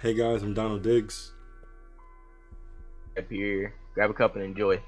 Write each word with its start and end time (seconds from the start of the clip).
Hey 0.00 0.14
guys, 0.14 0.44
I'm 0.44 0.54
Donald 0.54 0.84
Diggs. 0.84 1.32
Up 3.18 3.28
here, 3.28 3.74
grab 3.94 4.10
a 4.10 4.14
cup 4.14 4.36
and 4.36 4.44
enjoy. 4.44 4.80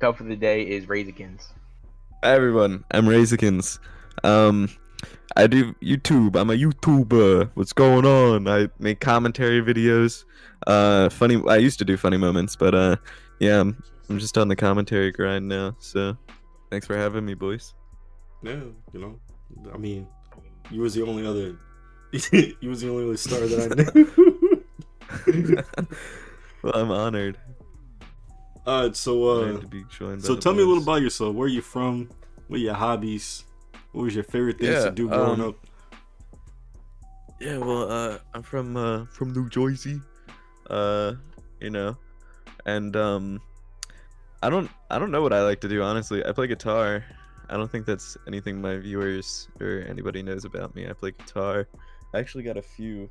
Cup 0.00 0.16
for 0.16 0.24
the 0.24 0.34
day 0.34 0.62
is 0.62 0.86
Razorkins. 0.86 1.52
Hi 2.24 2.32
everyone, 2.34 2.84
I'm 2.90 3.06
Razorkins. 3.06 3.78
Um, 4.24 4.68
I 5.36 5.46
do 5.46 5.72
YouTube. 5.74 6.34
I'm 6.34 6.50
a 6.50 6.54
YouTuber. 6.54 7.52
What's 7.54 7.72
going 7.72 8.04
on? 8.04 8.48
I 8.48 8.68
make 8.80 8.98
commentary 8.98 9.62
videos. 9.62 10.24
Uh, 10.66 11.10
funny. 11.10 11.40
I 11.46 11.58
used 11.58 11.78
to 11.78 11.84
do 11.84 11.96
funny 11.96 12.16
moments, 12.16 12.56
but 12.56 12.74
uh, 12.74 12.96
yeah, 13.38 13.60
I'm, 13.60 13.80
I'm 14.10 14.18
just 14.18 14.36
on 14.36 14.48
the 14.48 14.56
commentary 14.56 15.12
grind 15.12 15.46
now. 15.46 15.76
So, 15.78 16.16
thanks 16.72 16.88
for 16.88 16.96
having 16.96 17.24
me, 17.24 17.34
boys. 17.34 17.72
Yeah, 18.42 18.64
you 18.92 19.00
know, 19.00 19.20
I 19.72 19.76
mean, 19.76 20.08
you 20.72 20.80
was 20.80 20.94
the 20.94 21.02
only 21.02 21.24
other, 21.24 21.56
you 22.32 22.68
was 22.68 22.80
the 22.80 22.90
only 22.90 23.04
other 23.04 23.16
star 23.16 23.38
that 23.46 23.70
I 23.70 23.94
knew. 23.94 24.32
well, 26.62 26.74
I'm 26.74 26.90
honored. 26.90 27.38
All 28.66 28.82
right, 28.82 28.96
so 28.96 29.28
uh, 29.28 29.60
to 29.60 29.66
be 29.68 29.84
joined 29.96 30.24
so 30.24 30.34
tell 30.34 30.52
me 30.52 30.62
a 30.62 30.66
little 30.66 30.82
about 30.82 31.00
yourself. 31.00 31.34
Where 31.34 31.46
are 31.46 31.48
you 31.48 31.62
from? 31.62 32.10
What 32.48 32.56
are 32.56 32.62
your 32.62 32.74
hobbies? 32.74 33.44
What 33.92 34.02
was 34.02 34.14
your 34.14 34.24
favorite 34.24 34.58
things 34.58 34.82
to 34.82 34.90
do 34.90 35.08
growing 35.08 35.40
um, 35.40 35.48
up? 35.48 35.56
Yeah, 37.40 37.58
well, 37.58 37.90
uh, 37.90 38.18
I'm 38.34 38.42
from 38.42 38.76
uh 38.76 39.04
from 39.06 39.32
New 39.32 39.48
Jersey, 39.48 40.00
uh, 40.68 41.14
you 41.60 41.70
know, 41.70 41.96
and 42.64 42.96
um, 42.96 43.40
I 44.42 44.50
don't 44.50 44.70
I 44.90 44.98
don't 44.98 45.10
know 45.10 45.22
what 45.22 45.32
I 45.32 45.42
like 45.42 45.60
to 45.60 45.68
do 45.68 45.82
honestly. 45.82 46.24
I 46.24 46.32
play 46.32 46.46
guitar. 46.46 47.04
I 47.48 47.56
don't 47.56 47.70
think 47.70 47.86
that's 47.86 48.16
anything 48.26 48.60
my 48.60 48.76
viewers 48.78 49.48
or 49.60 49.84
anybody 49.88 50.22
knows 50.22 50.44
about 50.44 50.74
me. 50.74 50.88
I 50.88 50.92
play 50.92 51.12
guitar. 51.12 51.68
I 52.12 52.18
actually 52.18 52.42
got 52.42 52.56
a 52.56 52.62
few. 52.62 53.08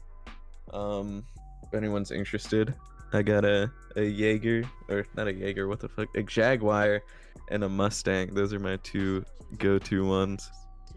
Um, 0.73 1.25
if 1.65 1.73
anyone's 1.73 2.11
interested, 2.11 2.73
I 3.13 3.21
got 3.21 3.45
a 3.45 3.71
a 3.95 4.03
Jaeger 4.03 4.63
or 4.89 5.05
not 5.15 5.27
a 5.27 5.33
Jaeger. 5.33 5.67
What 5.67 5.79
the 5.79 5.89
fuck? 5.89 6.09
A 6.15 6.23
Jaguar 6.23 7.01
and 7.49 7.63
a 7.63 7.69
Mustang. 7.69 8.33
Those 8.33 8.53
are 8.53 8.59
my 8.59 8.77
two 8.77 9.23
go-to 9.57 10.05
ones. 10.05 10.49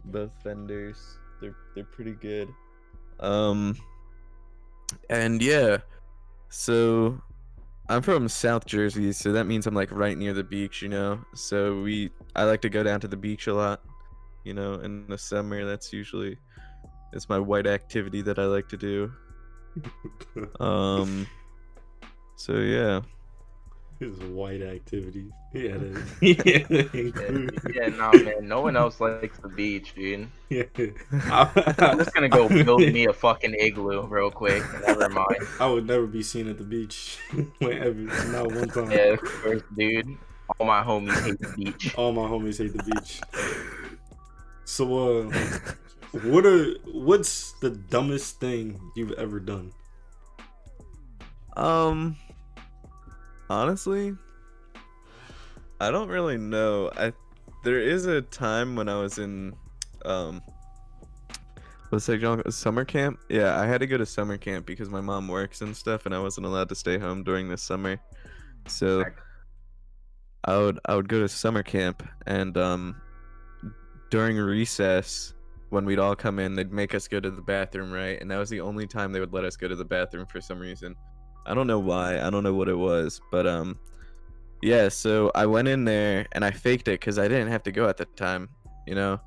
Both 0.06 0.32
Fenders. 0.42 1.18
They're 1.40 1.56
they're 1.74 1.84
pretty 1.84 2.12
good. 2.12 2.48
Um, 3.20 3.76
and 5.10 5.42
yeah, 5.42 5.78
so 6.48 7.20
I'm 7.88 8.02
from 8.02 8.28
South 8.28 8.66
Jersey, 8.66 9.12
so 9.12 9.32
that 9.32 9.44
means 9.44 9.66
I'm 9.66 9.74
like 9.74 9.90
right 9.90 10.16
near 10.16 10.34
the 10.34 10.44
beach, 10.44 10.82
you 10.82 10.88
know. 10.88 11.20
So 11.34 11.80
we, 11.82 12.10
I 12.36 12.44
like 12.44 12.60
to 12.62 12.68
go 12.68 12.82
down 12.82 13.00
to 13.00 13.08
the 13.08 13.16
beach 13.16 13.46
a 13.46 13.54
lot, 13.54 13.82
you 14.44 14.54
know. 14.54 14.74
In 14.74 15.06
the 15.08 15.18
summer, 15.18 15.64
that's 15.64 15.92
usually 15.92 16.36
it's 17.12 17.28
my 17.28 17.38
white 17.38 17.66
activity 17.66 18.22
that 18.22 18.38
I 18.38 18.44
like 18.44 18.68
to 18.68 18.76
do. 18.76 19.12
Um, 20.60 21.26
so 22.36 22.54
yeah, 22.58 23.00
His 23.98 24.18
white 24.20 24.62
activities. 24.62 25.30
Yeah, 25.52 25.72
that, 25.78 26.04
yeah, 26.20 26.66
Yeah, 26.68 27.00
include- 27.00 27.58
yeah, 27.74 27.88
nah, 27.88 28.12
man. 28.12 28.46
No 28.46 28.60
one 28.60 28.76
else 28.76 29.00
likes 29.00 29.38
the 29.38 29.48
beach, 29.48 29.94
dude. 29.94 30.28
yeah. 30.50 30.64
I'm 31.30 31.98
just 31.98 32.12
gonna 32.14 32.28
go 32.28 32.48
build 32.48 32.80
me 32.80 33.06
a 33.06 33.12
fucking 33.24 33.54
igloo 33.58 34.06
real 34.06 34.30
quick. 34.30 34.62
Never 34.86 35.08
mind. 35.08 35.36
I 35.58 35.66
would 35.66 35.86
never 35.86 36.06
be 36.06 36.22
seen 36.22 36.48
at 36.48 36.58
the 36.58 36.64
beach. 36.64 37.18
Whenever, 37.58 37.94
not 38.30 38.46
one 38.52 38.68
time. 38.68 38.90
Yeah, 38.90 39.14
of 39.14 39.20
course, 39.22 39.62
dude. 39.76 40.16
All 40.58 40.66
my 40.66 40.82
homies 40.82 41.22
hate 41.24 41.38
the 41.40 41.48
beach. 41.56 41.94
All 41.96 42.12
my 42.12 42.22
homies 42.28 42.58
hate 42.58 42.74
the 42.76 42.82
beach. 42.82 43.20
So, 44.64 45.22
uh, 45.28 45.32
what 46.12 46.46
are 46.46 46.74
what's 46.92 47.52
the 47.60 47.70
dumbest 47.70 48.40
thing 48.40 48.80
you've 48.96 49.12
ever 49.12 49.40
done? 49.40 49.72
um, 51.58 52.16
honestly, 53.50 54.14
I 55.80 55.90
don't 55.90 56.08
really 56.08 56.38
know. 56.38 56.90
I 56.96 57.12
there 57.64 57.80
is 57.80 58.06
a 58.06 58.22
time 58.22 58.76
when 58.76 58.88
I 58.88 59.00
was 59.00 59.18
in 59.18 59.54
um 60.04 60.40
what's 61.90 62.06
that 62.06 62.20
John 62.20 62.48
summer 62.50 62.84
camp? 62.84 63.18
Yeah, 63.28 63.60
I 63.60 63.66
had 63.66 63.80
to 63.80 63.86
go 63.86 63.98
to 63.98 64.06
summer 64.06 64.38
camp 64.38 64.66
because 64.66 64.88
my 64.88 65.00
mom 65.00 65.26
works 65.26 65.60
and 65.60 65.76
stuff 65.76 66.06
and 66.06 66.14
I 66.14 66.20
wasn't 66.20 66.46
allowed 66.46 66.68
to 66.68 66.74
stay 66.74 66.98
home 66.98 67.24
during 67.24 67.48
the 67.48 67.56
summer. 67.56 68.00
So 68.68 69.04
I 70.44 70.56
would 70.56 70.78
I 70.84 70.94
would 70.94 71.08
go 71.08 71.20
to 71.20 71.28
summer 71.28 71.64
camp 71.64 72.08
and 72.26 72.56
um 72.56 73.00
during 74.10 74.36
recess 74.36 75.34
when 75.70 75.84
we'd 75.84 75.98
all 75.98 76.16
come 76.16 76.38
in 76.38 76.54
they'd 76.54 76.72
make 76.72 76.94
us 76.94 77.08
go 77.08 77.20
to 77.20 77.30
the 77.30 77.42
bathroom, 77.42 77.92
right? 77.92 78.20
And 78.20 78.30
that 78.30 78.38
was 78.38 78.50
the 78.50 78.60
only 78.60 78.86
time 78.86 79.12
they 79.12 79.20
would 79.20 79.32
let 79.32 79.44
us 79.44 79.56
go 79.56 79.68
to 79.68 79.76
the 79.76 79.84
bathroom 79.84 80.26
for 80.26 80.40
some 80.40 80.58
reason. 80.58 80.94
I 81.46 81.54
don't 81.54 81.66
know 81.66 81.78
why. 81.78 82.20
I 82.20 82.30
don't 82.30 82.42
know 82.42 82.54
what 82.54 82.68
it 82.68 82.76
was, 82.76 83.20
but 83.30 83.46
um 83.46 83.78
yeah, 84.62 84.88
so 84.88 85.30
I 85.34 85.46
went 85.46 85.68
in 85.68 85.84
there 85.84 86.26
and 86.32 86.44
I 86.44 86.50
faked 86.50 86.88
it 86.88 87.00
cuz 87.00 87.18
I 87.18 87.28
didn't 87.28 87.48
have 87.48 87.62
to 87.64 87.72
go 87.72 87.88
at 87.88 87.96
the 87.96 88.04
time, 88.04 88.48
you 88.86 88.94
know. 88.94 89.20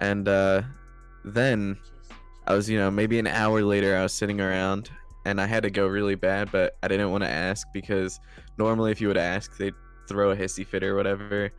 And 0.00 0.28
uh 0.28 0.62
then 1.24 1.76
I 2.46 2.54
was, 2.54 2.70
you 2.70 2.78
know, 2.78 2.90
maybe 2.90 3.18
an 3.18 3.26
hour 3.26 3.62
later 3.62 3.96
I 3.96 4.02
was 4.02 4.12
sitting 4.12 4.40
around 4.40 4.90
and 5.24 5.40
I 5.40 5.46
had 5.46 5.64
to 5.64 5.70
go 5.70 5.86
really 5.88 6.14
bad, 6.14 6.52
but 6.52 6.76
I 6.82 6.88
didn't 6.88 7.10
want 7.10 7.24
to 7.24 7.30
ask 7.30 7.66
because 7.72 8.20
normally 8.58 8.92
if 8.92 9.00
you 9.00 9.08
would 9.08 9.16
ask, 9.16 9.56
they'd 9.56 9.74
throw 10.08 10.30
a 10.30 10.36
hissy 10.36 10.64
fit 10.64 10.84
or 10.84 10.94
whatever. 10.94 11.50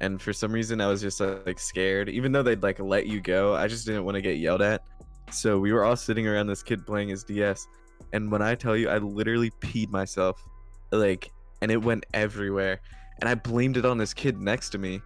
And 0.00 0.20
for 0.20 0.32
some 0.32 0.52
reason 0.52 0.80
I 0.80 0.88
was 0.88 1.00
just 1.00 1.20
like 1.20 1.58
scared. 1.58 2.08
Even 2.08 2.32
though 2.32 2.42
they'd 2.42 2.62
like 2.62 2.78
let 2.80 3.06
you 3.06 3.20
go, 3.20 3.54
I 3.54 3.66
just 3.66 3.86
didn't 3.86 4.04
want 4.04 4.16
to 4.16 4.22
get 4.22 4.38
yelled 4.38 4.62
at. 4.62 4.82
So 5.30 5.58
we 5.58 5.72
were 5.72 5.84
all 5.84 5.96
sitting 5.96 6.26
around 6.26 6.46
this 6.46 6.62
kid 6.62 6.86
playing 6.86 7.08
his 7.08 7.24
DS. 7.24 7.66
And 8.12 8.30
when 8.30 8.42
I 8.42 8.54
tell 8.54 8.76
you 8.76 8.88
I 8.88 8.98
literally 8.98 9.50
peed 9.60 9.90
myself. 9.90 10.40
Like 10.92 11.30
and 11.62 11.70
it 11.70 11.82
went 11.82 12.04
everywhere. 12.12 12.80
And 13.20 13.28
I 13.28 13.34
blamed 13.34 13.76
it 13.76 13.86
on 13.86 13.96
this 13.96 14.12
kid 14.12 14.38
next 14.38 14.70
to 14.70 14.78
me. 14.78 15.00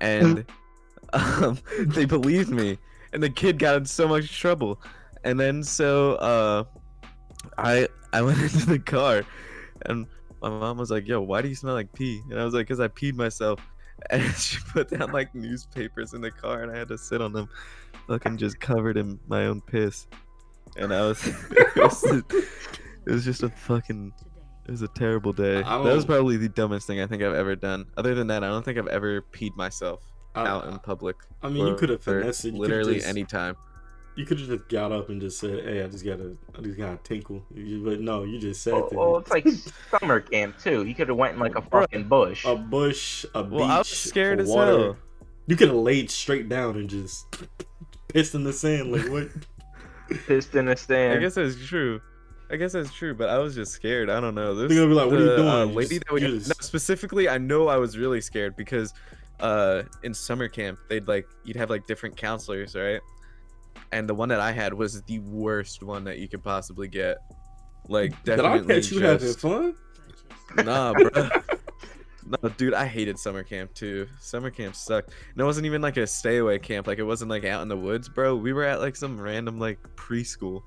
And 0.00 0.44
um, 1.12 1.58
they 1.80 2.04
believed 2.04 2.50
me. 2.50 2.78
And 3.12 3.22
the 3.22 3.30
kid 3.30 3.58
got 3.58 3.76
in 3.76 3.84
so 3.86 4.08
much 4.08 4.36
trouble. 4.38 4.80
And 5.22 5.38
then 5.38 5.62
so 5.62 6.14
uh 6.16 6.64
I 7.58 7.88
I 8.12 8.22
went 8.22 8.38
into 8.40 8.66
the 8.66 8.78
car 8.78 9.24
and 9.84 10.06
my 10.42 10.48
mom 10.48 10.78
was 10.78 10.90
like, 10.90 11.06
"Yo, 11.08 11.20
why 11.20 11.42
do 11.42 11.48
you 11.48 11.54
smell 11.54 11.74
like 11.74 11.92
pee?" 11.92 12.22
And 12.30 12.38
I 12.38 12.44
was 12.44 12.54
like, 12.54 12.68
"Cause 12.68 12.80
I 12.80 12.88
peed 12.88 13.14
myself." 13.14 13.60
And 14.10 14.22
she 14.36 14.58
put 14.72 14.90
down 14.90 15.12
like 15.12 15.34
newspapers 15.34 16.14
in 16.14 16.20
the 16.20 16.30
car, 16.30 16.62
and 16.62 16.72
I 16.72 16.78
had 16.78 16.88
to 16.88 16.98
sit 16.98 17.20
on 17.20 17.32
them, 17.32 17.48
fucking 18.06 18.36
just 18.36 18.60
covered 18.60 18.96
in 18.96 19.18
my 19.28 19.46
own 19.46 19.60
piss. 19.60 20.06
And 20.76 20.92
I 20.92 21.02
was, 21.02 21.26
it 21.50 21.76
was, 21.76 22.04
it 22.04 23.12
was 23.12 23.24
just 23.24 23.42
a 23.42 23.48
fucking, 23.48 24.12
it 24.66 24.70
was 24.70 24.82
a 24.82 24.88
terrible 24.88 25.32
day. 25.32 25.62
That 25.62 25.82
was 25.82 26.04
probably 26.04 26.36
the 26.36 26.48
dumbest 26.48 26.86
thing 26.86 27.00
I 27.00 27.06
think 27.06 27.22
I've 27.22 27.34
ever 27.34 27.56
done. 27.56 27.86
Other 27.96 28.14
than 28.14 28.26
that, 28.28 28.44
I 28.44 28.48
don't 28.48 28.64
think 28.64 28.78
I've 28.78 28.88
ever 28.88 29.22
peed 29.32 29.56
myself 29.56 30.02
out 30.34 30.66
in 30.68 30.78
public. 30.80 31.16
I 31.42 31.48
mean, 31.48 31.66
you 31.66 31.74
could 31.76 31.88
have 31.88 32.02
finessed 32.02 32.44
it. 32.44 32.54
You 32.54 32.60
literally 32.60 32.96
just, 32.96 33.08
any 33.08 33.24
time. 33.24 33.56
You 34.16 34.24
could 34.24 34.38
have 34.40 34.48
just 34.48 34.68
got 34.68 34.92
up 34.92 35.10
and 35.10 35.20
just 35.20 35.38
said, 35.38 35.62
"Hey, 35.64 35.82
I 35.82 35.88
just 35.88 36.04
gotta, 36.04 36.36
I 36.58 36.62
just 36.62 36.78
gotta 36.78 36.98
tinkle." 37.04 37.44
But 37.50 38.00
no, 38.00 38.24
you 38.24 38.38
just 38.38 38.62
said 38.62 38.72
Well, 38.72 38.88
that. 38.88 38.96
well, 38.98 39.16
it's 39.18 39.30
like 39.30 39.46
summer 40.00 40.20
camp 40.20 40.58
too. 40.58 40.82
He 40.82 40.94
could 40.94 41.08
have 41.08 41.16
went 41.18 41.34
in 41.34 41.38
like 41.40 41.54
a 41.56 41.62
fucking 41.62 42.04
bush. 42.08 42.44
a 42.46 42.56
bush, 42.56 43.24
a 43.34 43.42
beach. 43.42 43.52
Well, 43.52 43.64
I 43.70 43.78
was 43.78 43.88
scared 43.88 44.40
as 44.40 44.48
water. 44.48 44.70
hell. 44.78 44.96
You 45.48 45.54
could 45.56 45.68
have 45.68 45.76
laid 45.76 46.10
straight 46.10 46.48
down 46.48 46.76
and 46.76 46.88
just 46.88 47.26
pissed 48.08 48.34
in 48.34 48.42
the 48.44 48.52
sand. 48.52 48.90
Like 48.92 49.08
what? 49.10 49.28
Pissed 50.26 50.54
in 50.54 50.66
the 50.66 50.76
sand. 50.76 51.18
I 51.18 51.20
guess 51.20 51.34
that's 51.34 51.56
true. 51.66 52.00
I 52.48 52.54
guess 52.56 52.72
that's 52.72 52.92
true, 52.94 53.12
but 53.12 53.28
I 53.28 53.38
was 53.38 53.54
just 53.56 53.72
scared. 53.72 54.08
I 54.08 54.20
don't 54.20 54.36
know. 54.36 54.54
This, 54.54 54.68
They're 54.68 54.78
gonna 54.78 54.88
be 54.88 54.94
like, 54.94 55.06
"What 55.10 55.20
are 55.20 55.24
you 55.24 55.36
doing?" 55.36 55.48
Uh, 55.48 55.64
lady 55.66 55.96
just- 55.96 56.06
that 56.06 56.14
we 56.14 56.22
you 56.22 56.28
no, 56.28 56.38
specifically, 56.60 57.28
I 57.28 57.38
know 57.38 57.66
I 57.68 57.76
was 57.76 57.98
really 57.98 58.20
scared 58.20 58.54
because 58.56 58.94
uh, 59.40 59.82
in 60.04 60.14
summer 60.14 60.46
camp 60.48 60.78
they'd 60.88 61.06
like 61.08 61.26
you'd 61.44 61.56
have 61.56 61.70
like 61.70 61.86
different 61.88 62.16
counselors, 62.16 62.74
right? 62.76 63.00
And 63.92 64.08
the 64.08 64.14
one 64.14 64.28
that 64.30 64.40
I 64.40 64.52
had 64.52 64.74
was 64.74 65.02
the 65.02 65.18
worst 65.20 65.82
one 65.82 66.04
that 66.04 66.18
you 66.18 66.28
could 66.28 66.42
possibly 66.42 66.88
get. 66.88 67.18
Like 67.88 68.20
Did 68.24 68.40
I 68.40 68.42
definitely 68.58 68.74
catch 68.74 68.90
you 68.92 69.00
having 69.00 69.18
just 69.26 69.40
fun? 69.40 69.74
nah, 70.64 70.92
bro. 70.92 71.28
No, 72.28 72.48
dude, 72.48 72.74
I 72.74 72.86
hated 72.86 73.20
summer 73.20 73.44
camp 73.44 73.72
too. 73.72 74.08
Summer 74.18 74.50
camp 74.50 74.74
sucked. 74.74 75.10
And 75.32 75.40
it 75.40 75.44
wasn't 75.44 75.66
even 75.66 75.80
like 75.80 75.96
a 75.96 76.08
stay 76.08 76.38
away 76.38 76.58
camp. 76.58 76.88
Like 76.88 76.98
it 76.98 77.04
wasn't 77.04 77.30
like 77.30 77.44
out 77.44 77.62
in 77.62 77.68
the 77.68 77.76
woods, 77.76 78.08
bro. 78.08 78.34
We 78.34 78.52
were 78.52 78.64
at 78.64 78.80
like 78.80 78.96
some 78.96 79.20
random 79.20 79.60
like 79.60 79.78
preschool 79.94 80.62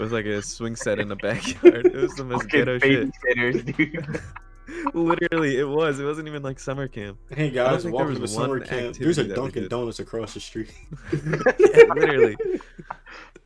with 0.00 0.12
like 0.12 0.26
a 0.26 0.42
swing 0.42 0.74
set 0.74 0.98
in 0.98 1.08
the 1.08 1.14
backyard. 1.22 1.86
It 1.86 1.94
was 1.94 2.14
the 2.16 2.24
most 2.24 2.42
Fucking 2.50 2.64
ghetto 2.64 2.78
shit. 2.80 3.76
dude. 3.76 4.20
Literally, 4.94 5.58
it 5.58 5.68
was. 5.68 5.98
It 5.98 6.04
wasn't 6.04 6.28
even 6.28 6.42
like 6.42 6.58
summer 6.60 6.88
camp. 6.88 7.18
Hey 7.34 7.50
guys, 7.50 7.84
welcome 7.84 8.20
to 8.20 8.28
summer 8.28 8.60
camp. 8.60 8.96
There's 8.96 9.18
a 9.18 9.22
activity 9.22 9.28
that 9.28 9.28
we 9.28 9.34
Dunkin' 9.34 9.68
Donuts 9.68 9.98
across 9.98 10.34
the 10.34 10.40
street. 10.40 10.72
Yeah, 11.12 11.84
literally, 11.94 12.36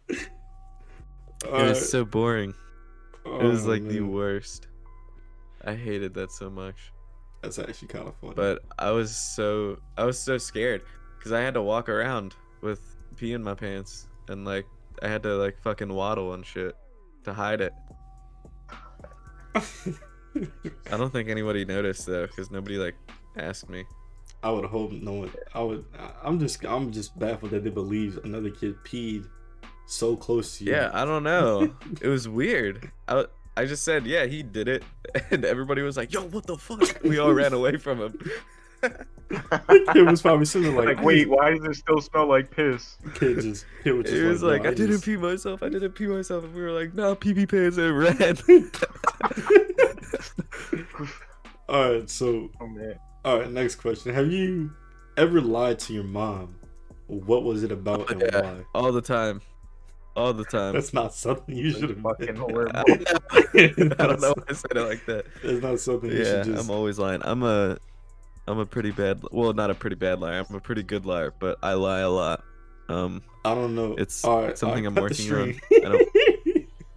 it 0.08 0.36
Uh, 1.46 1.68
was 1.68 1.90
so 1.90 2.04
boring. 2.04 2.50
It 2.50 2.56
oh, 3.26 3.48
was 3.48 3.66
like 3.66 3.84
the 3.84 4.00
worst. 4.00 4.68
I 5.64 5.74
hated 5.74 6.14
that 6.14 6.32
so 6.32 6.50
much. 6.50 6.92
That's 7.42 7.58
actually 7.58 7.88
kind 7.88 8.08
of 8.08 8.16
funny. 8.16 8.34
But 8.34 8.62
I 8.78 8.90
was 8.90 9.16
so 9.16 9.78
I 9.96 10.04
was 10.04 10.18
so 10.18 10.38
scared 10.38 10.82
because 11.18 11.32
I 11.32 11.40
had 11.40 11.54
to 11.54 11.62
walk 11.62 11.88
around 11.88 12.34
with 12.60 12.96
pee 13.16 13.32
in 13.32 13.42
my 13.42 13.54
pants 13.54 14.08
and 14.28 14.44
like 14.44 14.66
I 15.02 15.08
had 15.08 15.22
to 15.22 15.34
like 15.36 15.60
fucking 15.62 15.92
waddle 15.92 16.34
and 16.34 16.44
shit 16.44 16.76
to 17.24 17.32
hide 17.32 17.60
it. 17.60 17.72
I 20.92 20.96
don't 20.96 21.12
think 21.12 21.28
anybody 21.28 21.64
noticed 21.64 22.06
though, 22.06 22.26
because 22.26 22.50
nobody 22.50 22.76
like 22.76 22.94
asked 23.36 23.68
me. 23.68 23.84
I 24.42 24.50
would 24.50 24.64
hope 24.66 24.92
no 24.92 25.12
one. 25.12 25.32
I 25.54 25.62
would. 25.62 25.84
I'm 26.22 26.38
just. 26.38 26.64
I'm 26.64 26.92
just 26.92 27.18
baffled 27.18 27.50
that 27.52 27.64
they 27.64 27.70
believe 27.70 28.18
another 28.24 28.50
kid 28.50 28.76
peed 28.84 29.28
so 29.86 30.16
close 30.16 30.58
to 30.58 30.64
you. 30.64 30.72
Yeah, 30.72 30.90
I 30.92 31.04
don't 31.04 31.22
know. 31.22 31.74
it 32.00 32.08
was 32.08 32.28
weird. 32.28 32.90
I 33.08 33.24
I 33.56 33.64
just 33.64 33.84
said, 33.84 34.06
yeah, 34.06 34.26
he 34.26 34.42
did 34.42 34.68
it, 34.68 34.84
and 35.30 35.44
everybody 35.44 35.82
was 35.82 35.96
like, 35.96 36.12
"Yo, 36.12 36.22
what 36.22 36.46
the 36.46 36.58
fuck?" 36.58 37.02
We 37.02 37.18
all 37.18 37.32
ran 37.32 37.52
away 37.52 37.76
from 37.78 38.00
him. 38.00 38.18
It 39.30 40.06
was 40.06 40.22
probably 40.22 40.44
something 40.46 40.74
like, 40.76 40.86
Like, 40.86 41.02
wait, 41.02 41.28
why 41.28 41.50
does 41.50 41.64
it 41.64 41.74
still 41.74 42.00
smell 42.00 42.26
like 42.28 42.50
piss? 42.50 42.96
Kid 43.14 43.40
just. 43.40 43.66
Kid 43.82 43.92
was, 43.92 44.04
just 44.04 44.16
It 44.16 44.24
was 44.28 44.42
like, 44.42 44.62
"No, 44.62 44.70
I 44.70 44.74
didn't 44.74 44.92
just- 44.92 45.04
pee 45.04 45.16
myself. 45.16 45.62
I 45.62 45.68
didn't 45.68 45.92
pee 45.92 46.06
myself. 46.06 46.44
And 46.44 46.54
we 46.54 46.62
were 46.62 46.72
like, 46.72 46.94
no, 46.94 47.14
pee 47.14 47.34
pee 47.34 47.46
pants 47.46 47.76
and 47.76 47.98
red. 47.98 48.40
All 51.68 51.92
right. 51.92 52.08
So, 52.10 52.50
Oh 52.60 52.66
man. 52.68 52.94
all 53.24 53.40
right. 53.40 53.50
Next 53.50 53.76
question. 53.76 54.14
Have 54.14 54.30
you 54.30 54.70
ever 55.16 55.40
lied 55.40 55.78
to 55.80 55.92
your 55.92 56.04
mom? 56.04 56.54
What 57.08 57.44
was 57.44 57.62
it 57.62 57.72
about 57.72 58.10
and 58.10 58.20
yeah, 58.20 58.40
why? 58.40 58.56
all 58.74 58.90
the 58.92 59.00
time, 59.00 59.40
all 60.16 60.32
the 60.32 60.44
time. 60.44 60.72
That's 60.74 60.92
not 60.92 61.14
something 61.14 61.54
you 61.56 61.70
should 61.70 61.90
have. 61.90 62.00
fucking 62.00 62.34
horrible. 62.34 62.72
I 62.76 62.82
don't 62.82 64.20
know 64.20 64.32
why 64.36 64.42
I 64.48 64.52
said 64.52 64.72
it 64.76 64.82
like 64.82 65.06
that. 65.06 65.24
That's 65.42 65.62
not 65.62 65.78
something 65.78 66.10
you 66.10 66.18
Yeah, 66.18 66.42
should 66.42 66.54
just. 66.54 66.64
I'm 66.68 66.70
always 66.74 66.98
lying. 66.98 67.20
I'm 67.24 67.44
a, 67.44 67.78
I'm 68.48 68.58
a 68.58 68.66
pretty 68.66 68.90
bad. 68.92 69.22
Well, 69.32 69.52
not 69.52 69.70
a 69.70 69.74
pretty 69.74 69.96
bad 69.96 70.20
liar. 70.20 70.44
I'm 70.48 70.54
a 70.56 70.60
pretty 70.60 70.82
good 70.82 71.04
liar, 71.06 71.32
but 71.38 71.58
I 71.62 71.74
lie 71.74 72.00
a 72.00 72.10
lot. 72.10 72.44
Um, 72.88 73.22
I 73.44 73.54
don't 73.54 73.74
know. 73.74 73.92
It's- 73.92 74.24
right, 74.24 74.56
something 74.56 74.86
I'm 74.86 74.94
right, 74.94 75.08
cut 75.08 75.16
the 75.16 75.30
working 75.32 75.60
on. 75.84 76.00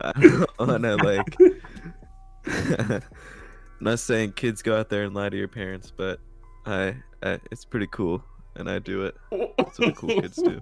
I 0.06 0.12
don't 0.22 0.50
wanna 0.60 0.96
like. 0.98 1.38
not 3.80 4.00
saying 4.00 4.34
kids 4.34 4.62
go 4.62 4.78
out 4.78 4.90
there 4.90 5.04
and 5.04 5.16
lie 5.16 5.30
to 5.30 5.38
your 5.38 5.48
parents, 5.48 5.92
but 5.96 6.20
I, 6.66 6.96
I 7.24 7.40
it's 7.52 7.66
pretty 7.66 7.88
cool, 7.88 8.24
and 8.56 8.70
I 8.70 8.80
do 8.80 9.06
it. 9.06 9.16
That's 9.58 9.80
what 9.80 9.88
the 9.88 9.92
cool 9.94 10.22
kids 10.22 10.36
do. 10.38 10.62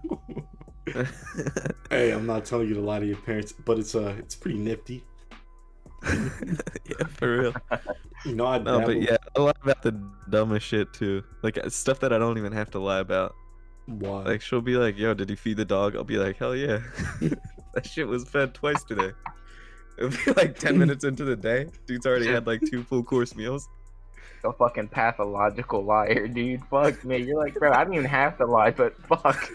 hey, 1.90 2.12
I'm 2.12 2.26
not 2.26 2.46
telling 2.46 2.68
you 2.70 2.76
to 2.76 2.82
lie 2.82 3.00
to 3.00 3.06
your 3.06 3.18
parents, 3.18 3.52
but 3.52 3.78
it's 3.78 3.94
uh, 3.96 4.16
it's 4.18 4.36
pretty 4.36 4.58
nifty. 4.58 5.04
yeah, 6.86 7.08
for 7.10 7.38
real. 7.40 7.54
You 8.26 8.36
know, 8.36 8.46
I 8.46 8.58
No, 8.60 8.82
but 8.82 9.02
yeah, 9.02 9.18
a 9.36 9.42
lot 9.42 9.58
about 9.62 9.82
the 9.82 9.92
dumbest 10.30 10.66
shit 10.66 10.94
too. 10.94 11.24
Like 11.44 11.58
uh, 11.58 11.70
stuff 11.70 12.00
that 12.02 12.14
I 12.14 12.18
don't 12.18 12.38
even 12.38 12.52
have 12.54 12.72
to 12.72 12.80
lie 12.80 13.00
about. 13.00 13.34
Why? 13.86 14.24
Like 14.24 14.42
she'll 14.42 14.62
be 14.62 14.76
like, 14.76 14.98
"Yo, 14.98 15.14
did 15.14 15.30
you 15.30 15.36
feed 15.36 15.58
the 15.58 15.66
dog?" 15.66 15.96
I'll 15.96 16.04
be 16.04 16.18
like, 16.18 16.38
"Hell 16.38 16.56
yeah, 16.56 16.80
that 17.74 17.86
shit 17.86 18.08
was 18.08 18.28
fed 18.28 18.54
twice 18.54 18.84
today." 18.84 19.12
It'll 19.98 20.10
be 20.10 20.32
like 20.34 20.60
ten 20.60 20.78
minutes 20.78 21.04
into 21.04 21.24
the 21.24 21.36
day, 21.36 21.68
dude's 21.88 22.06
already 22.06 22.28
had 22.28 22.46
like 22.46 22.62
two 22.70 22.84
full 22.84 23.04
course 23.04 23.36
meals. 23.36 23.68
A 24.44 24.54
fucking 24.54 24.90
pathological 24.90 25.84
liar, 25.84 26.28
dude. 26.28 26.64
Fuck 26.66 27.04
me. 27.04 27.18
You're 27.18 27.40
like, 27.44 27.56
bro, 27.56 27.72
I 27.72 27.84
don't 27.84 27.94
even 27.96 28.06
have 28.06 28.38
to 28.38 28.46
lie, 28.46 28.70
but 28.70 28.96
fuck. 29.08 29.50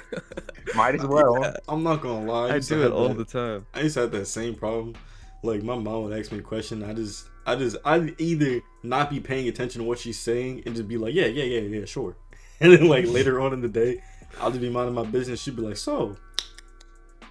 Might 0.75 0.97
as 0.97 1.07
well. 1.07 1.55
I'm 1.69 1.85
not 1.85 2.01
gonna 2.01 2.25
lie. 2.25 2.49
I 2.49 2.55
used 2.57 2.69
to 2.71 2.75
do 2.75 2.87
it 2.87 2.93
all 2.93 3.09
that- 3.09 3.19
the 3.19 3.25
time. 3.25 3.67
I 3.75 3.83
used 3.83 3.95
to 3.95 4.01
have 4.01 4.11
that 4.11 4.27
same 4.27 4.55
problem. 4.57 4.95
Like 5.43 5.63
my 5.63 5.77
mom 5.77 6.05
would 6.05 6.19
ask 6.19 6.31
me 6.33 6.39
a 6.39 6.43
question, 6.43 6.83
I 6.85 6.93
just, 6.93 7.27
I 7.47 7.57
just, 7.57 7.77
I'd 7.85 8.21
either 8.21 8.61
not 8.83 9.11
be 9.11 9.19
paying 9.21 9.49
attention 9.49 9.81
to 9.83 9.89
what 9.89 9.99
she's 9.99 10.19
saying 10.19 10.63
and 10.67 10.75
just 10.77 10.87
be 10.89 10.97
like, 10.97 11.15
yeah, 11.15 11.27
yeah, 11.27 11.45
yeah, 11.45 11.61
yeah, 11.61 11.85
sure. 11.85 12.17
And 12.61 12.73
then 12.73 12.87
like 12.89 13.07
later 13.09 13.41
on 13.41 13.53
in 13.53 13.61
the 13.61 13.69
day, 13.69 14.01
I'll 14.41 14.51
just 14.51 14.61
be 14.61 14.71
minding 14.71 14.95
my 14.95 15.03
business. 15.05 15.43
She'd 15.43 15.57
be 15.57 15.63
like, 15.63 15.77
so, 15.77 16.17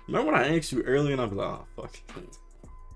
remember 0.08 0.34
when 0.34 0.42
I 0.42 0.58
asked 0.58 0.74
you 0.74 0.82
earlier? 0.82 1.14
And 1.14 1.22
I'd 1.22 1.30
be 1.30 1.38
like, 1.38 1.48
oh 1.48 1.66
fuck. 1.78 1.96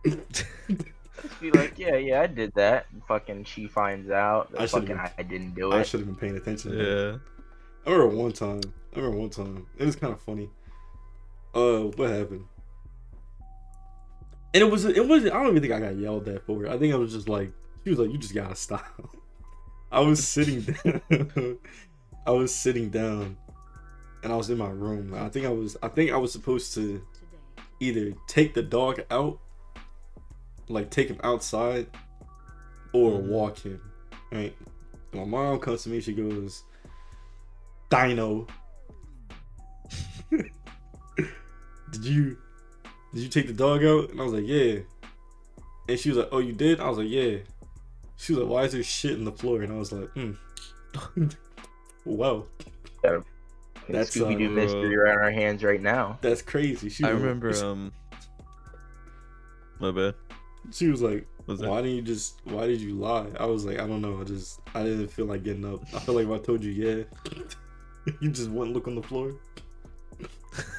Just 0.06 0.46
be 1.40 1.52
like, 1.52 1.80
yeah, 1.80 1.96
yeah, 1.96 2.22
I 2.22 2.28
did 2.28 2.54
that. 2.56 2.88
And 2.92 3.02
fucking, 3.06 3.46
she 3.46 3.68
finds 3.68 4.10
out. 4.12 4.52
that 4.52 4.62
I 4.62 4.68
fucking, 4.68 4.88
been- 4.90 5.00
I, 5.00 5.12
I 5.18 5.24
didn't 5.24 5.56
do 5.56 5.72
it 5.72 5.76
I 5.78 5.84
should 5.84 6.02
have 6.02 6.08
been 6.08 6.18
paying 6.18 6.36
attention. 6.36 6.72
to 6.72 6.78
that. 6.78 6.84
Yeah. 6.86 7.18
I 7.92 7.96
remember 7.96 8.16
one 8.22 8.34
time. 8.34 8.62
I 8.94 8.98
remember 9.00 9.18
one 9.20 9.30
time. 9.30 9.66
It 9.78 9.86
was 9.86 9.96
kind 9.96 10.12
of 10.12 10.20
funny. 10.22 10.50
Uh, 11.54 11.84
what 11.96 12.10
happened? 12.10 12.44
And 14.56 14.64
it 14.64 14.72
was. 14.72 14.86
It 14.86 15.06
was. 15.06 15.26
I 15.26 15.30
don't 15.30 15.50
even 15.50 15.62
think 15.62 15.74
I 15.74 15.80
got 15.82 15.98
yelled 15.98 16.28
at 16.30 16.46
for 16.46 16.66
it. 16.66 16.72
I 16.72 16.78
think 16.78 16.94
I 16.94 16.98
was 16.98 17.12
just 17.12 17.28
like, 17.28 17.52
she 17.84 17.90
was 17.90 18.00
like, 18.00 18.10
"You 18.10 18.18
just 18.18 18.34
gotta 18.34 18.56
stop." 18.56 18.86
I 19.92 20.00
was 20.00 20.26
sitting 20.26 20.62
down. 21.12 21.58
I 22.26 22.32
was 22.32 22.56
sitting 22.56 22.90
down, 22.90 23.36
and 24.24 24.32
I 24.32 24.36
was 24.38 24.50
in 24.50 24.58
my 24.58 24.70
room. 24.70 25.14
I 25.14 25.28
think 25.28 25.46
I 25.46 25.50
was. 25.50 25.76
I 25.84 25.90
think 25.90 26.12
I 26.14 26.18
was 26.18 26.32
supposed 26.32 26.74
to 26.76 27.06
either 27.82 28.14
take 28.28 28.54
the 28.54 28.64
dog 28.64 29.02
out, 29.12 29.40
like 30.70 30.90
take 30.90 31.10
him 31.10 31.20
outside, 31.22 31.88
or 32.94 33.12
Mhm. 33.20 33.28
walk 33.28 33.58
him. 33.60 33.82
Right. 34.32 34.56
My 35.12 35.26
mom 35.26 35.60
comes 35.60 35.84
to 35.84 35.90
me. 35.90 36.00
She 36.00 36.14
goes, 36.14 36.64
Dino. 37.90 38.48
did 41.92 42.06
you 42.06 42.38
did 43.16 43.24
you 43.24 43.30
take 43.30 43.48
the 43.48 43.54
dog 43.54 43.84
out? 43.84 44.10
And 44.12 44.20
I 44.20 44.24
was 44.24 44.34
like, 44.34 44.44
yeah. 44.46 44.80
And 45.88 45.98
she 45.98 46.10
was 46.10 46.18
like, 46.18 46.28
oh, 46.32 46.40
you 46.40 46.52
did? 46.52 46.80
I 46.82 46.90
was 46.90 46.98
like, 46.98 47.08
yeah. 47.10 47.38
She 48.18 48.34
was 48.34 48.44
like, 48.44 48.52
why 48.52 48.64
is 48.64 48.74
there 48.74 48.84
shit 48.84 49.14
in 49.14 49.24
the 49.24 49.32
floor? 49.32 49.62
And 49.62 49.72
I 49.72 49.78
was 49.78 49.92
like, 49.92 50.10
hmm. 50.10 50.32
wow, 52.06 52.46
that's, 53.02 54.16
Scooby 54.16 54.38
Doo 54.38 54.48
uh, 54.48 54.52
mystery 54.52 54.96
right 54.98 55.12
on 55.16 55.22
our 55.24 55.32
hands 55.32 55.64
right 55.64 55.82
now. 55.82 56.18
that's 56.22 56.42
crazy. 56.42 56.90
She 56.90 57.04
I 57.04 57.14
was- 57.14 57.22
remember. 57.22 57.54
Um. 57.66 57.92
My 59.80 59.92
bad. 59.92 60.16
She 60.72 60.88
was 60.88 61.02
like, 61.02 61.28
Was 61.48 61.62
why 61.62 61.82
didn't 61.82 61.98
you 61.98 62.02
just? 62.02 62.40
Why 62.46 62.66
did 62.68 62.80
you 62.82 62.94
lie? 62.96 63.28
I 63.40 63.46
was 63.46 63.66
like, 63.66 63.78
I 63.80 63.86
don't 63.88 64.02
know. 64.02 64.20
I 64.22 64.24
just, 64.24 64.62
I 64.74 64.84
didn't 64.84 65.10
feel 65.10 65.26
like 65.26 65.44
getting 65.44 65.66
up. 65.66 65.82
I 65.94 66.00
feel 66.00 66.16
like 66.16 66.26
if 66.28 66.32
I 66.32 66.38
told 66.44 66.64
you, 66.64 66.72
yeah, 66.72 67.04
you 68.22 68.32
just 68.32 68.50
wouldn't 68.50 68.74
look 68.74 68.88
on 68.88 68.96
the 68.96 69.04
floor. 69.04 69.34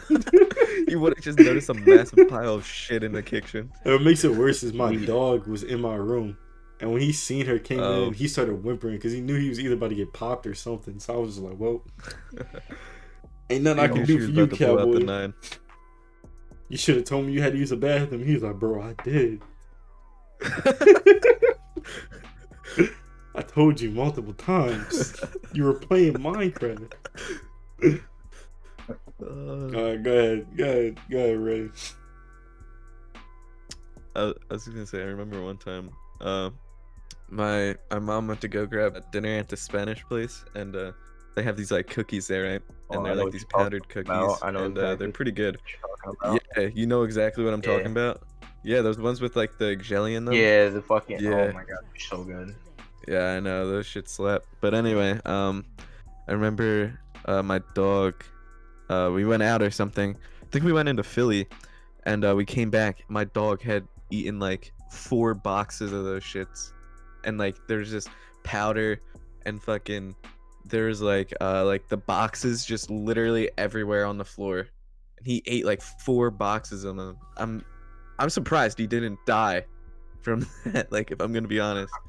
you 0.88 0.98
would 1.00 1.14
have 1.16 1.24
just 1.24 1.38
noticed 1.38 1.68
a 1.68 1.74
massive 1.74 2.28
pile 2.28 2.54
of 2.54 2.66
shit 2.66 3.02
in 3.04 3.12
the 3.12 3.22
kitchen. 3.22 3.70
And 3.84 3.92
what 3.94 4.02
makes 4.02 4.24
it 4.24 4.32
worse 4.34 4.62
is 4.62 4.72
my 4.72 4.94
dog 4.96 5.46
was 5.46 5.62
in 5.62 5.80
my 5.80 5.94
room, 5.96 6.36
and 6.80 6.92
when 6.92 7.00
he 7.02 7.12
seen 7.12 7.46
her 7.46 7.58
came 7.58 7.80
Oh. 7.80 8.06
in, 8.08 8.12
he 8.14 8.28
started 8.28 8.62
whimpering 8.64 8.96
because 8.96 9.12
he 9.12 9.20
knew 9.20 9.38
he 9.38 9.48
was 9.48 9.58
either 9.60 9.74
about 9.74 9.88
to 9.90 9.94
get 9.96 10.12
popped 10.12 10.46
or 10.46 10.54
something. 10.54 10.98
So 11.00 11.14
I 11.14 11.16
was 11.16 11.34
just 11.36 11.42
like, 11.46 11.58
well, 11.58 11.84
ain't 13.50 13.64
nothing 13.64 13.80
I 13.82 13.88
can 13.88 14.04
do 14.04 14.18
for 14.18 14.24
you, 14.32 14.42
about 14.44 14.56
to 14.58 14.64
pull 14.66 14.78
out 14.78 14.86
the 14.92 14.98
cowboy. 15.00 15.04
nine. 15.04 15.34
You 16.68 16.76
should 16.76 16.96
have 16.96 17.04
told 17.04 17.26
me 17.26 17.32
you 17.32 17.42
had 17.42 17.52
to 17.52 17.58
use 17.58 17.70
the 17.70 17.76
bathroom. 17.76 18.24
He 18.24 18.34
was 18.34 18.42
like, 18.42 18.56
bro, 18.56 18.82
I 18.82 18.94
did. 19.04 19.40
I 23.34 23.42
told 23.42 23.80
you 23.80 23.90
multiple 23.90 24.32
times. 24.34 25.20
You 25.52 25.64
were 25.64 25.74
playing 25.74 26.14
Minecraft. 26.14 26.92
Uh, 29.20 29.26
All 29.26 29.68
right, 29.68 30.02
go 30.02 30.12
ahead, 30.12 30.46
go 30.56 30.64
ahead, 30.64 30.98
go 31.10 31.16
ahead, 31.18 31.38
Ray. 31.38 31.68
I, 34.14 34.20
I 34.50 34.52
was 34.52 34.66
gonna 34.66 34.86
say, 34.86 35.00
I 35.00 35.06
remember 35.06 35.42
one 35.42 35.56
time, 35.58 35.90
uh, 36.20 36.50
my 37.28 37.76
my 37.90 37.98
mom 37.98 38.28
went 38.28 38.40
to 38.42 38.48
go 38.48 38.66
grab 38.66 38.96
a 38.96 39.00
dinner 39.12 39.38
at 39.38 39.48
the 39.48 39.56
Spanish 39.56 40.02
place, 40.04 40.44
and 40.54 40.74
uh, 40.76 40.92
they 41.34 41.42
have 41.42 41.56
these 41.56 41.70
like 41.70 41.86
cookies 41.88 42.26
there, 42.26 42.50
right? 42.52 42.62
Oh, 42.90 42.98
And 42.98 43.00
I 43.00 43.04
they're 43.10 43.16
know 43.16 43.24
like 43.24 43.32
these 43.32 43.44
powdered 43.44 43.88
cookies, 43.88 44.10
about. 44.10 44.38
I 44.42 44.50
know 44.50 44.64
and 44.64 44.78
uh, 44.78 44.94
they're 44.96 45.10
pretty 45.10 45.32
good. 45.32 45.58
You're 45.66 46.12
talking 46.12 46.18
about. 46.22 46.42
Yeah, 46.56 46.68
you 46.74 46.86
know 46.86 47.02
exactly 47.02 47.44
what 47.44 47.52
I'm 47.54 47.62
Yeah. 47.64 47.72
talking 47.72 47.92
about. 47.92 48.22
Yeah, 48.62 48.80
those 48.82 48.98
ones 48.98 49.20
with 49.20 49.36
like 49.36 49.58
the 49.58 49.76
jelly 49.76 50.14
in 50.14 50.24
them. 50.24 50.34
Yeah, 50.34 50.68
the 50.68 50.82
fucking. 50.82 51.20
Yeah. 51.20 51.30
Oh 51.30 51.52
my 51.52 51.60
god, 51.64 51.78
they're 51.82 52.00
so 52.08 52.22
good. 52.24 52.54
Yeah, 53.08 53.34
I 53.36 53.40
know 53.40 53.66
those 53.70 53.86
shit 53.86 54.08
slap. 54.08 54.42
But 54.60 54.74
anyway, 54.74 55.20
um, 55.24 55.64
I 56.28 56.32
remember 56.32 56.98
uh, 57.24 57.42
my 57.42 57.60
dog. 57.74 58.24
Uh, 58.88 59.10
we 59.12 59.24
went 59.24 59.42
out 59.42 59.62
or 59.62 59.70
something. 59.70 60.16
I 60.42 60.46
think 60.50 60.64
we 60.64 60.72
went 60.72 60.88
into 60.88 61.02
Philly, 61.02 61.48
and 62.04 62.24
uh, 62.24 62.34
we 62.36 62.44
came 62.44 62.70
back. 62.70 63.04
My 63.08 63.24
dog 63.24 63.62
had 63.62 63.86
eaten 64.10 64.38
like 64.38 64.72
four 64.90 65.34
boxes 65.34 65.92
of 65.92 66.04
those 66.04 66.22
shits, 66.22 66.72
and 67.24 67.38
like 67.38 67.56
there's 67.68 67.90
just 67.90 68.08
powder 68.44 69.00
and 69.44 69.62
fucking. 69.62 70.14
There's 70.64 71.00
like 71.00 71.32
uh 71.40 71.64
like 71.64 71.88
the 71.88 71.96
boxes 71.96 72.64
just 72.64 72.90
literally 72.90 73.50
everywhere 73.56 74.04
on 74.04 74.18
the 74.18 74.24
floor, 74.24 74.66
and 75.18 75.26
he 75.26 75.42
ate 75.46 75.64
like 75.64 75.80
four 75.80 76.30
boxes 76.30 76.84
of 76.84 76.96
them. 76.96 77.18
I'm, 77.36 77.64
I'm 78.18 78.30
surprised 78.30 78.78
he 78.78 78.86
didn't 78.86 79.18
die 79.26 79.64
from 80.22 80.46
that. 80.66 80.90
Like 80.90 81.10
if 81.10 81.20
I'm 81.20 81.32
gonna 81.32 81.48
be 81.48 81.60
honest. 81.60 81.92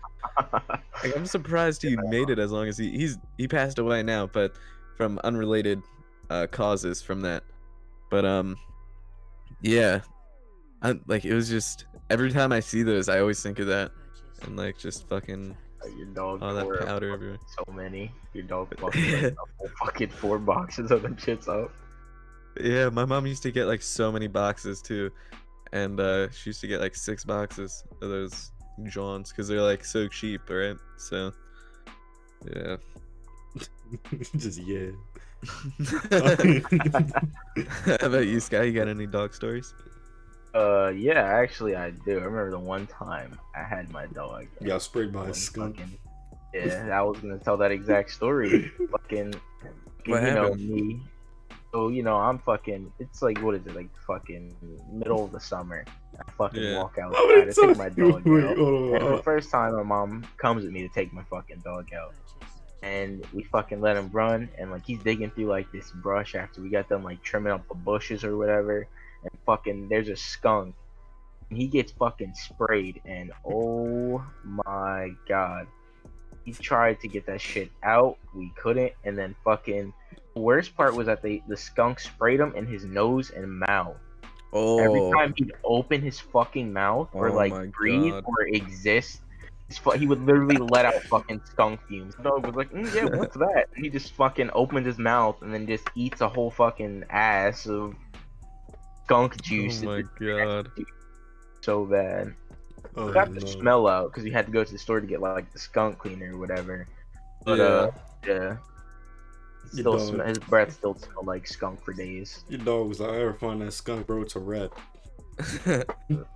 Like, 1.04 1.16
I'm 1.16 1.28
surprised 1.28 1.84
he 1.84 1.96
made 1.96 2.32
it 2.32 2.40
as 2.40 2.52
long 2.52 2.68
as 2.68 2.76
he 2.78 2.90
he's 2.90 3.18
he 3.38 3.48
passed 3.48 3.78
away 3.78 4.02
now, 4.02 4.26
but 4.26 4.54
from 4.96 5.20
unrelated 5.24 5.82
uh, 6.30 6.48
causes 6.48 7.02
from 7.02 7.22
that. 7.22 7.44
But 8.10 8.26
um, 8.26 8.58
yeah, 9.62 10.02
I, 10.82 11.00
like 11.08 11.26
it 11.26 11.34
was 11.34 11.50
just 11.50 11.86
every 12.10 12.32
time 12.32 12.52
I 12.52 12.60
see 12.60 12.84
those, 12.84 13.10
I 13.10 13.20
always 13.20 13.42
think 13.42 13.60
of 13.60 13.68
that 13.68 13.92
and 14.44 14.56
like 14.56 14.78
just 14.78 15.08
fucking 15.10 15.56
Your 15.96 16.06
dog. 16.08 16.42
all 16.42 16.54
that 16.54 16.86
powder 16.86 17.14
everywhere. 17.14 17.38
So 17.58 17.72
many. 17.74 18.12
Your 18.34 18.44
dog 18.44 18.74
fucking 18.80 19.24
like, 19.24 19.36
fucking 19.84 20.10
four 20.10 20.38
boxes 20.38 20.92
of 20.92 21.02
them 21.02 21.16
shits 21.16 21.48
up. 21.48 21.72
Yeah, 22.62 22.90
my 22.90 23.06
mom 23.06 23.28
used 23.28 23.44
to 23.44 23.52
get 23.52 23.66
like 23.66 23.82
so 23.82 24.12
many 24.12 24.28
boxes 24.28 24.82
too, 24.82 25.12
and 25.74 26.00
uh, 26.00 26.30
she 26.32 26.50
used 26.50 26.62
to 26.62 26.68
get 26.68 26.82
like 26.82 26.96
six 26.96 27.24
boxes 27.24 27.84
of 28.02 28.10
those 28.10 28.52
jaunts 28.86 29.32
because 29.32 29.48
they're 29.48 29.62
like 29.62 29.86
so 29.86 30.08
cheap, 30.08 30.42
right? 30.50 30.76
So, 30.98 31.32
yeah. 32.56 32.78
just 34.38 34.60
yeah. 34.62 34.90
How 37.86 37.96
about 38.02 38.28
you, 38.28 38.40
Sky? 38.40 38.64
You 38.64 38.74
got 38.74 38.88
any 38.88 39.06
dog 39.08 39.34
stories? 39.34 39.74
Uh, 40.56 40.90
yeah, 40.90 41.24
actually, 41.24 41.76
I 41.76 41.92
do. 41.92 42.14
I 42.14 42.24
remember 42.24 42.52
the 42.52 42.60
one 42.60 42.88
time 42.88 43.38
I 43.56 43.64
had 43.64 43.92
my 43.92 44.06
dog. 44.08 44.46
and 44.60 44.68
Got 44.68 44.82
sprayed 44.82 45.12
by 45.14 45.28
a 45.30 45.34
skunk. 45.34 45.78
fucking- 45.78 45.98
Yeah, 46.54 46.90
I 46.98 47.02
was 47.04 47.20
gonna 47.20 47.38
tell 47.38 47.58
that 47.58 47.72
exact 47.72 48.12
story. 48.12 48.72
fucking, 48.92 49.34
What 50.06 50.24
you 50.24 50.32
know 50.34 50.54
me. 50.56 51.02
So 51.74 51.90
you 51.90 52.02
know, 52.02 52.16
I'm 52.16 52.40
fucking. 52.40 52.92
It's 52.98 53.22
like 53.22 53.40
what 53.44 53.54
is 53.56 53.68
it? 53.68 53.76
Like 53.76 53.90
fucking 54.08 54.56
middle 54.92 55.26
of 55.26 55.32
the 55.32 55.40
summer. 55.40 55.84
I 56.18 56.32
fucking 56.32 56.64
Yeah. 56.64 56.78
walk 56.80 56.98
Why 56.98 57.06
would 57.10 57.16
outside 57.20 57.48
it 57.50 57.54
to 57.56 57.68
take 57.68 57.78
my 57.78 57.90
dog 57.90 58.26
Wait, 58.26 58.44
out. 58.46 58.58
hold 58.58 58.74
on, 58.74 58.96
And 58.96 59.04
uh, 59.14 59.16
the 59.18 59.24
first 59.24 59.52
time 59.52 59.76
my 59.76 59.84
mom 59.84 60.26
comes 60.38 60.64
with 60.64 60.72
me 60.74 60.82
to 60.88 60.90
take 60.94 61.14
my 61.14 61.24
fucking 61.30 61.60
dog 61.64 61.94
out, 61.94 62.16
and 62.82 63.26
we 63.34 63.44
fucking 63.44 63.82
let 63.82 63.98
him 63.98 64.10
run, 64.12 64.50
and 64.58 64.72
like 64.72 64.86
he's 64.86 65.00
digging 65.00 65.32
through 65.32 65.48
like 65.48 65.72
this 65.72 65.92
brush 65.92 66.36
after 66.36 66.62
we 66.62 66.70
got 66.70 66.88
them 66.90 67.04
like 67.04 67.22
trimming 67.24 67.52
up 67.54 67.68
the 67.68 67.76
bushes 67.76 68.24
or 68.24 68.38
whatever, 68.38 68.88
and 69.24 69.32
fucking 69.46 69.90
there's 69.90 70.10
a 70.10 70.16
skunk, 70.16 70.76
and 71.50 71.58
he 71.58 71.68
gets 71.68 71.92
fucking 71.94 72.34
sprayed, 72.36 73.02
and 73.06 73.32
oh 73.46 74.24
my 74.44 75.12
god, 75.28 75.68
he 76.46 76.54
tried 76.54 77.00
to 77.02 77.08
get 77.08 77.26
that 77.26 77.42
shit 77.42 77.70
out, 77.84 78.18
we 78.36 78.52
couldn't, 78.56 78.94
and 79.04 79.18
then 79.18 79.36
fucking. 79.44 79.94
The 80.36 80.42
worst 80.42 80.78
part 80.78 80.94
was 80.96 81.08
that 81.08 81.24
the 81.24 81.42
the 81.48 81.58
skunk 81.58 82.00
sprayed 82.00 82.40
him 82.40 82.54
in 82.56 82.68
his 82.68 82.86
nose 82.86 83.32
and 83.32 83.60
mouth. 83.60 83.98
Oh, 84.54 84.78
Every 84.78 85.12
time 85.12 85.34
he'd 85.36 85.52
open 85.66 86.02
his 86.02 86.20
fucking 86.20 86.72
mouth 86.72 87.10
or 87.14 87.30
Oh 87.30 87.34
like 87.34 87.72
breathe 87.74 88.14
God. 88.14 88.24
or 88.28 88.48
exist, 88.48 89.22
he 89.98 90.08
would 90.08 90.22
literally 90.26 90.58
let 90.58 90.86
out 90.86 90.96
fucking 91.04 91.42
skunk 91.46 91.80
fumes. 91.88 92.16
The 92.16 92.24
dog 92.24 92.46
was 92.46 92.56
like, 92.56 92.72
mm, 92.72 92.94
"Yeah, 92.96 93.18
what's 93.18 93.36
that?" 93.46 93.66
And 93.76 93.84
he 93.84 93.90
just 93.90 94.14
fucking 94.14 94.50
opened 94.54 94.86
his 94.86 94.98
mouth 94.98 95.42
and 95.42 95.54
then 95.54 95.68
just 95.68 95.88
eats 95.96 96.22
a 96.22 96.30
whole 96.30 96.50
fucking 96.52 97.06
ass 97.10 97.68
of 97.68 97.94
skunk 99.04 99.42
juice. 99.42 99.84
oh 99.84 99.88
my 99.88 100.04
god. 100.20 100.70
so 101.62 101.86
bad. 101.86 102.34
oh, 102.96 103.10
I 103.10 103.14
got 103.14 103.34
the 103.34 103.46
smell 103.46 103.88
out 103.88 104.12
because 104.12 104.24
we 104.24 104.32
had 104.32 104.46
to 104.46 104.52
go 104.52 104.64
to 104.64 104.72
the 104.72 104.80
store 104.80 105.02
to 105.02 105.08
get 105.08 105.22
like 105.22 105.52
the 105.52 105.60
skunk 105.60 105.98
cleaner 106.00 106.34
or 106.34 106.38
whatever. 106.40 106.88
But 107.44 107.58
Yeah. 107.58 107.64
uh, 107.66 107.92
yeah. 108.26 108.58
Still, 109.72 110.00
sm- 110.00 110.22
his 110.22 110.40
breath 110.40 110.72
still 110.74 110.98
smelled 110.98 111.28
like 111.28 111.46
skunk 111.46 111.84
for 111.84 111.92
days. 111.92 112.46
Your 112.48 112.60
dog 112.62 112.88
was 112.88 113.02
like, 113.02 113.10
I 113.12 113.16
ever 113.18 113.34
find 113.34 113.62
that 113.62 113.74
skunk, 113.74 114.08
bro, 114.08 114.22
it's 114.22 114.38
a 114.38 114.40
rat. 114.40 114.72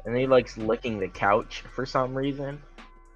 And 0.05 0.15
he 0.17 0.27
likes 0.27 0.57
licking 0.57 0.99
the 0.99 1.07
couch 1.07 1.63
for 1.73 1.85
some 1.85 2.13
reason. 2.13 2.61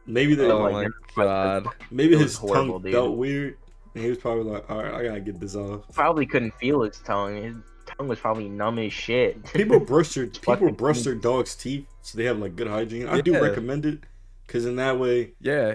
Maybe 0.07 0.35
that, 0.35 0.51
oh 0.51 0.71
my 0.71 0.87
god. 1.15 1.67
maybe 1.91 2.17
his 2.17 2.35
horrible, 2.35 2.73
tongue 2.75 2.83
dude. 2.83 2.93
felt 2.93 3.17
weird, 3.17 3.57
and 3.95 4.03
he 4.03 4.09
was 4.09 4.19
probably 4.19 4.43
like, 4.43 4.69
all 4.69 4.83
right, 4.83 4.93
I 4.93 5.03
gotta 5.03 5.19
get 5.21 5.39
this 5.39 5.55
off. 5.55 5.81
Probably 5.93 6.25
couldn't 6.25 6.53
feel 6.59 6.81
his 6.83 6.99
tongue. 6.99 7.35
His 7.41 7.55
tongue 7.97 8.07
was 8.07 8.19
probably 8.19 8.47
numb 8.49 8.77
as 8.79 8.93
shit. 8.93 9.43
People 9.53 9.79
brush 9.79 10.13
their 10.13 10.27
people 10.27 10.71
brush 10.71 11.01
their 11.01 11.15
dog's 11.15 11.55
teeth 11.55 11.87
so 12.01 12.17
they 12.17 12.25
have 12.25 12.37
like 12.39 12.55
good 12.55 12.67
hygiene. 12.67 13.07
I 13.07 13.21
do 13.21 13.39
recommend 13.41 13.85
it 13.85 13.99
because 14.45 14.65
in 14.65 14.75
that 14.75 14.99
way, 14.99 15.33
Yeah. 15.41 15.73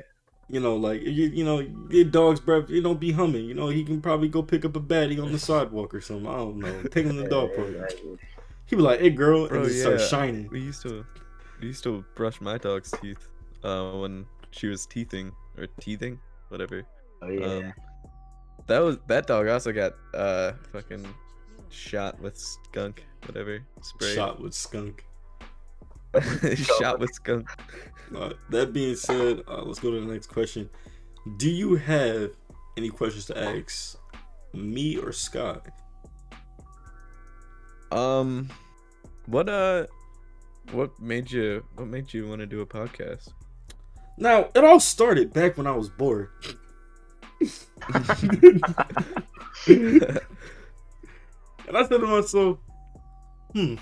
you 0.48 0.60
know, 0.60 0.76
like 0.76 1.02
you, 1.02 1.26
you 1.26 1.44
know, 1.44 1.58
your 1.90 2.04
dog's 2.04 2.38
breath, 2.40 2.70
you 2.70 2.82
don't 2.82 3.00
be 3.00 3.10
humming. 3.10 3.44
You 3.46 3.54
know, 3.54 3.68
he 3.68 3.82
can 3.82 4.00
probably 4.00 4.28
go 4.28 4.42
pick 4.44 4.64
up 4.64 4.76
a 4.76 4.80
baddie 4.80 5.20
on 5.20 5.32
the 5.32 5.38
sidewalk 5.50 5.92
or 5.92 6.00
something. 6.00 6.28
I 6.28 6.36
don't 6.36 6.58
know. 6.58 6.82
Take 6.84 7.06
him 7.06 7.16
to 7.16 7.22
the 7.22 7.28
dog 7.28 7.50
park. 7.56 7.94
He 8.66 8.76
be 8.76 8.82
like, 8.82 9.00
"Hey, 9.00 9.10
girl," 9.10 9.40
and 9.42 9.50
Bro, 9.50 9.64
just 9.64 9.80
start 9.80 10.00
shining. 10.00 10.48
We 10.52 10.60
used 10.60 10.82
to 10.82 11.04
we 11.60 11.66
used 11.68 11.82
to 11.82 12.04
brush 12.14 12.40
my 12.40 12.56
dog's 12.58 12.92
teeth 12.92 13.26
uh 13.64 13.92
when 13.92 14.26
she 14.50 14.66
was 14.66 14.86
teething 14.86 15.32
or 15.58 15.66
teething, 15.80 16.18
whatever. 16.48 16.84
Oh 17.22 17.28
yeah. 17.28 17.46
Um 17.46 17.72
that 18.66 18.78
was 18.80 18.98
that 19.08 19.26
dog 19.26 19.48
also 19.48 19.72
got 19.72 19.92
uh 20.14 20.52
fucking 20.72 21.06
shot 21.70 22.20
with 22.20 22.36
skunk, 22.36 23.04
whatever. 23.26 23.60
Spray. 23.82 24.14
Shot 24.14 24.40
with 24.40 24.54
skunk. 24.54 25.04
shot 26.54 26.98
with 26.98 27.12
skunk. 27.14 27.48
Uh, 28.16 28.32
that 28.48 28.72
being 28.72 28.96
said, 28.96 29.42
uh, 29.46 29.62
let's 29.62 29.78
go 29.78 29.92
to 29.92 30.00
the 30.00 30.12
next 30.12 30.26
question. 30.26 30.68
Do 31.36 31.48
you 31.48 31.76
have 31.76 32.30
any 32.76 32.88
questions 32.88 33.26
to 33.26 33.38
ask 33.38 33.96
me 34.52 34.96
or 34.96 35.12
Scott? 35.12 35.66
Um 37.92 38.48
what 39.26 39.48
uh 39.48 39.86
what 40.72 40.98
made 41.00 41.30
you 41.30 41.64
what 41.76 41.88
made 41.88 42.12
you 42.12 42.28
want 42.28 42.40
to 42.40 42.46
do 42.46 42.60
a 42.60 42.66
podcast? 42.66 43.32
Now, 44.20 44.48
it 44.54 44.62
all 44.62 44.78
started 44.78 45.32
back 45.32 45.56
when 45.56 45.66
I 45.66 45.72
was 45.72 45.88
bored. 45.88 46.28
And 51.68 51.76
I 51.76 51.82
said 51.86 51.98
to 52.00 52.06
myself, 52.06 52.58
hmm, 53.52 53.74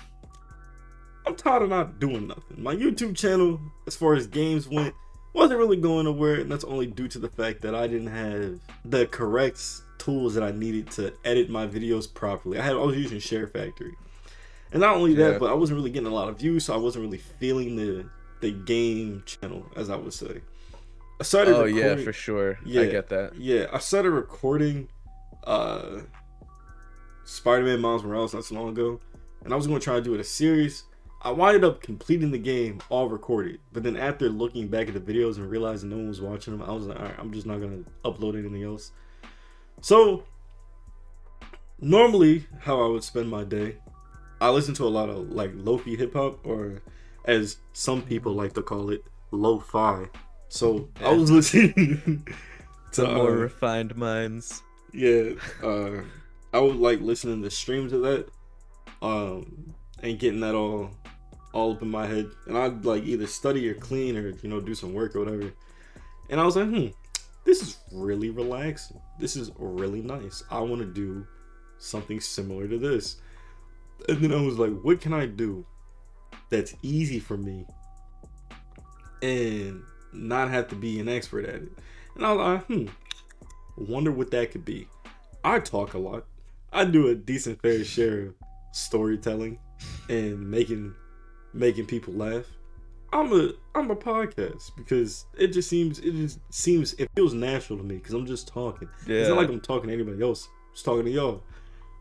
I'm 1.25 1.35
tired 1.35 1.63
of 1.63 1.69
not 1.69 1.99
doing 1.99 2.27
nothing. 2.27 2.61
My 2.61 2.75
YouTube 2.75 3.15
channel, 3.17 3.59
as 3.87 3.95
far 3.95 4.13
as 4.15 4.27
games 4.27 4.67
went, 4.67 4.93
wasn't 5.33 5.59
really 5.59 5.77
going 5.77 6.05
nowhere, 6.05 6.35
and 6.35 6.51
that's 6.51 6.63
only 6.63 6.87
due 6.87 7.07
to 7.09 7.19
the 7.19 7.29
fact 7.29 7.61
that 7.61 7.75
I 7.75 7.87
didn't 7.87 8.07
have 8.07 8.59
the 8.85 9.05
correct 9.07 9.61
tools 9.97 10.33
that 10.35 10.43
I 10.43 10.51
needed 10.51 10.89
to 10.91 11.13
edit 11.25 11.49
my 11.49 11.67
videos 11.67 12.11
properly. 12.11 12.59
I 12.59 12.63
had 12.63 12.73
I 12.73 12.79
was 12.79 12.95
using 12.97 13.19
Share 13.19 13.47
Factory. 13.47 13.93
And 14.71 14.81
not 14.81 14.95
only 14.97 15.13
that, 15.15 15.33
Yeah. 15.33 15.37
but 15.39 15.49
I 15.49 15.53
wasn't 15.53 15.77
really 15.77 15.89
getting 15.91 16.07
a 16.07 16.13
lot 16.13 16.29
of 16.29 16.37
views, 16.39 16.65
so 16.65 16.73
I 16.73 16.77
wasn't 16.77 17.03
really 17.05 17.17
feeling 17.17 17.75
the 17.75 18.05
the 18.41 18.51
game 18.51 19.23
channel, 19.25 19.65
as 19.75 19.89
I 19.89 19.95
would 19.95 20.13
say. 20.13 20.41
I 21.19 21.23
started 21.23 21.55
oh 21.55 21.65
yeah, 21.65 21.95
for 21.97 22.13
sure. 22.13 22.57
Yeah, 22.65 22.81
I 22.81 22.85
get 22.87 23.09
that. 23.09 23.35
yeah, 23.35 23.67
I 23.73 23.79
started 23.79 24.11
recording 24.11 24.87
uh 25.43 26.01
Spider-Man 27.25 27.81
Miles 27.81 28.03
Morales 28.03 28.33
not 28.33 28.45
so 28.45 28.55
long 28.55 28.69
ago, 28.69 28.99
and 29.43 29.53
I 29.53 29.55
was 29.55 29.67
gonna 29.67 29.79
try 29.79 29.95
to 29.95 30.01
do 30.01 30.13
it 30.13 30.19
a 30.19 30.23
series. 30.23 30.83
I 31.21 31.31
winded 31.31 31.65
up 31.65 31.81
completing 31.83 32.31
the 32.31 32.37
game 32.37 32.79
all 32.89 33.09
recorded, 33.09 33.59
but 33.73 33.83
then 33.83 33.97
after 33.97 34.29
looking 34.29 34.69
back 34.69 34.87
at 34.87 34.93
the 34.93 35.01
videos 35.01 35.35
and 35.35 35.49
realizing 35.49 35.89
no 35.89 35.97
one 35.97 36.07
was 36.07 36.21
watching 36.21 36.57
them, 36.57 36.67
I 36.67 36.71
was 36.71 36.87
like, 36.87 36.97
all 36.97 37.05
right, 37.05 37.15
I'm 37.17 37.33
just 37.33 37.45
not 37.45 37.59
gonna 37.59 37.83
upload 38.05 38.39
anything 38.39 38.63
else. 38.63 38.93
So 39.81 40.23
normally, 41.81 42.45
how 42.59 42.81
I 42.81 42.87
would 42.87 43.03
spend 43.03 43.29
my 43.29 43.43
day, 43.43 43.77
I 44.39 44.49
listen 44.49 44.73
to 44.75 44.85
a 44.85 44.89
lot 44.89 45.09
of 45.09 45.29
like 45.31 45.51
lo-fi 45.53 45.97
hip 45.97 46.13
hop, 46.13 46.45
or 46.45 46.81
as 47.25 47.57
some 47.73 48.01
people 48.01 48.33
like 48.33 48.53
to 48.53 48.61
call 48.61 48.89
it, 48.89 49.03
lo-fi. 49.31 50.05
So 50.49 50.89
I 51.03 51.13
was 51.13 51.29
listening 51.29 52.25
to 52.93 53.07
more 53.07 53.31
uh, 53.31 53.35
refined 53.35 53.95
minds. 53.95 54.63
yeah, 54.93 55.31
uh, 55.63 56.01
I 56.51 56.59
would 56.59 56.77
like 56.77 57.01
listening 57.01 57.43
to 57.43 57.51
streams 57.51 57.93
of 57.93 58.01
that, 58.01 58.27
um, 59.01 59.75
and 60.01 60.17
getting 60.17 60.39
that 60.39 60.55
all, 60.55 60.89
all 61.53 61.73
up 61.73 61.81
in 61.83 61.89
my 61.89 62.07
head, 62.07 62.31
and 62.47 62.57
I'd 62.57 62.85
like 62.85 63.03
either 63.03 63.27
study 63.27 63.69
or 63.69 63.75
clean 63.75 64.17
or 64.17 64.29
you 64.29 64.49
know 64.49 64.59
do 64.59 64.73
some 64.73 64.93
work 64.93 65.15
or 65.15 65.19
whatever, 65.19 65.53
and 66.29 66.39
I 66.39 66.43
was 66.43 66.55
like, 66.55 66.67
hmm, 66.67 66.87
this 67.45 67.61
is 67.61 67.77
really 67.91 68.31
relaxing. 68.31 68.99
This 69.19 69.35
is 69.35 69.51
really 69.59 70.01
nice. 70.01 70.43
I 70.49 70.59
want 70.61 70.81
to 70.81 70.87
do 70.87 71.27
something 71.77 72.19
similar 72.19 72.67
to 72.67 72.79
this, 72.79 73.17
and 74.07 74.17
then 74.19 74.33
I 74.33 74.41
was 74.41 74.57
like, 74.57 74.71
what 74.81 74.99
can 74.99 75.13
I 75.13 75.27
do 75.27 75.63
that's 76.49 76.75
easy 76.81 77.19
for 77.19 77.37
me, 77.37 77.65
and 79.21 79.81
not 80.13 80.49
have 80.49 80.67
to 80.69 80.75
be 80.75 80.99
an 80.99 81.07
expert 81.07 81.45
at 81.45 81.55
it, 81.55 81.71
and 82.15 82.25
I 82.25 82.33
was 82.33 82.37
like, 82.39 82.65
hmm 82.65 82.87
wonder 83.79 84.11
what 84.11 84.31
that 84.31 84.51
could 84.51 84.65
be. 84.65 84.87
I 85.43 85.59
talk 85.59 85.93
a 85.93 85.97
lot. 85.97 86.25
I 86.71 86.85
do 86.85 87.07
a 87.07 87.15
decent 87.15 87.61
fair 87.61 87.83
share 87.83 88.27
of 88.27 88.33
storytelling 88.73 89.57
and 90.09 90.49
making 90.49 90.93
making 91.53 91.85
people 91.85 92.13
laugh. 92.13 92.45
I'm 93.11 93.33
a 93.33 93.53
I'm 93.73 93.89
a 93.89 93.95
podcast 93.95 94.71
because 94.77 95.25
it 95.37 95.47
just 95.47 95.69
seems 95.69 95.99
it 95.99 96.11
just 96.11 96.39
seems 96.51 96.93
it 96.93 97.09
feels 97.15 97.33
natural 97.33 97.79
to 97.79 97.85
me 97.85 97.95
because 97.95 98.13
I'm 98.13 98.25
just 98.25 98.47
talking. 98.47 98.89
Yeah. 99.07 99.21
It's 99.21 99.29
not 99.29 99.37
like 99.37 99.49
I'm 99.49 99.61
talking 99.61 99.87
to 99.87 99.93
anybody 99.93 100.21
else. 100.21 100.47
I'm 100.47 100.73
just 100.73 100.85
talking 100.85 101.05
to 101.05 101.11
y'all. 101.11 101.43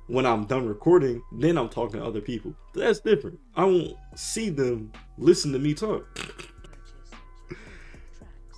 When 0.09 0.25
I'm 0.25 0.47
done 0.47 0.67
recording, 0.67 1.23
then 1.33 1.59
I'm 1.59 1.69
talking 1.69 2.00
to 2.00 2.07
other 2.07 2.21
people. 2.21 2.55
That's 2.75 3.00
different. 3.00 3.38
I 3.55 3.65
won't 3.65 3.95
see 4.17 4.49
them 4.49 4.91
listen 5.19 5.53
to 5.53 5.59
me 5.59 5.75
talk. 5.75 6.07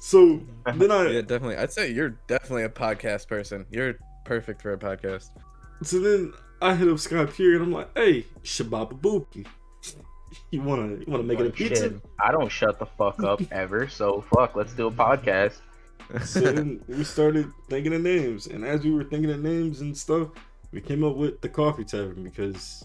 So 0.00 0.40
then 0.64 0.90
I 0.90 1.08
yeah, 1.08 1.20
definitely. 1.20 1.56
I'd 1.56 1.72
say 1.72 1.90
you're 1.90 2.18
definitely 2.26 2.64
a 2.64 2.68
podcast 2.68 3.28
person. 3.28 3.66
You're 3.70 3.98
perfect 4.24 4.62
for 4.62 4.72
a 4.72 4.78
podcast. 4.78 5.30
So 5.82 5.98
then 5.98 6.32
I 6.62 6.74
hit 6.74 6.88
up 6.88 6.98
Scott 6.98 7.32
Peer 7.34 7.54
and 7.54 7.62
I'm 7.64 7.72
like, 7.72 7.96
hey, 7.96 8.26
Shababa 8.42 9.00
Bookie. 9.00 9.46
You 10.50 10.62
wanna 10.62 10.96
you 10.96 11.04
wanna 11.06 11.24
make 11.24 11.40
it 11.40 11.46
a 11.46 11.48
oh, 11.48 11.52
pizza? 11.52 11.90
shit, 11.90 12.00
I 12.20 12.30
don't 12.30 12.50
shut 12.50 12.78
the 12.78 12.86
fuck 12.86 13.22
up 13.22 13.40
ever. 13.50 13.88
So 13.88 14.24
fuck, 14.34 14.56
let's 14.56 14.72
do 14.72 14.86
a 14.86 14.90
podcast. 14.90 15.60
So 16.24 16.40
then 16.40 16.82
we 16.88 17.04
started 17.04 17.50
thinking 17.68 17.94
of 17.94 18.02
names, 18.02 18.46
and 18.46 18.64
as 18.64 18.82
we 18.84 18.90
were 18.90 19.04
thinking 19.04 19.30
of 19.30 19.40
names 19.42 19.80
and 19.80 19.96
stuff, 19.96 20.28
we 20.72 20.80
came 20.80 21.02
up 21.04 21.16
with 21.16 21.40
the 21.40 21.48
Coffee 21.48 21.84
Tavern 21.84 22.22
because 22.24 22.84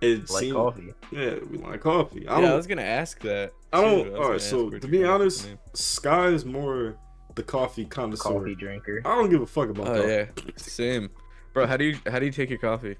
It 0.00 0.16
seems 0.16 0.30
Like 0.30 0.40
seemed- 0.40 0.56
coffee. 0.56 0.94
Yeah, 1.12 1.34
we 1.50 1.58
like 1.58 1.80
coffee. 1.80 2.26
I 2.26 2.36
yeah, 2.36 2.40
don't. 2.42 2.50
I 2.52 2.56
was 2.56 2.66
gonna 2.66 2.82
ask 2.82 3.20
that. 3.20 3.52
I 3.72 3.80
don't. 3.82 4.10
was 4.12 4.18
All 4.18 4.26
gonna 4.28 4.40
so 4.40 4.70
to 4.70 4.88
be 4.88 5.04
honest, 5.04 5.46
name. 5.46 5.58
Sky 5.74 6.28
is 6.28 6.44
more 6.44 6.96
the 7.34 7.42
coffee 7.42 7.84
connoisseur. 7.84 8.30
Coffee 8.32 8.54
drinker. 8.54 9.02
I 9.04 9.14
don't 9.14 9.28
give 9.30 9.42
a 9.42 9.46
fuck 9.46 9.68
about 9.68 9.86
that. 9.86 9.94
Oh 9.96 10.24
coffee. 10.34 10.42
yeah, 10.46 10.52
same, 10.56 11.10
bro. 11.52 11.66
How 11.66 11.76
do 11.76 11.84
you 11.84 11.98
how 12.10 12.18
do 12.18 12.24
you 12.26 12.32
take 12.32 12.48
your 12.50 12.58
coffee? 12.58 12.96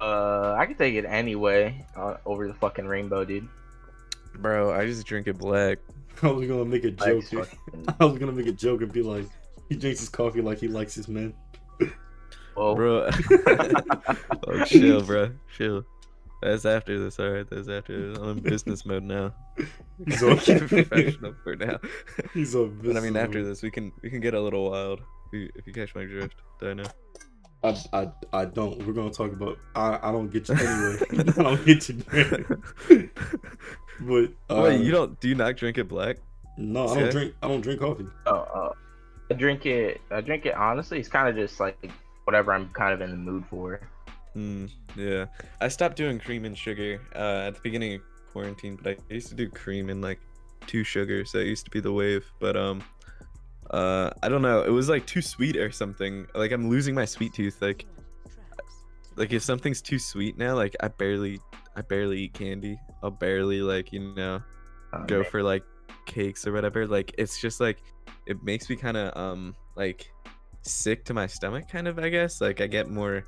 Uh, 0.00 0.54
I 0.58 0.66
can 0.66 0.76
take 0.76 0.94
it 0.94 1.04
anyway. 1.04 1.84
Uh, 1.94 2.16
over 2.26 2.48
the 2.48 2.54
fucking 2.54 2.86
rainbow, 2.86 3.24
dude. 3.24 3.46
Bro, 4.36 4.72
I 4.72 4.86
just 4.86 5.06
drink 5.06 5.26
it 5.28 5.38
black. 5.38 5.78
I 6.22 6.28
was 6.30 6.48
gonna 6.48 6.64
make 6.64 6.84
a 6.84 6.90
joke. 6.90 6.98
Black's 6.98 7.28
here. 7.28 7.44
fucking- 7.44 7.94
I 8.00 8.04
was 8.06 8.18
gonna 8.18 8.32
make 8.32 8.46
a 8.46 8.52
joke 8.52 8.80
and 8.82 8.90
be 8.92 9.02
like, 9.02 9.26
he 9.68 9.76
drinks 9.76 10.00
his 10.00 10.08
coffee 10.08 10.40
like 10.40 10.58
he 10.58 10.68
likes 10.68 10.94
his 10.94 11.08
men. 11.08 11.34
Whoa. 12.54 12.74
Bro, 12.74 13.10
oh, 14.46 14.64
chill, 14.64 15.02
bro, 15.02 15.30
chill. 15.56 15.84
That's 16.42 16.64
after 16.66 16.98
this, 16.98 17.20
alright. 17.20 17.48
That's 17.48 17.68
after 17.68 18.10
this. 18.10 18.18
I'm 18.18 18.30
in 18.38 18.40
business 18.40 18.84
mode 18.84 19.04
now. 19.04 19.32
He's 20.04 20.22
I'm 20.24 20.30
on- 20.30 20.38
professional 20.68 21.34
for 21.44 21.54
now. 21.56 21.78
He's 22.34 22.54
a. 22.54 22.64
But 22.64 22.96
I 22.96 23.00
mean, 23.00 23.16
after 23.16 23.44
this, 23.44 23.62
we 23.62 23.70
can 23.70 23.92
we 24.02 24.10
can 24.10 24.20
get 24.20 24.34
a 24.34 24.40
little 24.40 24.70
wild. 24.70 25.00
If 25.28 25.32
you, 25.38 25.50
if 25.54 25.66
you 25.66 25.72
catch 25.72 25.94
my 25.94 26.04
drift, 26.04 26.34
do 26.60 26.70
I 26.70 26.74
know? 26.74 26.84
I, 27.64 27.80
I, 27.92 28.10
I 28.32 28.44
don't. 28.46 28.84
We're 28.84 28.92
gonna 28.92 29.10
talk 29.12 29.32
about. 29.32 29.56
I, 29.76 30.00
I 30.02 30.10
don't 30.10 30.30
get 30.32 30.48
you 30.48 30.56
anyway. 30.56 30.98
I 31.38 31.42
don't 31.42 31.64
get 31.64 31.88
you. 31.88 33.08
but 34.00 34.32
uh, 34.50 34.62
Wait, 34.62 34.80
you 34.80 34.90
don't? 34.90 35.18
Do 35.20 35.28
you 35.28 35.36
not 35.36 35.56
drink 35.56 35.78
it 35.78 35.88
black? 35.88 36.16
No, 36.58 36.84
I 36.84 36.86
don't 36.94 36.98
Okay. 37.04 37.10
drink. 37.12 37.34
I 37.42 37.48
don't 37.48 37.60
drink 37.60 37.80
coffee. 37.80 38.06
Oh, 38.26 38.32
uh, 38.34 38.72
I 39.30 39.34
drink 39.34 39.64
it. 39.64 40.00
I 40.10 40.20
drink 40.20 40.44
it. 40.44 40.54
Honestly, 40.54 40.98
it's 40.98 41.08
kind 41.08 41.28
of 41.28 41.36
just 41.36 41.60
like 41.60 41.78
whatever 42.24 42.52
I'm 42.52 42.68
kind 42.70 42.92
of 42.92 43.00
in 43.00 43.10
the 43.10 43.16
mood 43.16 43.44
for. 43.50 43.80
Hmm. 44.34 44.66
Yeah. 44.96 45.26
I 45.60 45.68
stopped 45.68 45.96
doing 45.96 46.18
cream 46.18 46.44
and 46.44 46.56
sugar 46.56 47.00
uh, 47.14 47.48
at 47.48 47.54
the 47.54 47.60
beginning 47.62 47.94
of 47.96 48.00
quarantine, 48.32 48.78
but 48.82 48.98
I 49.10 49.14
used 49.14 49.28
to 49.28 49.34
do 49.34 49.48
cream 49.48 49.90
and 49.90 50.00
like 50.00 50.20
two 50.66 50.84
sugars. 50.84 51.32
That 51.32 51.44
used 51.46 51.64
to 51.66 51.70
be 51.70 51.80
the 51.80 51.92
wave. 51.92 52.24
But 52.40 52.56
um, 52.56 52.82
uh, 53.70 54.10
I 54.22 54.28
don't 54.28 54.42
know. 54.42 54.62
It 54.62 54.70
was 54.70 54.88
like 54.88 55.06
too 55.06 55.22
sweet 55.22 55.56
or 55.56 55.70
something. 55.70 56.26
Like 56.34 56.52
I'm 56.52 56.70
losing 56.70 56.94
my 56.94 57.04
sweet 57.04 57.34
tooth. 57.34 57.60
Like, 57.60 57.86
like 59.16 59.32
if 59.32 59.42
something's 59.42 59.82
too 59.82 59.98
sweet 59.98 60.38
now, 60.38 60.54
like 60.54 60.74
I 60.80 60.88
barely, 60.88 61.40
I 61.76 61.82
barely 61.82 62.20
eat 62.22 62.34
candy. 62.34 62.78
I'll 63.02 63.10
barely 63.10 63.60
like 63.62 63.92
you 63.92 64.14
know 64.14 64.42
Um, 64.92 65.06
go 65.06 65.24
for 65.24 65.42
like 65.42 65.64
cakes 66.06 66.46
or 66.46 66.52
whatever 66.52 66.86
like 66.86 67.14
it's 67.16 67.40
just 67.40 67.60
like 67.60 67.82
it 68.26 68.42
makes 68.42 68.68
me 68.68 68.76
kind 68.76 68.96
of 68.96 69.16
um 69.16 69.54
like 69.76 70.11
sick 70.62 71.04
to 71.04 71.14
my 71.14 71.26
stomach 71.26 71.68
kind 71.68 71.88
of 71.88 71.98
i 71.98 72.08
guess 72.08 72.40
like 72.40 72.60
i 72.60 72.66
get 72.66 72.88
more 72.88 73.24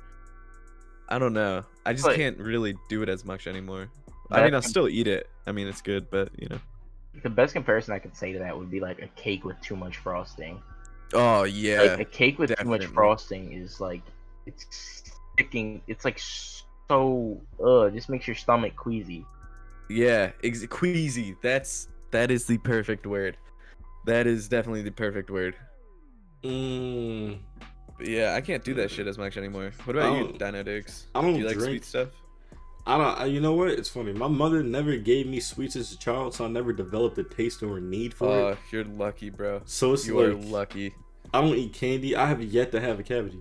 i 1.09 1.19
don't 1.19 1.33
know 1.33 1.63
i 1.85 1.93
just 1.93 2.09
can't 2.11 2.37
really 2.37 2.75
do 2.89 3.01
it 3.01 3.09
as 3.09 3.25
much 3.25 3.45
anymore 3.47 3.89
i 4.31 4.43
mean 4.43 4.55
i'll 4.55 4.61
still 4.61 4.87
eat 4.87 5.07
it 5.07 5.29
i 5.45 5.51
mean 5.51 5.67
it's 5.67 5.81
good 5.81 6.09
but 6.09 6.29
you 6.37 6.47
know 6.49 6.59
the 7.23 7.29
best 7.29 7.53
comparison 7.53 7.93
I 7.93 7.99
could 7.99 8.15
say 8.15 8.33
to 8.33 8.39
that 8.39 8.57
would 8.57 8.69
be 8.69 8.79
like 8.79 9.01
a 9.01 9.07
cake 9.19 9.45
with 9.45 9.59
too 9.61 9.75
much 9.75 9.97
frosting. 9.97 10.61
oh 11.13 11.43
yeah 11.43 11.81
like 11.81 11.99
a 11.99 12.05
cake 12.05 12.39
with 12.39 12.55
too 12.55 12.67
much 12.67 12.85
frosting 12.85 13.53
is 13.53 13.79
like 13.79 14.01
it's 14.45 15.03
sticking. 15.33 15.81
It's 15.87 16.05
like 16.05 16.19
so. 16.19 17.41
Ugh, 17.63 17.91
just 17.93 18.09
makes 18.09 18.27
your 18.27 18.35
stomach 18.35 18.75
queasy. 18.75 19.25
yeah 19.89 20.31
ex- 20.43 20.65
queasy 20.67 21.35
that's 21.41 21.87
that 22.11 22.31
is 22.31 22.45
the 22.45 22.57
perfect 22.59 23.05
word 23.07 23.37
that 24.05 24.27
is 24.27 24.47
definitely 24.47 24.83
the 24.83 24.91
perfect 24.91 25.29
word 25.29 25.55
Mm, 26.45 27.37
yeah 27.99 28.33
i 28.35 28.41
can't 28.41 28.63
do 28.63 28.73
that 28.75 28.91
shit 28.91 29.07
as 29.07 29.17
much 29.17 29.37
anymore 29.37 29.71
what 29.85 29.95
about 29.95 30.17
you 30.17 30.23
don't- 30.25 30.37
dino 30.39 30.63
diggs 30.63 31.07
I 31.15 31.21
don't 31.21 31.33
do 31.33 31.39
you 31.39 31.45
like 31.47 31.55
drink. 31.57 31.69
sweet 31.71 31.85
stuff 31.85 32.09
I 32.87 32.97
don't. 32.99 33.19
I- 33.19 33.25
You 33.25 33.39
know 33.41 33.53
what? 33.53 33.69
It's 33.69 33.89
funny. 33.89 34.13
My 34.13 34.27
mother 34.27 34.61
never 34.61 34.95
gave 34.95 35.25
me 35.25 35.39
sweets 35.39 35.75
as 35.75 35.91
a 35.91 35.97
child, 35.97 36.35
so 36.35 36.45
I 36.45 36.49
never 36.49 36.71
developed 36.71 37.17
a 37.17 37.23
taste 37.23 37.63
or 37.63 37.77
a 37.79 37.81
need 37.81 38.13
for 38.13 38.27
oh 38.27 38.47
it. 38.49 38.59
you're 38.71 38.83
lucky 38.83 39.31
bro 39.31 39.63
So 39.65 39.93
it's 39.93 40.05
you 40.05 40.19
are 40.19 40.35
lucky 40.35 40.93
I 41.33 41.41
don't 41.41 41.55
eat 41.57 41.73
candy. 41.73 42.15
I 42.15 42.27
have 42.27 42.43
yet 42.43 42.71
to 42.73 42.79
have 42.79 42.99
a 42.99 43.03
cavity. 43.03 43.39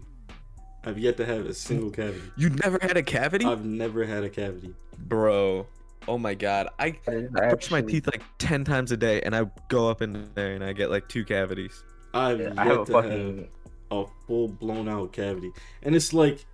I've 0.83 0.99
yet 0.99 1.19
to 1.19 1.27
have 1.27 1.45
a 1.45 1.53
single 1.53 1.91
cavity. 1.91 2.23
You 2.39 2.49
never 2.65 2.79
had 2.81 2.97
a 2.97 3.03
cavity? 3.03 3.45
I've 3.45 3.67
never 3.67 4.05
had 4.07 4.25
a 4.25 4.31
cavity. 4.31 4.73
Bro. 4.99 5.67
Oh 6.09 6.17
my 6.17 6.35
god. 6.35 6.69
I, 6.79 6.99
That 7.05 7.15
is 7.15 7.31
I 7.37 7.49
brush 7.51 7.71
my 7.71 7.83
teeth 7.83 8.07
like 8.07 8.23
10 8.39 8.65
times 8.65 8.93
a 8.93 8.97
day 8.97 9.21
and 9.21 9.37
I 9.37 9.45
go 9.69 9.91
up 9.91 10.01
in 10.01 10.27
there 10.35 10.55
and 10.55 10.65
I 10.65 10.73
get 10.73 10.89
like 10.91 11.07
two 11.11 11.23
cavities. 11.25 11.85
I've 12.15 12.41
Yeah, 12.41 12.55
I 12.57 12.65
have 12.65 12.81
a 12.81 12.87
fucking. 12.87 13.37
have 13.39 13.49
a 13.91 14.05
full 14.27 14.49
blown 14.49 14.89
out 14.89 15.13
cavity. 15.13 15.53
And 15.83 15.95
it's 15.95 16.13
like 16.13 16.45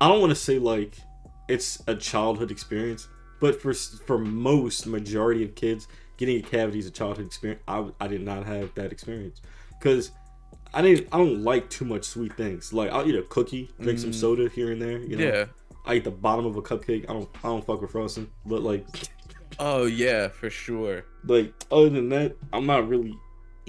I 0.00 0.08
don't 0.08 0.20
want 0.20 0.30
to 0.30 0.36
say 0.36 0.58
like 0.58 0.96
it's 1.48 1.82
a 1.86 1.94
childhood 1.94 2.50
experience, 2.50 3.08
but 3.40 3.60
for 3.60 3.74
for 3.74 4.18
most 4.18 4.86
majority 4.86 5.44
of 5.44 5.54
kids, 5.54 5.88
getting 6.16 6.38
a 6.38 6.42
cavity 6.42 6.78
is 6.78 6.86
a 6.86 6.90
childhood 6.90 7.26
experience. 7.26 7.60
I, 7.68 7.86
I 8.00 8.06
did 8.08 8.22
not 8.22 8.46
have 8.46 8.72
that 8.76 8.92
experience 8.92 9.40
because 9.78 10.12
I 10.72 10.82
didn't. 10.82 11.08
I 11.12 11.18
don't 11.18 11.42
like 11.42 11.68
too 11.68 11.84
much 11.84 12.04
sweet 12.04 12.34
things. 12.36 12.72
Like 12.72 12.90
I'll 12.92 13.06
eat 13.06 13.16
a 13.16 13.22
cookie, 13.22 13.70
drink 13.80 13.98
some 13.98 14.10
Mm. 14.10 14.14
soda 14.14 14.48
here 14.48 14.70
and 14.72 14.80
there. 14.80 14.98
You 14.98 15.16
know, 15.16 15.24
Yeah. 15.24 15.44
I 15.86 15.94
eat 15.94 16.04
the 16.04 16.10
bottom 16.12 16.46
of 16.46 16.56
a 16.56 16.62
cupcake. 16.62 17.04
I 17.10 17.12
don't. 17.14 17.28
I 17.42 17.48
don't 17.48 17.66
fuck 17.66 17.80
with 17.82 17.90
frosting. 17.90 18.28
But 18.46 18.62
like, 18.62 18.86
Oh 19.58 19.86
yeah, 19.86 20.28
for 20.28 20.48
sure. 20.50 21.04
like 21.26 21.52
other 21.72 21.90
than 21.90 22.08
that, 22.10 22.36
I'm 22.52 22.66
not 22.66 22.88
really 22.88 23.14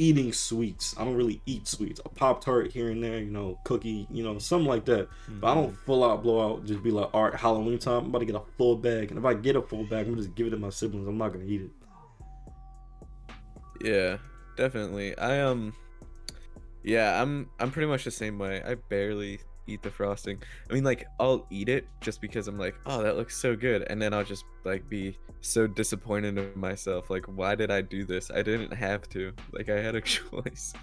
eating 0.01 0.33
sweets. 0.33 0.95
I 0.97 1.05
don't 1.05 1.15
really 1.15 1.41
eat 1.45 1.67
sweets. 1.67 2.01
A 2.05 2.09
pop 2.09 2.43
tart 2.43 2.71
here 2.71 2.89
and 2.89 3.03
there, 3.03 3.19
you 3.19 3.31
know, 3.31 3.59
cookie, 3.63 4.07
you 4.11 4.23
know, 4.23 4.37
something 4.39 4.67
like 4.67 4.85
that. 4.85 5.07
But 5.39 5.47
I 5.51 5.53
Mm-hmm. 5.53 5.61
don't 5.61 5.77
full 5.85 6.03
out 6.03 6.23
blow 6.23 6.41
out. 6.53 6.65
Just 6.65 6.83
be 6.83 6.91
like, 6.91 7.09
all 7.13 7.25
right, 7.25 7.35
Halloween 7.35 7.79
time. 7.79 8.03
I'm 8.03 8.05
about 8.07 8.19
to 8.19 8.25
get 8.25 8.35
a 8.35 8.41
full 8.57 8.75
bag, 8.77 9.11
and 9.11 9.19
if 9.19 9.25
I 9.25 9.33
get 9.35 9.55
a 9.55 9.61
full 9.61 9.85
bag, 9.85 10.07
I'm 10.07 10.13
gonna 10.13 10.23
just 10.23 10.35
give 10.35 10.47
it 10.47 10.51
to 10.51 10.57
my 10.57 10.69
siblings. 10.71 11.07
I'm 11.07 11.17
not 11.17 11.33
gonna 11.33 11.45
eat 11.45 11.61
it. 11.61 11.71
Yeah, 13.83 14.17
definitely. 14.57 15.17
I 15.17 15.41
um 15.41 15.73
Yeah, 16.83 17.21
I'm 17.21 17.49
I'm 17.59 17.71
pretty 17.71 17.87
much 17.87 18.03
the 18.03 18.11
same 18.11 18.39
way. 18.39 18.61
I 18.63 18.75
barely 18.75 19.41
eat 19.71 19.81
the 19.83 19.89
frosting. 19.91 20.41
I 20.69 20.73
mean 20.73 20.83
like 20.83 21.05
I'll 21.19 21.45
eat 21.49 21.69
it 21.69 21.87
just 22.01 22.21
because 22.21 22.47
I'm 22.47 22.57
like, 22.59 22.75
"Oh, 22.85 23.01
that 23.03 23.15
looks 23.17 23.37
so 23.37 23.55
good." 23.55 23.83
And 23.89 24.01
then 24.01 24.13
I'll 24.13 24.23
just 24.23 24.43
like 24.63 24.87
be 24.89 25.17
so 25.41 25.67
disappointed 25.67 26.37
in 26.37 26.51
myself. 26.59 27.09
Like, 27.09 27.25
"Why 27.25 27.55
did 27.55 27.71
I 27.71 27.81
do 27.81 28.05
this? 28.05 28.29
I 28.31 28.41
didn't 28.41 28.73
have 28.73 29.07
to. 29.09 29.33
Like 29.51 29.69
I 29.69 29.79
had 29.81 29.95
a 29.95 30.01
choice." 30.15 30.73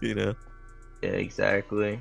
You 0.00 0.14
know? 0.14 0.34
Yeah, 1.02 1.10
exactly. 1.10 2.00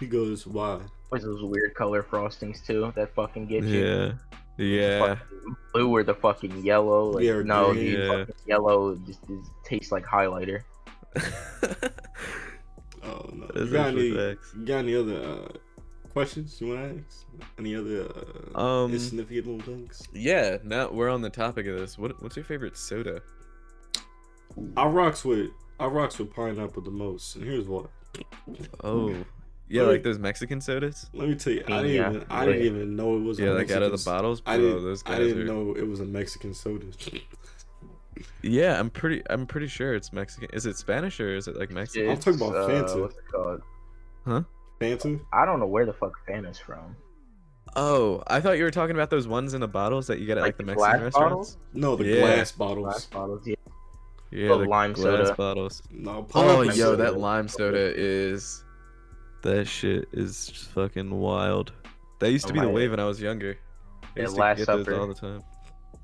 He 0.00 0.06
goes, 0.06 0.46
why? 0.46 0.80
What's 1.08 1.24
those 1.24 1.42
weird 1.42 1.74
color 1.74 2.02
frostings 2.02 2.64
too 2.66 2.92
that 2.96 3.14
fucking 3.14 3.46
get 3.46 3.64
you? 3.64 3.84
Yeah. 3.84 4.12
Yeah. 4.58 5.16
Blue 5.72 5.90
or 5.94 6.02
the 6.02 6.14
fucking 6.14 6.64
yellow. 6.64 7.10
Like, 7.10 7.24
Yeah, 7.24 7.42
no, 7.42 7.72
green. 7.72 7.84
dude, 7.84 7.98
Yeah. 8.00 8.08
fucking 8.18 8.34
yellow 8.46 8.96
just, 9.06 9.26
just 9.26 9.50
tastes 9.64 9.92
like 9.92 10.04
highlighter. 10.04 10.62
No. 13.56 13.64
That 13.64 13.94
is 13.96 14.04
You 14.04 14.14
got 14.14 14.22
any? 14.22 14.34
facts. 14.34 14.54
You 14.58 14.64
got 14.66 14.78
any 14.78 14.94
other 14.94 15.22
uh, 15.22 15.48
questions 16.12 16.60
you 16.60 16.68
want 16.68 16.80
to 16.80 17.04
ask? 17.06 17.26
Any 17.58 17.74
other 17.76 18.08
uh, 18.54 18.58
Um, 18.60 18.92
insignificant 18.92 19.46
little 19.46 19.60
things? 19.74 20.02
yeah, 20.14 20.58
now 20.64 20.90
we're 20.90 21.08
on 21.10 21.22
the 21.22 21.30
topic 21.30 21.66
of 21.66 21.78
this. 21.78 21.98
What 21.98 22.22
what's 22.22 22.36
your 22.36 22.44
favorite 22.44 22.76
soda? 22.76 23.20
I 24.76 24.86
rocks 24.86 25.24
with 25.24 25.50
I 25.78 25.86
rocks 25.86 26.18
with 26.18 26.32
pineapple 26.32 26.82
the 26.82 26.90
most, 26.90 27.36
and 27.36 27.44
here's 27.44 27.68
why. 27.68 27.84
Oh. 28.82 29.14
Yeah, 29.68 29.82
Let 29.82 29.86
me- 29.88 29.92
like 29.94 30.02
those 30.04 30.18
Mexican 30.18 30.60
sodas? 30.60 31.10
Let 31.12 31.28
me 31.28 31.34
tell 31.34 31.52
you, 31.52 31.64
I 31.66 31.82
didn't 31.82 31.90
Yeah, 31.96 32.10
even 32.10 32.24
I 32.30 32.46
didn't 32.46 32.62
even 32.66 32.96
know 32.96 33.16
it 33.16 33.20
was. 33.20 33.38
Yeah, 33.38 33.50
a 33.50 33.54
like 33.54 33.70
out 33.72 33.82
of 33.82 33.90
the 33.90 34.02
bottles, 34.10 34.40
bro. 34.40 34.54
I 34.54 34.56
didn't. 34.58 34.84
those 34.84 35.02
guys 35.02 35.16
I 35.16 35.18
didn't 35.24 35.42
are... 35.42 35.44
know 35.46 35.74
it 35.76 35.86
was 35.86 36.00
a 36.00 36.04
Mexican 36.06 36.54
soda. 36.54 36.86
Yeah, 38.42 38.78
I'm 38.78 38.90
pretty. 38.90 39.22
I'm 39.30 39.46
pretty 39.46 39.66
sure 39.68 39.94
it's 39.94 40.12
Mexican. 40.12 40.48
Is 40.52 40.66
it 40.66 40.76
Spanish 40.76 41.18
or 41.20 41.34
is 41.36 41.48
it 41.48 41.56
like 41.56 41.70
Mexican? 41.70 42.10
I'm 42.10 42.16
talking 42.18 42.40
about 42.40 42.70
It's, 42.70 42.92
uh, 42.92 42.96
Fanta. 42.96 43.00
What's 43.02 43.16
it 43.16 43.24
called? 43.32 43.60
Huh? 44.26 44.42
Fanta? 44.80 45.20
I 45.32 45.44
don't 45.44 45.60
know 45.60 45.66
where 45.66 45.86
the 45.86 45.92
fuck 45.92 46.12
Fanta's 46.28 46.58
from. 46.58 46.96
Oh, 47.74 48.22
I 48.26 48.40
thought 48.40 48.56
you 48.58 48.64
were 48.64 48.70
talking 48.70 48.96
about 48.96 49.10
those 49.10 49.28
ones 49.28 49.52
in 49.54 49.60
the 49.60 49.68
bottles 49.68 50.06
that 50.06 50.18
you 50.18 50.26
get 50.26 50.38
at 50.38 50.42
like, 50.42 50.48
Like 50.48 50.56
the 50.58 50.62
the 50.62 50.66
Mexican 50.72 50.90
glass 50.92 51.02
restaurants. 51.02 51.28
bottles? 51.54 51.58
No, 51.74 51.96
the 51.96 52.04
Yeah. 52.04 52.20
glass 52.20 52.52
bottles. 52.52 52.84
Glass 52.86 53.04
bottles, 53.06 53.46
yeah. 53.46 53.54
Yeah, 54.30 54.48
The 54.48 54.58
the 54.58 54.64
lime 54.64 54.92
glass 54.92 55.18
soda. 55.28 55.34
bottles. 55.34 55.82
No, 55.90 56.26
Oh, 56.34 56.62
yo, 56.62 56.70
soda. 56.70 57.02
that 57.02 57.18
lime 57.18 57.48
soda 57.48 57.92
is. 57.96 58.64
That 59.42 59.66
shit 59.66 60.08
is 60.12 60.48
fucking 60.74 61.10
wild. 61.10 61.72
That 62.20 62.32
used 62.32 62.46
to 62.46 62.52
Oh 62.52 62.54
be 62.54 62.60
the 62.60 62.66
my- 62.66 62.72
wave 62.72 62.90
when 62.92 63.00
I 63.00 63.04
was 63.04 63.20
younger. 63.20 63.56
I 64.02 64.06
Yeah, 64.16 64.22
used 64.22 64.34
to 64.36 64.40
Last 64.40 64.56
get 64.58 64.66
those 64.68 64.88
all 64.88 65.06
the 65.06 65.14
time. 65.14 65.42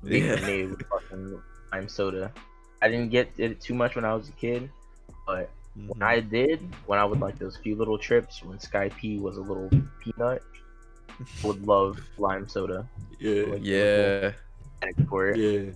Big 0.03 0.23
Yeah. 0.23 0.35
for 1.73 1.77
me 1.77 1.81
lime 1.81 1.89
soda. 1.89 2.33
I 2.81 2.89
didn't 2.89 3.09
get 3.09 3.31
it 3.37 3.61
too 3.61 3.73
much 3.73 3.95
when 3.95 4.05
I 4.05 4.13
was 4.13 4.29
a 4.29 4.33
kid, 4.33 4.69
but 5.25 5.49
when 5.75 5.99
Mhm. 5.99 6.03
I 6.03 6.19
did, 6.19 6.59
when 6.85 6.99
I 6.99 7.05
would 7.05 7.19
like 7.19 7.39
those 7.39 7.57
few 7.57 7.75
little 7.75 7.97
trips 7.97 8.43
when 8.43 8.59
Sky 8.59 8.89
P 8.89 9.19
was 9.19 9.37
a 9.37 9.41
little 9.41 9.69
peanut, 9.99 10.43
would 11.43 11.65
love 11.65 11.99
lime 12.17 12.47
soda. 12.47 12.87
Yeah, 13.19 13.43
Like, 13.45 13.59
Yeah. 13.63 14.33
And 14.81 15.07
for 15.07 15.29
it. 15.29 15.37
yeah. 15.37 15.71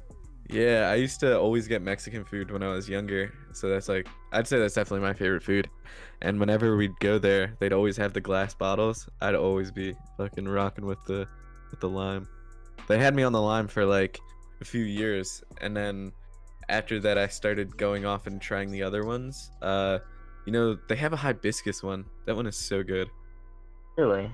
Yeah, 0.50 0.90
I 0.90 0.96
used 0.96 1.20
to 1.22 1.38
always 1.38 1.68
get 1.68 1.82
Mexican 1.82 2.24
food 2.24 2.52
when 2.52 2.64
I 2.64 2.70
was 2.70 2.88
younger. 2.88 3.34
So 3.54 3.70
that's 3.70 3.90
like, 3.90 4.08
I'd 4.32 4.48
say 4.48 4.60
that's 4.60 4.76
definitely 4.76 5.06
my 5.06 5.14
favorite 5.14 5.44
food. 5.44 5.70
And 6.22 6.40
whenever 6.40 6.78
we'd 6.78 6.98
go 7.00 7.18
there, 7.18 7.56
they'd 7.60 7.74
always 7.74 7.98
have 7.98 8.14
the 8.14 8.22
glass 8.22 8.54
bottles. 8.54 9.10
I'd 9.22 9.36
always 9.36 9.72
be 9.72 9.94
fucking 10.18 10.48
rocking 10.48 10.86
with 10.86 11.04
the 11.06 11.28
with 11.70 11.80
the 11.82 11.90
lime. 11.90 12.28
They 12.88 12.98
had 12.98 13.14
me 13.14 13.24
on 13.24 13.34
the 13.34 13.42
lime 13.42 13.68
for 13.68 13.86
like 13.86 14.20
a 14.62 14.66
few 14.66 14.84
years, 14.84 15.44
and 15.62 15.76
then 15.76 16.12
after 16.70 17.00
that, 17.02 17.18
I 17.18 17.28
started 17.28 17.78
going 17.78 18.06
off 18.06 18.28
and 18.28 18.42
trying 18.42 18.72
the 18.72 18.84
other 18.84 19.06
ones. 19.06 19.52
Uh, 19.62 20.00
you 20.46 20.52
know, 20.52 20.78
they 20.90 20.96
have 20.96 21.14
a 21.14 21.18
hibiscus 21.18 21.82
one. 21.84 22.06
That 22.26 22.36
one 22.36 22.48
is 22.48 22.56
so 22.58 22.84
good. 22.84 23.10
Really, 23.98 24.32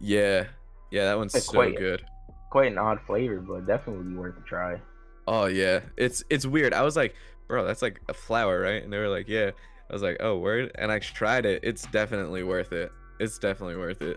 Yeah, 0.00 0.46
yeah, 0.90 1.04
that 1.06 1.16
one's 1.18 1.34
It's 1.34 1.46
so 1.46 1.52
quite- 1.52 1.76
good. 1.76 2.04
quite 2.50 2.70
an 2.70 2.78
odd 2.78 3.00
flavor, 3.06 3.40
but 3.40 3.66
definitely 3.66 4.14
worth 4.14 4.36
a 4.36 4.42
try. 4.42 4.80
Oh 5.26 5.46
yeah, 5.46 5.80
it's 5.96 6.22
it's 6.28 6.44
weird. 6.44 6.74
I 6.74 6.82
was 6.82 6.96
like, 6.96 7.14
bro, 7.48 7.64
that's 7.64 7.82
like 7.82 8.00
a 8.08 8.14
flower, 8.14 8.60
right? 8.60 8.82
And 8.82 8.92
they 8.92 8.98
were 8.98 9.08
like, 9.08 9.28
yeah. 9.28 9.50
I 9.88 9.92
was 9.92 10.02
like, 10.02 10.16
oh, 10.20 10.38
word. 10.38 10.70
And 10.76 10.90
I 10.90 10.98
tried 11.00 11.44
it. 11.46 11.60
It's 11.62 11.82
definitely 11.86 12.42
worth 12.42 12.72
it. 12.72 12.90
It's 13.20 13.38
definitely 13.38 13.76
worth 13.76 14.00
it. 14.02 14.16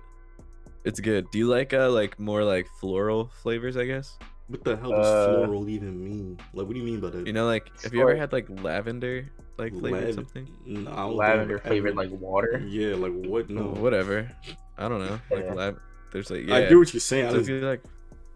It's 0.85 0.99
good. 0.99 1.29
Do 1.31 1.37
you 1.39 1.47
like 1.47 1.73
uh 1.73 1.89
like 1.89 2.19
more 2.19 2.43
like 2.43 2.67
floral 2.79 3.29
flavors? 3.41 3.75
I 3.77 3.85
guess. 3.85 4.17
What 4.47 4.63
the 4.63 4.75
hell 4.77 4.91
does 4.91 5.07
Uh, 5.07 5.35
floral 5.43 5.67
even 5.69 6.03
mean? 6.03 6.37
Like, 6.53 6.67
what 6.67 6.73
do 6.73 6.79
you 6.79 6.85
mean 6.85 6.99
by 6.99 7.09
that? 7.09 7.25
You 7.25 7.33
know, 7.33 7.45
like 7.47 7.69
have 7.83 7.93
you 7.93 8.01
ever 8.01 8.15
had 8.15 8.31
like 8.31 8.47
lavender 8.61 9.27
like 9.57 9.73
flavored 9.73 10.05
Lav- 10.05 10.13
something? 10.15 10.47
No, 10.65 10.91
I 10.91 10.95
don't 10.95 11.15
Lavender 11.15 11.55
I've 11.57 11.63
flavored 11.63 11.95
like 11.95 12.11
water. 12.11 12.59
Yeah, 12.67 12.95
like 12.95 13.13
what? 13.13 13.49
No, 13.49 13.73
Oh, 13.75 13.81
whatever. 13.81 14.29
I 14.77 14.87
don't 14.87 14.99
know. 15.05 15.19
Like 15.31 15.45
Yeah. 15.45 15.53
lav. 15.53 15.79
There's 16.11 16.29
like 16.29 16.45
yeah. 16.45 16.55
I 16.55 16.61
get 16.67 16.77
what 16.77 16.93
you're 16.93 16.99
saying. 17.01 17.25
I 17.27 17.29
so 17.31 17.37
if 17.37 17.47
just 17.47 17.63
like, 17.63 17.81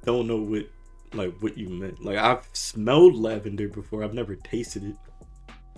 don't 0.03 0.25
know 0.27 0.37
what, 0.37 0.65
like, 1.13 1.33
what 1.41 1.57
you 1.57 1.69
meant. 1.69 2.03
Like, 2.03 2.17
I've 2.17 2.47
smelled 2.53 3.15
lavender 3.15 3.67
before. 3.67 4.03
I've 4.03 4.13
never 4.13 4.35
tasted 4.35 4.83
it. 4.83 4.95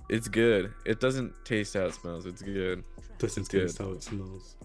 it's 0.10 0.28
good. 0.28 0.72
It 0.86 1.00
doesn't 1.02 1.34
taste 1.44 1.74
how 1.74 1.86
it 1.86 1.94
smells. 1.94 2.26
It's 2.26 2.42
good. 2.42 2.84
Doesn't 3.20 3.42
It's 3.42 3.50
good. 3.50 3.62
taste 3.68 3.78
how 3.80 3.92
it 3.92 4.02
smells. 4.04 4.56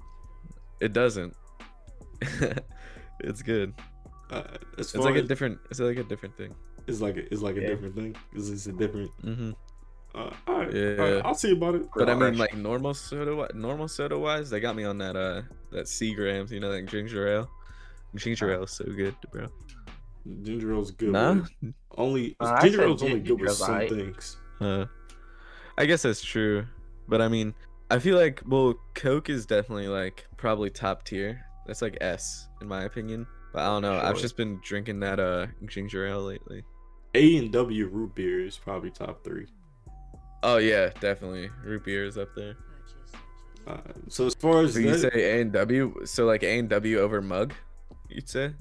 It 0.81 0.93
doesn't. 0.93 1.35
it's 3.21 3.43
good. 3.43 3.75
Uh, 4.31 4.43
as 4.79 4.87
It's 4.87 4.93
far 4.93 5.05
like 5.07 5.17
a 5.17 5.23
as, 5.23 5.29
different. 5.29 5.59
It's 5.71 5.81
like 5.81 5.99
a 5.99 6.05
different 6.05 6.37
thing. 6.37 6.55
it's 6.87 7.01
like 7.01 7.17
a, 7.17 7.33
it's 7.33 7.43
like 7.43 7.57
a 7.57 7.61
Yeah. 7.63 7.69
different 7.69 7.95
thing. 7.95 8.17
It's, 8.33 8.49
it's 8.49 8.67
a 8.67 8.73
different. 8.73 9.11
hmm 9.23 9.51
Uh, 10.15 10.31
all 10.49 10.59
right, 10.61 10.73
Yeah. 10.75 10.97
all 10.99 11.11
right, 11.13 11.23
I'll 11.27 11.35
see 11.35 11.53
about 11.53 11.75
it. 11.77 11.83
But 11.95 12.09
I 12.09 12.15
mean, 12.15 12.35
Fresh. 12.35 12.39
like 12.39 12.55
normal 12.57 12.95
soda, 12.95 13.49
normal 13.55 13.87
soda 13.89 14.19
wise, 14.19 14.49
they 14.51 14.61
got 14.61 14.75
me 14.75 14.85
on 14.85 14.99
that 14.99 15.15
uh 15.17 15.43
that 15.73 15.87
Seagrams, 15.87 16.51
you 16.51 16.61
know, 16.61 16.73
that 16.73 16.87
ginger 16.87 17.29
ale. 17.29 17.51
Ginger 18.15 18.53
ale 18.53 18.65
is 18.65 18.71
so 18.73 18.85
good, 18.85 19.15
bro. 19.31 19.47
Ginger 20.43 20.73
ale's 20.73 20.91
good. 20.91 21.11
Nah, 21.11 21.45
Only 21.97 22.35
Uh, 22.41 22.61
ginger 22.63 22.79
said 22.79 22.87
ale's 22.89 23.03
only 23.03 23.21
good 23.21 23.41
with 23.41 23.53
some 23.53 23.75
aight. 23.77 23.89
things. 23.91 24.37
uh, 24.61 24.87
I 25.79 25.85
guess 25.87 26.03
that's 26.03 26.23
true, 26.23 26.67
but 27.09 27.21
I 27.21 27.29
mean, 27.29 27.55
I 27.91 27.99
feel 27.99 28.17
like 28.17 28.43
well, 28.47 28.75
Coke 28.95 29.29
is 29.31 29.45
definitely 29.47 29.89
like 29.89 30.27
probably 30.37 30.71
top 30.71 31.05
tier. 31.05 31.41
That's 31.67 31.83
like 31.83 31.99
S 32.01 32.49
in 32.63 32.69
my 32.69 32.85
opinion. 32.85 33.27
But 33.53 33.63
I 33.63 33.67
don't 33.67 33.83
know. 33.83 33.99
I've 33.99 34.19
just 34.19 34.37
been 34.37 34.61
drinking 34.63 35.01
that 35.01 35.19
uh 35.19 35.47
ginger 35.67 36.07
ale 36.07 36.23
lately. 36.23 36.63
A 37.15 37.37
and 37.39 37.51
W 37.53 37.87
root 37.87 38.15
beer 38.15 38.45
is 38.45 38.59
probably 38.59 38.91
top 38.91 39.25
three. 39.25 39.47
Oh 40.43 40.59
yeah, 40.59 40.91
definitely. 41.01 41.49
Root 41.65 41.85
beer 41.85 42.05
is 42.05 42.19
up 42.19 42.29
there. 42.37 42.57
Uh, 43.67 43.79
so 44.09 44.27
as 44.27 44.35
far 44.35 44.63
as 44.63 44.75
So 44.75 44.79
you 44.81 44.91
that- 44.97 45.13
say 45.13 45.39
A 45.39 45.41
and 45.41 45.53
W? 45.53 45.95
So 46.05 46.25
like 46.27 46.43
A 46.43 46.59
and 46.59 46.69
W 46.69 46.99
over 47.01 47.21
mug? 47.23 47.55
You'd 48.09 48.29
say? 48.29 48.53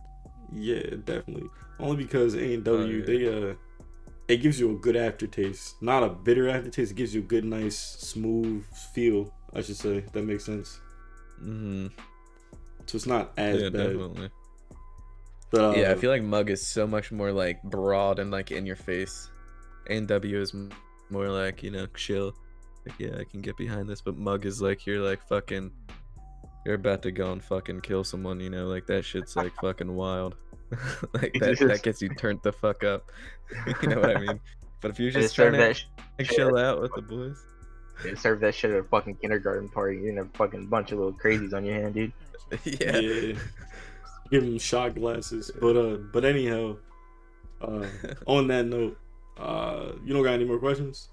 Yeah, 0.54 0.82
definitely. 1.04 1.50
Only 1.80 1.98
because 1.98 2.34
A 2.36 2.54
and 2.54 2.64
W 2.64 2.98
yeah. 3.00 3.06
they 3.06 3.50
uh 3.52 3.54
it 4.28 4.38
gives 4.38 4.60
you 4.60 4.72
a 4.72 4.76
good 4.80 4.96
aftertaste. 4.96 5.76
Not 5.84 6.02
a 6.04 6.10
bitter 6.10 6.50
aftertaste, 6.50 6.92
it 6.92 6.96
gives 6.96 7.14
you 7.14 7.22
a 7.22 7.26
good 7.26 7.46
nice 7.46 7.78
smooth 7.78 8.64
feel, 8.94 9.32
I 9.54 9.62
should 9.62 9.76
say. 9.78 10.04
That 10.14 10.24
makes 10.24 10.46
sense. 10.46 10.80
Mm-hmm. 11.42 11.88
So 12.88 12.96
it's 12.96 13.06
not 13.06 13.34
as 13.38 13.62
Yeah, 13.62 13.70
bad. 13.70 13.78
definitely. 13.90 14.30
Yeah, 15.54 15.92
I 15.92 15.96
feel 15.96 16.12
like 16.12 16.24
mug 16.24 16.50
is 16.50 16.66
so 16.66 16.86
much 16.86 17.12
more 17.12 17.32
like 17.32 17.62
broad 17.64 18.20
and 18.20 18.32
like 18.32 18.52
in 18.52 18.66
your 18.66 18.76
face. 18.76 19.30
And 19.90 20.08
W 20.08 20.42
is 20.42 20.54
more 21.10 21.30
like 21.30 21.64
you 21.64 21.72
know 21.72 21.88
chill. 21.96 22.34
Like 22.86 23.00
yeah, 23.00 23.18
I 23.20 23.24
can 23.24 23.42
get 23.42 23.58
behind 23.58 23.90
this, 23.90 24.02
but 24.02 24.18
mug 24.18 24.46
is 24.46 24.62
like 24.62 24.86
you're 24.86 25.02
like 25.02 25.22
fucking. 25.28 25.72
You're 26.66 26.76
about 26.76 27.04
to 27.04 27.12
go 27.12 27.32
and 27.32 27.44
fucking 27.44 27.82
kill 27.82 28.04
someone, 28.04 28.40
you 28.40 28.50
know, 28.50 28.66
like 28.66 28.88
that 28.88 29.06
shit's 29.06 29.36
like 29.36 29.54
fucking 29.62 29.94
wild. 29.96 30.36
like 31.14 31.34
that, 31.40 31.60
that 31.60 31.84
gets 31.84 32.02
you 32.02 32.10
turned 32.10 32.40
the 32.44 32.52
fuck 32.52 32.84
up. 32.84 33.12
you 33.84 33.90
know 33.90 34.02
what 34.02 34.18
I 34.18 34.20
mean? 34.20 34.40
But 34.82 34.92
if 34.92 35.00
you're 35.00 35.12
just 35.12 35.36
trying 35.36 35.54
to. 35.54 35.74
Sh- 35.74 35.86
like, 36.18 36.28
chill 36.28 36.58
out 36.58 36.82
with 36.82 36.92
the 36.96 37.02
boys, 37.02 37.38
they 38.04 38.16
serve 38.16 38.40
that 38.40 38.56
shit 38.56 38.72
at 38.72 38.78
a 38.78 38.84
fucking 38.84 39.16
kindergarten 39.16 39.70
party. 39.70 39.98
You're 39.98 40.10
in 40.10 40.18
a 40.18 40.26
fucking 40.26 40.68
bunch 40.68 40.92
of 40.92 41.00
little 41.00 41.14
crazies 41.14 41.54
on 41.54 41.66
your 41.66 41.76
hand, 41.76 41.94
dude. 41.94 42.14
yeah. 42.64 42.98
yeah. 42.98 43.40
Give 44.32 44.44
them 44.44 44.58
shot 44.58 44.96
glasses. 44.96 45.52
But 45.60 45.78
uh 45.78 45.98
but 46.12 46.26
anyhow, 46.26 46.78
uh 47.62 47.86
on 48.28 48.48
that 48.48 48.66
note, 48.66 48.98
uh 49.38 49.94
you 50.04 50.14
don't 50.14 50.24
got 50.24 50.34
any 50.34 50.46
more 50.46 50.60
questions? 50.60 51.10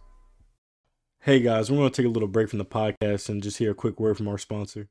Hey 1.20 1.40
guys, 1.40 1.70
we're 1.70 1.79
gonna 1.79 1.90
take 1.90 2.07
a 2.07 2.11
little 2.11 2.29
break 2.29 2.48
from 2.48 2.59
the 2.59 2.64
podcast 2.64 3.29
and 3.29 3.42
just 3.42 3.59
hear 3.59 3.70
a 3.70 3.75
quick 3.75 4.01
word 4.01 4.16
from 4.16 4.29
our 4.29 4.38
sponsor. 4.38 4.88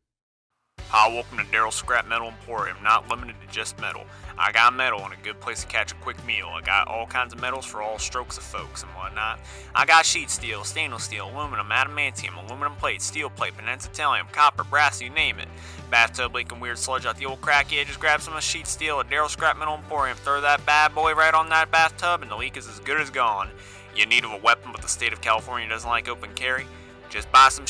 Hi, 0.90 1.08
welcome 1.08 1.38
to 1.38 1.44
Daryl's 1.46 1.76
Scrap 1.76 2.08
Metal 2.08 2.28
Emporium, 2.28 2.78
not 2.84 3.10
limited 3.10 3.36
to 3.42 3.48
just 3.54 3.80
metal. 3.80 4.04
I 4.38 4.52
got 4.52 4.74
metal 4.74 5.00
and 5.04 5.14
a 5.14 5.18
good 5.24 5.40
place 5.40 5.62
to 5.62 5.68
catch 5.68 5.92
a 5.92 5.96
quick 5.96 6.24
meal. 6.26 6.48
I 6.48 6.62
got 6.62 6.88
all 6.88 7.06
kinds 7.06 7.34
of 7.34 7.40
metals 7.40 7.66
for 7.66 7.82
all 7.82 7.98
strokes 7.98 8.38
of 8.38 8.44
folks 8.44 8.84
and 8.84 8.92
whatnot. 8.92 9.40
I 9.74 9.86
got 9.86 10.06
sheet 10.06 10.30
steel, 10.30 10.64
stainless 10.64 11.04
steel, 11.04 11.30
aluminum, 11.30 11.70
adamantium, 11.70 12.38
aluminum 12.46 12.76
plate, 12.76 13.02
steel 13.02 13.30
plate, 13.30 13.54
penensitillium, 13.58 14.32
copper, 14.32 14.64
brass, 14.64 15.02
you 15.02 15.10
name 15.10 15.40
it. 15.40 15.48
Bathtub 15.90 16.34
leaking 16.34 16.60
weird 16.60 16.78
sludge 16.78 17.06
out 17.06 17.18
the 17.18 17.26
old 17.26 17.42
cracky 17.42 17.80
edges, 17.80 17.98
grab 17.98 18.22
some 18.22 18.36
of 18.36 18.44
sheet 18.44 18.68
steel 18.68 19.00
at 19.00 19.10
Daryl's 19.10 19.34
Scrap 19.34 19.58
Metal 19.58 19.76
Emporium, 19.76 20.18
throw 20.18 20.42
that 20.42 20.66
bad 20.66 20.94
boy 20.94 21.14
right 21.14 21.34
on 21.34 21.50
that 21.50 21.72
bathtub, 21.72 22.22
and 22.22 22.32
the 22.32 22.36
leak 22.36 22.58
is 22.58 22.68
as 22.68 22.80
good 22.80 23.00
as 23.00 23.10
gone. 23.10 23.50
You 23.96 24.06
need 24.06 24.24
of 24.24 24.32
a 24.32 24.38
weapon, 24.38 24.72
but 24.72 24.82
the 24.82 24.88
state 24.88 25.14
of 25.14 25.22
California 25.22 25.68
doesn't 25.68 25.90
like 25.90 26.08
open 26.08 26.34
carry? 26.34 26.66
Just 27.10 27.32
buy 27.32 27.50
some 27.50 27.66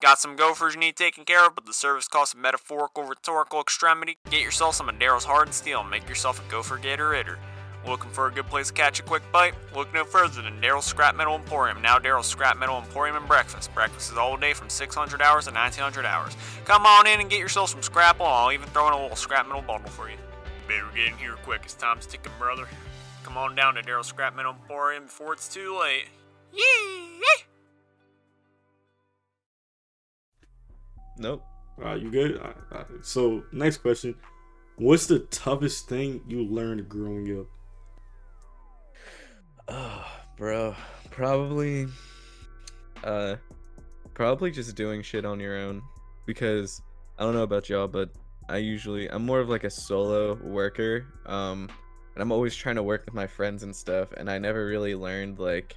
Got 0.00 0.18
some 0.18 0.34
gophers 0.34 0.74
you 0.74 0.80
need 0.80 0.96
taken 0.96 1.26
care 1.26 1.46
of, 1.46 1.54
but 1.54 1.66
the 1.66 1.74
service 1.74 2.08
costs 2.08 2.32
a 2.32 2.38
metaphorical, 2.38 3.02
rhetorical 3.02 3.60
extremity. 3.60 4.16
Get 4.30 4.40
yourself 4.40 4.74
some 4.74 4.88
of 4.88 4.94
Daryl's 4.94 5.26
hardened 5.26 5.54
steel 5.54 5.80
and 5.80 5.90
make 5.90 6.08
yourself 6.08 6.40
a 6.40 6.50
gopher 6.50 6.78
gator 6.78 7.10
itter. 7.10 7.36
Looking 7.86 8.10
for 8.10 8.26
a 8.26 8.32
good 8.32 8.46
place 8.46 8.68
to 8.68 8.72
catch 8.72 8.98
a 9.00 9.02
quick 9.02 9.22
bite? 9.30 9.54
Look 9.74 9.92
no 9.92 10.04
further 10.04 10.40
than 10.40 10.58
Daryl's 10.60 10.86
Scrap 10.86 11.16
Metal 11.16 11.34
Emporium. 11.34 11.82
Now 11.82 11.98
Daryl's 11.98 12.28
Scrap 12.28 12.58
Metal 12.58 12.78
Emporium 12.78 13.16
and 13.16 13.28
breakfast. 13.28 13.74
Breakfast 13.74 14.10
is 14.10 14.16
all 14.16 14.38
day 14.38 14.54
from 14.54 14.70
600 14.70 15.20
hours 15.20 15.44
to 15.44 15.52
1900 15.52 16.06
hours. 16.06 16.34
Come 16.64 16.86
on 16.86 17.06
in 17.06 17.20
and 17.20 17.28
get 17.28 17.38
yourself 17.38 17.68
some 17.68 17.82
scrapple. 17.82 18.24
I'll 18.24 18.52
even 18.52 18.68
throw 18.70 18.88
in 18.88 18.94
a 18.94 19.00
little 19.02 19.16
scrap 19.16 19.46
metal 19.46 19.62
bundle 19.62 19.90
for 19.90 20.08
you. 20.08 20.16
Better 20.66 20.86
get 20.94 21.08
in 21.08 21.18
here 21.18 21.36
quick. 21.42 21.60
It's 21.64 21.74
time's 21.74 22.06
ticking, 22.06 22.32
brother. 22.38 22.66
Come 23.22 23.36
on 23.36 23.54
down 23.54 23.74
to 23.74 23.82
Daryl's 23.82 24.06
Scrap 24.06 24.34
Metal 24.34 24.52
Emporium 24.52 25.04
before 25.04 25.34
it's 25.34 25.46
too 25.46 25.78
late. 25.78 26.06
Yee! 26.54 27.00
Nope. 31.20 31.44
Uh, 31.84 31.94
you 31.94 32.10
good? 32.10 32.40
So 33.02 33.44
next 33.52 33.78
question: 33.78 34.14
What's 34.76 35.06
the 35.06 35.20
toughest 35.20 35.86
thing 35.86 36.22
you 36.26 36.44
learned 36.44 36.88
growing 36.88 37.38
up? 37.38 37.46
Oh, 39.68 40.06
bro, 40.38 40.74
probably, 41.10 41.86
uh, 43.04 43.36
probably 44.14 44.50
just 44.50 44.74
doing 44.74 45.02
shit 45.02 45.26
on 45.26 45.38
your 45.38 45.58
own 45.58 45.82
because 46.24 46.80
I 47.18 47.24
don't 47.24 47.34
know 47.34 47.42
about 47.42 47.68
y'all, 47.68 47.86
but 47.86 48.10
I 48.48 48.56
usually 48.56 49.10
I'm 49.10 49.26
more 49.26 49.40
of 49.40 49.50
like 49.50 49.64
a 49.64 49.70
solo 49.70 50.34
worker, 50.42 51.06
um, 51.26 51.68
and 52.14 52.22
I'm 52.22 52.32
always 52.32 52.56
trying 52.56 52.76
to 52.76 52.82
work 52.82 53.04
with 53.04 53.14
my 53.14 53.26
friends 53.26 53.62
and 53.62 53.76
stuff, 53.76 54.12
and 54.16 54.30
I 54.30 54.38
never 54.38 54.64
really 54.64 54.94
learned 54.94 55.38
like, 55.38 55.76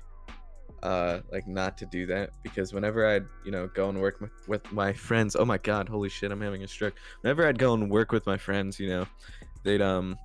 uh, 0.84 1.22
like 1.32 1.48
not 1.48 1.78
to 1.80 1.86
do 1.86 2.06
that 2.06 2.30
because 2.44 2.74
whenever 2.74 3.08
I'd 3.08 3.26
you 3.44 3.52
know 3.52 3.68
go 3.74 3.90
and 3.90 4.00
work 4.00 4.22
with, 4.22 4.32
with 4.48 4.72
my 4.72 4.94
friends, 4.94 5.36
oh 5.36 5.46
my 5.46 5.58
god, 5.58 5.90
holy 5.90 6.10
shit, 6.10 6.32
I'm 6.32 6.42
having 6.42 6.64
a 6.64 6.68
stroke. 6.68 6.94
Whenever 7.22 7.48
I'd 7.48 7.58
go 7.58 7.74
and 7.74 7.90
work 7.90 8.12
with 8.12 8.26
my 8.28 8.38
friends, 8.38 8.80
you 8.80 8.90
know, 8.90 9.08
they'd 9.64 9.82
um, 9.82 10.18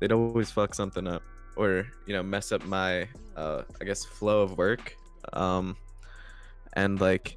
they'd 0.00 0.12
always 0.12 0.50
fuck 0.50 0.74
something 0.74 1.06
up 1.06 1.22
or 1.56 1.86
you 2.06 2.12
know 2.12 2.22
mess 2.22 2.52
up 2.52 2.64
my 2.66 3.08
uh 3.36 3.62
i 3.80 3.84
guess 3.84 4.04
flow 4.04 4.42
of 4.42 4.56
work 4.56 4.94
um 5.32 5.76
and 6.74 7.00
like 7.00 7.36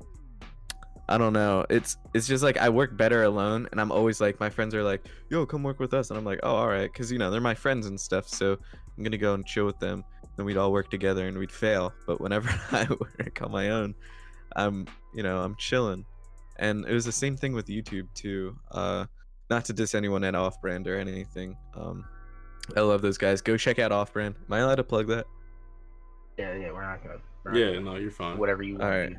i 1.08 1.18
don't 1.18 1.34
know 1.34 1.66
it's 1.70 1.98
it's 2.14 2.28
just 2.28 2.44
like 2.44 2.58
i 2.58 2.70
work 2.70 2.96
better 2.96 3.24
alone 3.24 3.68
and 3.72 3.82
i'm 3.82 3.92
always 3.92 4.22
like 4.22 4.40
my 4.40 4.50
friends 4.50 4.76
are 4.76 4.84
like 4.84 5.08
yo 5.30 5.46
come 5.46 5.64
work 5.64 5.80
with 5.80 5.94
us 5.94 6.10
and 6.10 6.20
i'm 6.20 6.26
like 6.26 6.40
oh 6.44 6.56
all 6.56 6.68
right 6.68 6.92
because 6.92 7.12
you 7.12 7.18
know 7.18 7.32
they're 7.32 7.42
my 7.42 7.56
friends 7.56 7.88
and 7.88 8.00
stuff 8.00 8.28
so 8.28 8.58
i'm 8.98 9.04
gonna 9.04 9.18
go 9.18 9.34
and 9.34 9.46
chill 9.46 9.66
with 9.66 9.80
them 9.80 10.04
then 10.40 10.46
we'd 10.46 10.58
all 10.58 10.72
work 10.72 10.90
together 10.90 11.28
and 11.28 11.38
we'd 11.38 11.52
fail 11.52 11.94
but 12.08 12.20
whenever 12.22 12.50
i 12.72 12.88
work 12.90 13.40
on 13.42 13.52
my 13.52 13.70
own 13.70 13.94
i'm 14.56 14.88
you 15.14 15.22
know 15.24 15.40
i'm 15.44 15.56
chilling 15.58 16.06
and 16.58 16.86
it 16.86 16.94
was 16.94 17.06
the 17.06 17.12
same 17.12 17.36
thing 17.38 17.54
with 17.54 17.68
youtube 17.68 18.08
too 18.14 18.58
uh 18.72 19.06
not 19.50 19.66
to 19.66 19.74
diss 19.74 19.94
anyone 19.96 20.24
at 20.24 20.36
off 20.36 20.60
brand 20.62 20.88
or 20.88 20.98
anything 20.98 21.56
um 21.76 22.06
I 22.78 22.82
love 22.82 23.02
those 23.02 23.18
guys. 23.18 23.42
Go 23.42 23.58
check 23.58 23.80
out 23.80 23.92
Off 23.92 24.14
Brand. 24.14 24.36
Am 24.46 24.54
I 24.54 24.60
allowed 24.60 24.76
to 24.76 24.84
plug 24.84 25.08
that? 25.08 25.26
Yeah, 26.38 26.54
yeah, 26.56 26.72
we're 26.72 26.84
not 26.84 27.02
gonna. 27.02 27.18
we're 27.44 27.56
Yeah, 27.56 27.66
gonna- 27.74 27.80
no, 27.82 27.96
you're 27.96 28.12
fine. 28.12 28.38
Whatever 28.38 28.62
you 28.62 28.74
want. 28.74 28.84
All 28.84 28.90
right. 28.92 29.16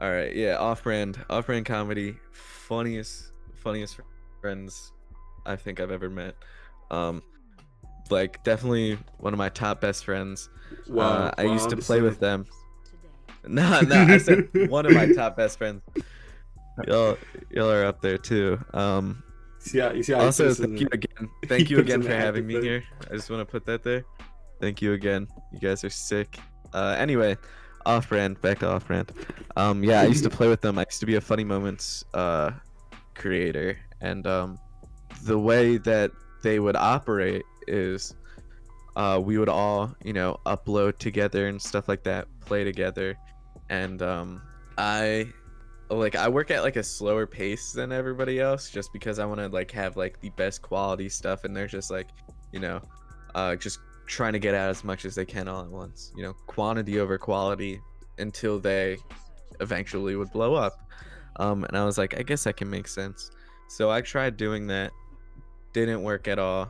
All 0.00 0.10
right. 0.10 0.34
Yeah, 0.34 0.56
Off 0.56 0.82
Brand. 0.82 1.16
Off 1.30 1.46
Brand 1.46 1.64
comedy. 1.64 2.16
Funniest, 2.32 3.30
funniest 3.54 4.00
friends 4.40 4.90
I 5.44 5.54
think 5.54 5.78
I've 5.78 5.92
ever 5.92 6.10
met. 6.10 6.34
Um, 6.90 7.22
like 8.10 8.42
definitely 8.44 8.98
one 9.18 9.32
of 9.32 9.38
my 9.38 9.48
top 9.48 9.80
best 9.80 10.04
friends. 10.04 10.48
uh, 10.96 11.30
I 11.36 11.42
used 11.44 11.70
to 11.70 11.76
play 11.76 12.00
with 12.00 12.20
them. 12.20 12.46
No, 13.48 13.80
no, 13.82 13.94
I 14.02 14.18
said 14.18 14.48
one 14.70 14.86
of 14.86 14.92
my 14.92 15.12
top 15.12 15.36
best 15.36 15.58
friends. 15.58 15.80
Y'all, 16.88 17.16
y'all 17.48 17.70
are 17.70 17.84
up 17.84 18.00
there 18.00 18.18
too. 18.18 18.58
Um, 18.74 19.22
See 19.60 19.78
how, 19.78 19.92
you 19.92 20.02
see 20.02 20.14
how 20.14 20.22
also, 20.22 20.52
thank 20.54 20.80
you 20.80 20.88
again. 20.90 21.28
Thank 21.46 21.70
you 21.70 21.78
again 21.78 22.02
for 22.02 22.12
having 22.12 22.44
me 22.44 22.56
active 22.56 22.64
here. 22.64 22.84
I 23.08 23.14
just 23.14 23.30
want 23.30 23.40
to 23.42 23.44
put 23.44 23.64
that 23.66 23.84
there. 23.84 24.04
Thank 24.60 24.82
you 24.82 24.94
again. 24.94 25.28
You 25.52 25.60
guys 25.60 25.84
are 25.84 25.90
sick. 25.90 26.38
Uh, 26.72 26.96
anyway, 26.98 27.36
off 27.84 28.08
brand. 28.08 28.40
Back 28.42 28.58
to 28.60 28.68
off 28.68 28.88
brand. 28.88 29.12
Um, 29.56 29.84
yeah, 29.84 30.00
I 30.00 30.06
used 30.06 30.24
to 30.24 30.30
play 30.30 30.48
with 30.48 30.60
them. 30.60 30.76
I 30.76 30.82
used 30.82 31.00
to 31.00 31.06
be 31.06 31.14
a 31.14 31.20
funny 31.20 31.44
moments 31.44 32.04
uh 32.14 32.50
creator, 33.14 33.78
and 34.00 34.26
um, 34.26 34.58
the 35.22 35.38
way 35.38 35.78
that 35.78 36.10
they 36.42 36.58
would 36.58 36.76
operate 36.76 37.42
is, 37.66 38.14
uh, 38.96 39.20
we 39.22 39.38
would 39.38 39.48
all 39.48 39.94
you 40.04 40.12
know 40.12 40.38
upload 40.46 40.98
together 40.98 41.48
and 41.48 41.60
stuff 41.60 41.88
like 41.88 42.02
that, 42.04 42.26
play 42.40 42.64
together, 42.64 43.16
and 43.68 44.02
um, 44.02 44.42
I 44.78 45.32
like 45.90 46.16
I 46.16 46.28
work 46.28 46.50
at 46.50 46.62
like 46.62 46.76
a 46.76 46.82
slower 46.82 47.26
pace 47.26 47.72
than 47.72 47.92
everybody 47.92 48.40
else 48.40 48.70
just 48.70 48.92
because 48.92 49.18
I 49.18 49.24
want 49.24 49.40
to 49.40 49.48
like 49.48 49.70
have 49.72 49.96
like 49.96 50.20
the 50.20 50.30
best 50.30 50.62
quality 50.62 51.08
stuff 51.08 51.44
and 51.44 51.56
they're 51.56 51.66
just 51.66 51.90
like, 51.90 52.08
you 52.52 52.60
know, 52.60 52.80
uh 53.34 53.56
just 53.56 53.78
trying 54.06 54.32
to 54.32 54.38
get 54.38 54.54
out 54.54 54.70
as 54.70 54.84
much 54.84 55.04
as 55.04 55.14
they 55.14 55.24
can 55.24 55.48
all 55.48 55.62
at 55.62 55.70
once. 55.70 56.12
You 56.16 56.24
know, 56.24 56.32
quantity 56.46 56.98
over 56.98 57.18
quality 57.18 57.80
until 58.18 58.58
they 58.58 58.98
eventually 59.60 60.16
would 60.16 60.32
blow 60.32 60.54
up. 60.54 60.72
Um 61.36 61.64
and 61.64 61.76
I 61.76 61.84
was 61.84 61.98
like, 61.98 62.18
I 62.18 62.22
guess 62.22 62.44
that 62.44 62.56
can 62.56 62.68
make 62.68 62.88
sense. 62.88 63.30
So 63.68 63.90
I 63.90 64.00
tried 64.00 64.36
doing 64.36 64.66
that. 64.68 64.90
Didn't 65.72 66.02
work 66.02 66.26
at 66.26 66.38
all. 66.38 66.68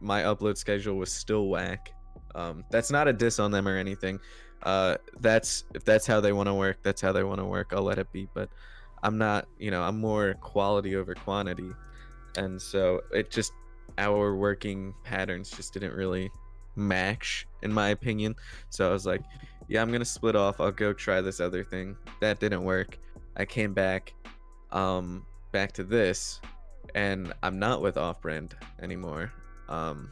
My 0.00 0.22
upload 0.22 0.56
schedule 0.56 0.96
was 0.96 1.12
still 1.12 1.48
whack. 1.48 1.92
Um 2.34 2.64
that's 2.70 2.90
not 2.90 3.08
a 3.08 3.12
diss 3.12 3.38
on 3.38 3.50
them 3.50 3.66
or 3.66 3.76
anything. 3.76 4.18
Uh 4.62 4.96
that's 5.20 5.64
if 5.74 5.84
that's 5.84 6.06
how 6.06 6.20
they 6.20 6.32
want 6.32 6.48
to 6.48 6.54
work 6.54 6.78
that's 6.82 7.00
how 7.00 7.12
they 7.12 7.22
want 7.24 7.40
to 7.40 7.44
work. 7.44 7.72
I'll 7.72 7.82
let 7.82 7.98
it 7.98 8.10
be 8.12 8.28
but 8.34 8.48
i'm 9.04 9.16
not 9.16 9.46
you 9.60 9.70
know 9.70 9.82
i'm 9.82 10.00
more 10.00 10.34
quality 10.40 10.96
over 10.96 11.14
quantity. 11.14 11.70
And 12.36 12.60
so 12.60 13.00
it 13.12 13.30
just 13.30 13.52
our 13.96 14.36
working 14.36 14.94
patterns 15.04 15.50
just 15.50 15.72
didn't 15.72 15.92
really 15.92 16.30
match 16.76 17.46
in 17.62 17.72
my 17.72 17.88
opinion. 17.88 18.34
So 18.70 18.88
i 18.88 18.92
was 18.92 19.06
like 19.06 19.22
yeah 19.68 19.80
i'm 19.82 19.92
gonna 19.92 20.04
split 20.04 20.36
off. 20.36 20.60
I'll 20.60 20.72
go 20.72 20.92
try 20.92 21.20
this 21.20 21.40
other 21.40 21.62
thing. 21.62 21.96
That 22.20 22.40
didn't 22.40 22.64
work. 22.64 22.98
I 23.36 23.44
came 23.44 23.72
back 23.72 24.14
um 24.72 25.24
back 25.52 25.72
to 25.72 25.84
this 25.84 26.40
and 26.94 27.32
i'm 27.42 27.58
not 27.58 27.80
with 27.82 27.96
off 27.96 28.20
brand 28.20 28.54
anymore 28.82 29.32
um 29.68 30.10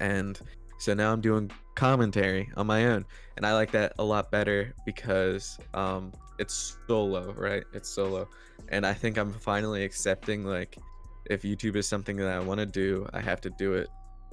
and 0.00 0.40
so 0.78 0.94
now 0.94 1.12
i'm 1.12 1.20
doing 1.20 1.50
commentary 1.74 2.50
on 2.56 2.66
my 2.66 2.86
own 2.86 3.04
and 3.36 3.46
i 3.46 3.52
like 3.52 3.70
that 3.70 3.92
a 3.98 4.04
lot 4.04 4.30
better 4.30 4.74
because 4.84 5.58
um 5.74 6.12
it's 6.40 6.78
solo 6.86 7.32
right? 7.34 7.64
It's 7.74 7.88
solo. 7.88 8.26
And 8.70 8.86
i 8.86 8.94
think 8.94 9.18
i'm 9.18 9.32
finally 9.32 9.84
accepting 9.84 10.44
like 10.44 10.76
if 11.26 11.42
youtube 11.42 11.76
is 11.76 11.86
something 11.86 12.16
that 12.16 12.28
i 12.28 12.38
want 12.40 12.58
to 12.58 12.66
do 12.66 13.06
i 13.12 13.20
have 13.20 13.40
to 13.42 13.50
do 13.50 13.74
it. 13.74 13.88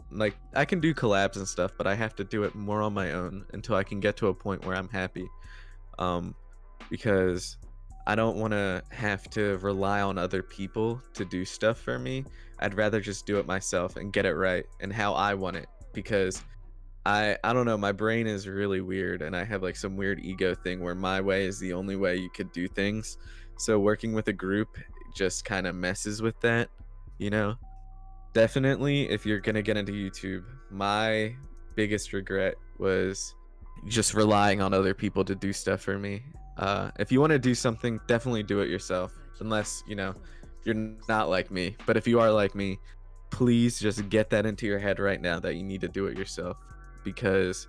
Like 0.09 0.35
i 0.55 0.63
can 0.63 0.79
do 0.79 0.93
collabs 0.93 1.35
and 1.35 1.47
stuff 1.47 1.71
but 1.77 1.85
i 1.85 1.93
have 1.95 2.15
to 2.15 2.23
do 2.23 2.43
it 2.43 2.55
more 2.55 2.81
on 2.81 2.93
my 2.93 3.11
own 3.11 3.45
until 3.53 3.75
i 3.75 3.83
can 3.83 3.99
get 3.99 4.15
to 4.17 4.27
a 4.27 4.33
point 4.33 4.65
where 4.65 4.75
i'm 4.75 4.89
happy. 4.89 5.27
Um 5.99 6.33
because 6.89 7.57
i 8.05 8.15
don't 8.15 8.37
want 8.37 8.51
to 8.51 8.81
have 8.89 9.29
to 9.31 9.57
rely 9.57 9.99
on 10.01 10.17
other 10.17 10.41
people 10.41 11.01
to 11.13 11.25
do 11.25 11.43
stuff 11.43 11.77
for 11.77 11.99
me 11.99 12.23
i'd 12.59 12.75
rather 12.75 12.99
just 12.99 13.25
do 13.25 13.37
it 13.37 13.45
myself 13.45 13.95
and 13.95 14.13
get 14.13 14.25
it 14.25 14.33
right 14.33 14.65
and 14.79 14.91
how 14.91 15.13
i 15.13 15.33
want 15.33 15.55
it 15.55 15.67
because 15.93 16.43
I 17.07 17.37
I 17.41 17.53
don't 17.53 17.65
know, 17.65 17.77
my 17.77 17.93
brain 17.93 18.27
is 18.27 18.49
really 18.49 18.81
weird 18.81 19.21
and 19.21 19.33
I 19.33 19.45
have 19.45 19.63
like 19.63 19.77
some 19.77 19.95
weird 19.95 20.19
ego 20.19 20.53
thing 20.53 20.81
where 20.81 20.93
my 20.93 21.21
way 21.21 21.45
is 21.45 21.57
the 21.57 21.71
only 21.71 21.95
way 21.95 22.17
you 22.17 22.29
could 22.29 22.51
do 22.51 22.67
things. 22.67 23.17
So 23.57 23.79
working 23.79 24.11
with 24.11 24.27
a 24.27 24.33
group 24.33 24.77
just 25.15 25.45
kind 25.45 25.65
of 25.67 25.73
messes 25.73 26.21
with 26.21 26.37
that, 26.41 26.69
you 27.17 27.29
know. 27.29 27.55
Definitely 28.33 29.09
if 29.09 29.25
you're 29.25 29.39
going 29.39 29.55
to 29.55 29.61
get 29.61 29.77
into 29.77 29.93
YouTube, 29.93 30.43
my 30.69 31.33
biggest 31.75 32.11
regret 32.11 32.55
was 32.77 33.33
just 33.87 34.13
relying 34.13 34.61
on 34.61 34.73
other 34.73 34.93
people 34.93 35.23
to 35.23 35.33
do 35.33 35.53
stuff 35.53 35.79
for 35.79 35.97
me. 35.97 36.23
Uh 36.57 36.91
if 36.99 37.09
you 37.09 37.21
want 37.21 37.31
to 37.31 37.39
do 37.39 37.55
something, 37.55 38.01
definitely 38.07 38.43
do 38.43 38.59
it 38.59 38.67
yourself 38.67 39.13
unless, 39.39 39.81
you 39.87 39.95
know, 39.95 40.13
you're 40.67 40.93
not 41.07 41.29
like 41.29 41.49
me. 41.49 41.77
But 41.85 41.95
if 41.95 42.07
you 42.07 42.19
are 42.19 42.29
like 42.29 42.53
me, 42.53 42.77
please 43.29 43.79
just 43.79 44.09
get 44.09 44.29
that 44.31 44.45
into 44.45 44.65
your 44.67 44.79
head 44.79 44.99
right 44.99 45.21
now 45.21 45.39
that 45.39 45.55
you 45.55 45.63
need 45.63 45.81
to 45.81 45.87
do 45.87 46.07
it 46.07 46.17
yourself 46.17 46.57
because 47.03 47.67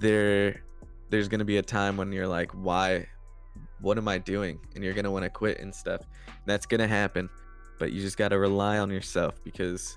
there 0.00 0.62
there's 1.10 1.28
going 1.28 1.38
to 1.40 1.44
be 1.44 1.58
a 1.58 1.62
time 1.62 1.96
when 1.96 2.10
you're 2.12 2.26
like 2.26 2.50
why 2.52 3.06
what 3.80 3.96
am 3.96 4.08
i 4.08 4.18
doing 4.18 4.58
and 4.74 4.82
you're 4.82 4.92
going 4.92 5.04
to 5.04 5.10
want 5.10 5.22
to 5.22 5.30
quit 5.30 5.60
and 5.60 5.72
stuff 5.72 6.00
and 6.26 6.46
that's 6.46 6.66
going 6.66 6.80
to 6.80 6.88
happen 6.88 7.30
but 7.78 7.92
you 7.92 8.00
just 8.00 8.16
got 8.16 8.30
to 8.30 8.38
rely 8.38 8.78
on 8.78 8.90
yourself 8.90 9.38
because 9.44 9.96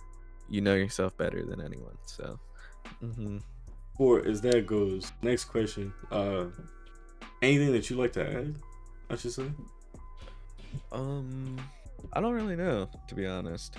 you 0.50 0.62
know 0.62 0.76
yourself 0.76 1.18
better 1.18 1.44
than 1.44 1.60
anyone 1.60 1.98
so 2.06 2.40
mhm. 3.04 3.42
Or 4.00 4.26
as 4.26 4.40
that 4.42 4.66
goes, 4.66 5.12
next 5.22 5.46
question. 5.46 5.94
Uh, 6.10 6.46
anything 7.42 7.74
that 7.74 7.90
you 7.90 7.98
like 7.98 8.14
to 8.14 8.26
add? 8.26 8.56
I 9.10 9.18
should 9.18 9.34
say. 9.34 9.52
um 10.94 11.60
i 12.14 12.22
don't 12.22 12.34
really 12.34 12.56
know 12.56 12.90
to 13.08 13.16
be 13.16 13.26
honest 13.26 13.78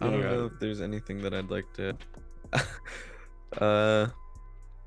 i 0.00 0.06
don't 0.10 0.20
Yeah. 0.20 0.30
know 0.30 0.44
if 0.46 0.52
there's 0.60 0.80
anything 0.80 1.20
that 1.22 1.34
i'd 1.34 1.50
like 1.50 1.66
to 1.74 1.96
uh 3.60 4.06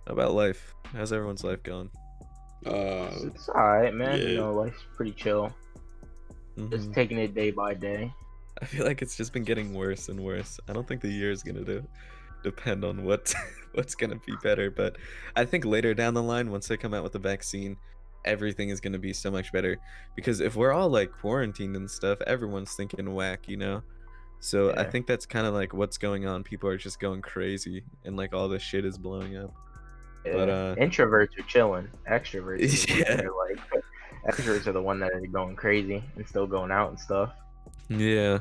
about 0.08 0.34
life 0.34 0.74
how's 0.94 1.12
everyone's 1.14 1.44
life 1.44 1.62
going 1.64 1.90
Uh, 2.66 3.12
It's 3.28 3.50
alright, 3.50 3.94
man. 3.94 4.18
yeah. 4.20 4.26
You 4.28 4.36
know, 4.38 4.54
life's 4.54 4.80
pretty 4.96 5.12
chill. 5.12 5.52
Just 6.70 6.90
Mhm. 6.92 6.94
taking 6.96 7.18
it 7.18 7.36
day 7.36 7.52
by 7.52 7.74
day. 7.74 8.14
I 8.62 8.66
feel 8.66 8.86
like 8.86 9.02
it's 9.02 9.18
just 9.18 9.34
been 9.34 9.44
getting 9.44 9.74
worse 9.74 10.08
and 10.08 10.18
worse. 10.24 10.62
I 10.70 10.72
don't 10.74 10.88
think 10.88 11.02
the 11.02 11.10
year 11.12 11.30
is 11.30 11.44
gonna 11.44 11.66
do, 11.66 11.86
depend 12.42 12.86
on 12.86 13.04
what 13.04 13.34
what's 13.74 13.96
gonna 13.96 14.16
be 14.26 14.32
better, 14.42 14.72
but 14.72 14.96
I 15.36 15.44
think 15.44 15.66
later 15.66 15.94
down 15.94 16.14
the 16.14 16.24
line, 16.24 16.52
once 16.52 16.70
they 16.70 16.78
come 16.78 16.94
out 16.94 17.04
with 17.04 17.12
the 17.12 17.20
vaccine, 17.20 17.76
everything 18.26 18.70
is 18.70 18.80
gonna 18.80 19.00
be 19.00 19.14
so 19.14 19.30
much 19.32 19.52
better. 19.52 19.78
Because 20.16 20.40
if 20.40 20.56
we're 20.56 20.72
all 20.72 20.90
like 20.90 21.12
quarantined 21.12 21.76
and 21.76 21.90
stuff, 21.90 22.20
everyone's 22.28 22.74
thinking 22.74 23.14
whack, 23.14 23.48
you 23.48 23.58
know. 23.58 23.82
So 24.40 24.74
I 24.76 24.84
think 24.84 25.08
that's 25.08 25.26
kind 25.26 25.48
of 25.48 25.54
like 25.54 25.74
what's 25.74 25.98
going 25.98 26.28
on. 26.28 26.44
People 26.44 26.68
are 26.70 26.78
just 26.78 27.00
going 27.00 27.22
crazy, 27.22 27.84
and 28.04 28.18
like 28.18 28.34
all 28.34 28.50
this 28.50 28.62
shit 28.62 28.84
is 28.86 28.98
blowing 28.98 29.38
up. 29.38 29.54
But, 30.26 30.48
Yeah. 30.48 30.54
uh, 30.54 30.76
Introverts 30.76 31.38
are 31.40 31.44
chilling. 31.48 31.88
Extroverts, 32.10 32.60
ones 32.90 32.90
Yeah. 32.90 33.22
are 33.22 33.48
like 33.48 33.84
extroverts 34.28 34.68
are 34.68 34.74
the 34.74 34.82
one 34.82 35.00
that 35.00 35.12
are 35.14 35.22
going 35.28 35.56
crazy 35.56 36.04
and 36.16 36.28
still 36.28 36.48
going 36.48 36.72
out 36.72 36.90
and 36.90 37.00
stuff. 37.00 37.32
Yeah, 37.90 38.40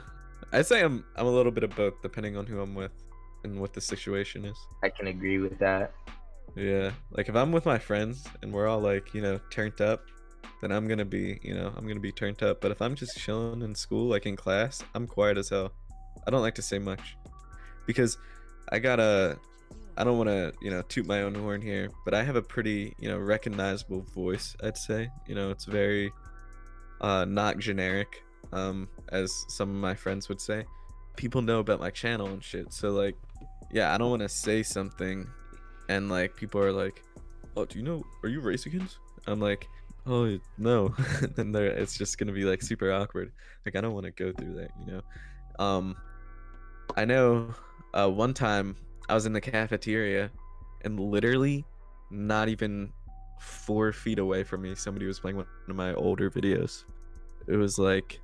I 0.53 0.63
say 0.63 0.83
I'm 0.83 1.05
I'm 1.17 1.27
a 1.27 1.31
little 1.31 1.53
bit 1.53 1.65
of 1.65 1.71
both, 1.77 1.95
depending 2.03 2.37
on 2.37 2.47
who 2.47 2.61
I'm 2.61 2.75
with 2.75 2.93
and 3.45 3.61
what 3.61 3.73
the 3.73 3.81
situation 3.81 4.45
is. 4.45 4.57
I 4.83 4.89
can 4.89 5.07
agree 5.09 5.39
with 5.39 5.59
that. 5.61 5.93
Yeah, 6.55 6.93
like 7.11 7.29
if 7.29 7.35
I'm 7.35 7.51
with 7.51 7.65
my 7.65 7.79
friends 7.79 8.27
and 8.43 8.53
we're 8.53 8.69
all 8.69 8.81
like, 8.81 9.15
you 9.15 9.23
know, 9.23 9.41
turned 9.51 9.81
up, 9.81 10.05
then 10.61 10.71
I'm 10.71 10.87
gonna 10.87 11.05
be, 11.05 11.41
you 11.43 11.55
know, 11.55 11.73
I'm 11.77 11.87
gonna 11.87 12.01
be 12.01 12.13
turned 12.13 12.43
up. 12.43 12.61
But 12.61 12.71
if 12.71 12.83
I'm 12.83 12.95
just 12.95 13.17
chilling 13.19 13.63
in 13.63 13.75
school, 13.75 14.09
like 14.09 14.27
in 14.27 14.37
class, 14.37 14.83
I'm 14.95 15.07
quiet 15.07 15.39
as 15.39 15.49
hell. 15.49 15.73
I 16.27 16.31
don't 16.31 16.43
like 16.43 16.55
to 16.57 16.63
say 16.63 16.79
much 16.79 17.17
because 17.87 18.19
I 18.71 18.79
gotta. 18.79 19.39
I 19.95 20.05
don't 20.05 20.17
want 20.17 20.31
to, 20.31 20.55
you 20.63 20.71
know, 20.71 20.81
toot 20.81 21.07
my 21.07 21.21
own 21.21 21.35
horn 21.35 21.61
here, 21.61 21.91
but 22.07 22.15
I 22.15 22.23
have 22.23 22.35
a 22.35 22.41
pretty, 22.41 22.95
you 22.99 23.11
know, 23.11 23.19
recognizable 23.19 24.01
voice. 24.01 24.57
I'd 24.63 24.79
say, 24.79 25.11
you 25.27 25.35
know, 25.35 25.51
it's 25.51 25.67
very, 25.67 26.11
uh, 27.03 27.27
not 27.27 27.59
generic, 27.59 28.25
um, 28.55 28.89
as 29.11 29.31
some 29.49 29.69
of 29.69 29.77
my 29.77 29.95
friends 29.95 30.31
would 30.31 30.41
say. 30.41 30.65
People 31.17 31.43
know 31.43 31.59
about 31.59 31.79
my 31.79 31.91
channel 31.91 32.29
and 32.29 32.43
shit, 32.43 32.73
so 32.73 32.89
like, 32.89 33.17
yeah, 33.71 33.95
I 33.95 33.99
don't 33.99 34.09
want 34.09 34.23
to 34.23 34.31
say 34.31 34.63
something 34.63 35.29
and 35.89 36.11
like 36.11 36.37
people 36.37 36.61
are 36.61 36.73
like, 36.73 37.03
"Oh, 37.57 37.65
do 37.65 37.79
you 37.79 37.85
know? 37.85 38.03
Are 38.23 38.29
you 38.29 38.41
Razorkins?" 38.41 38.97
I'm 39.27 39.41
like, 39.41 39.69
"Oh 40.07 40.39
no," 40.59 40.95
and 41.37 41.55
it's 41.57 41.97
just 41.97 42.19
gonna 42.19 42.33
be 42.33 42.45
like 42.45 42.63
super 42.63 42.93
awkward. 42.93 43.33
Like 43.65 43.77
I 43.77 43.81
don't 43.81 43.95
want 43.95 44.07
to 44.07 44.13
go 44.13 44.33
through 44.33 44.55
that, 44.55 44.71
you 44.81 44.93
know. 44.93 45.03
Um, 45.65 45.97
I 46.97 47.05
know. 47.05 47.55
Uh, 47.95 48.09
one 48.09 48.33
time 48.33 48.77
I 49.09 49.15
was 49.15 49.27
in 49.27 49.33
the 49.33 49.41
cafeteria, 49.41 50.31
and 50.83 50.99
literally, 50.99 51.65
not 52.11 52.49
even 52.49 52.93
four 53.41 53.93
feet 53.93 54.19
away 54.19 54.45
from 54.45 54.63
me, 54.63 54.75
somebody 54.75 55.07
was 55.07 55.21
playing 55.21 55.37
one 55.37 55.47
of 55.69 55.77
my 55.77 55.93
older 55.95 56.31
videos. 56.31 56.85
It 57.49 57.57
was 57.57 57.79
like 57.79 58.21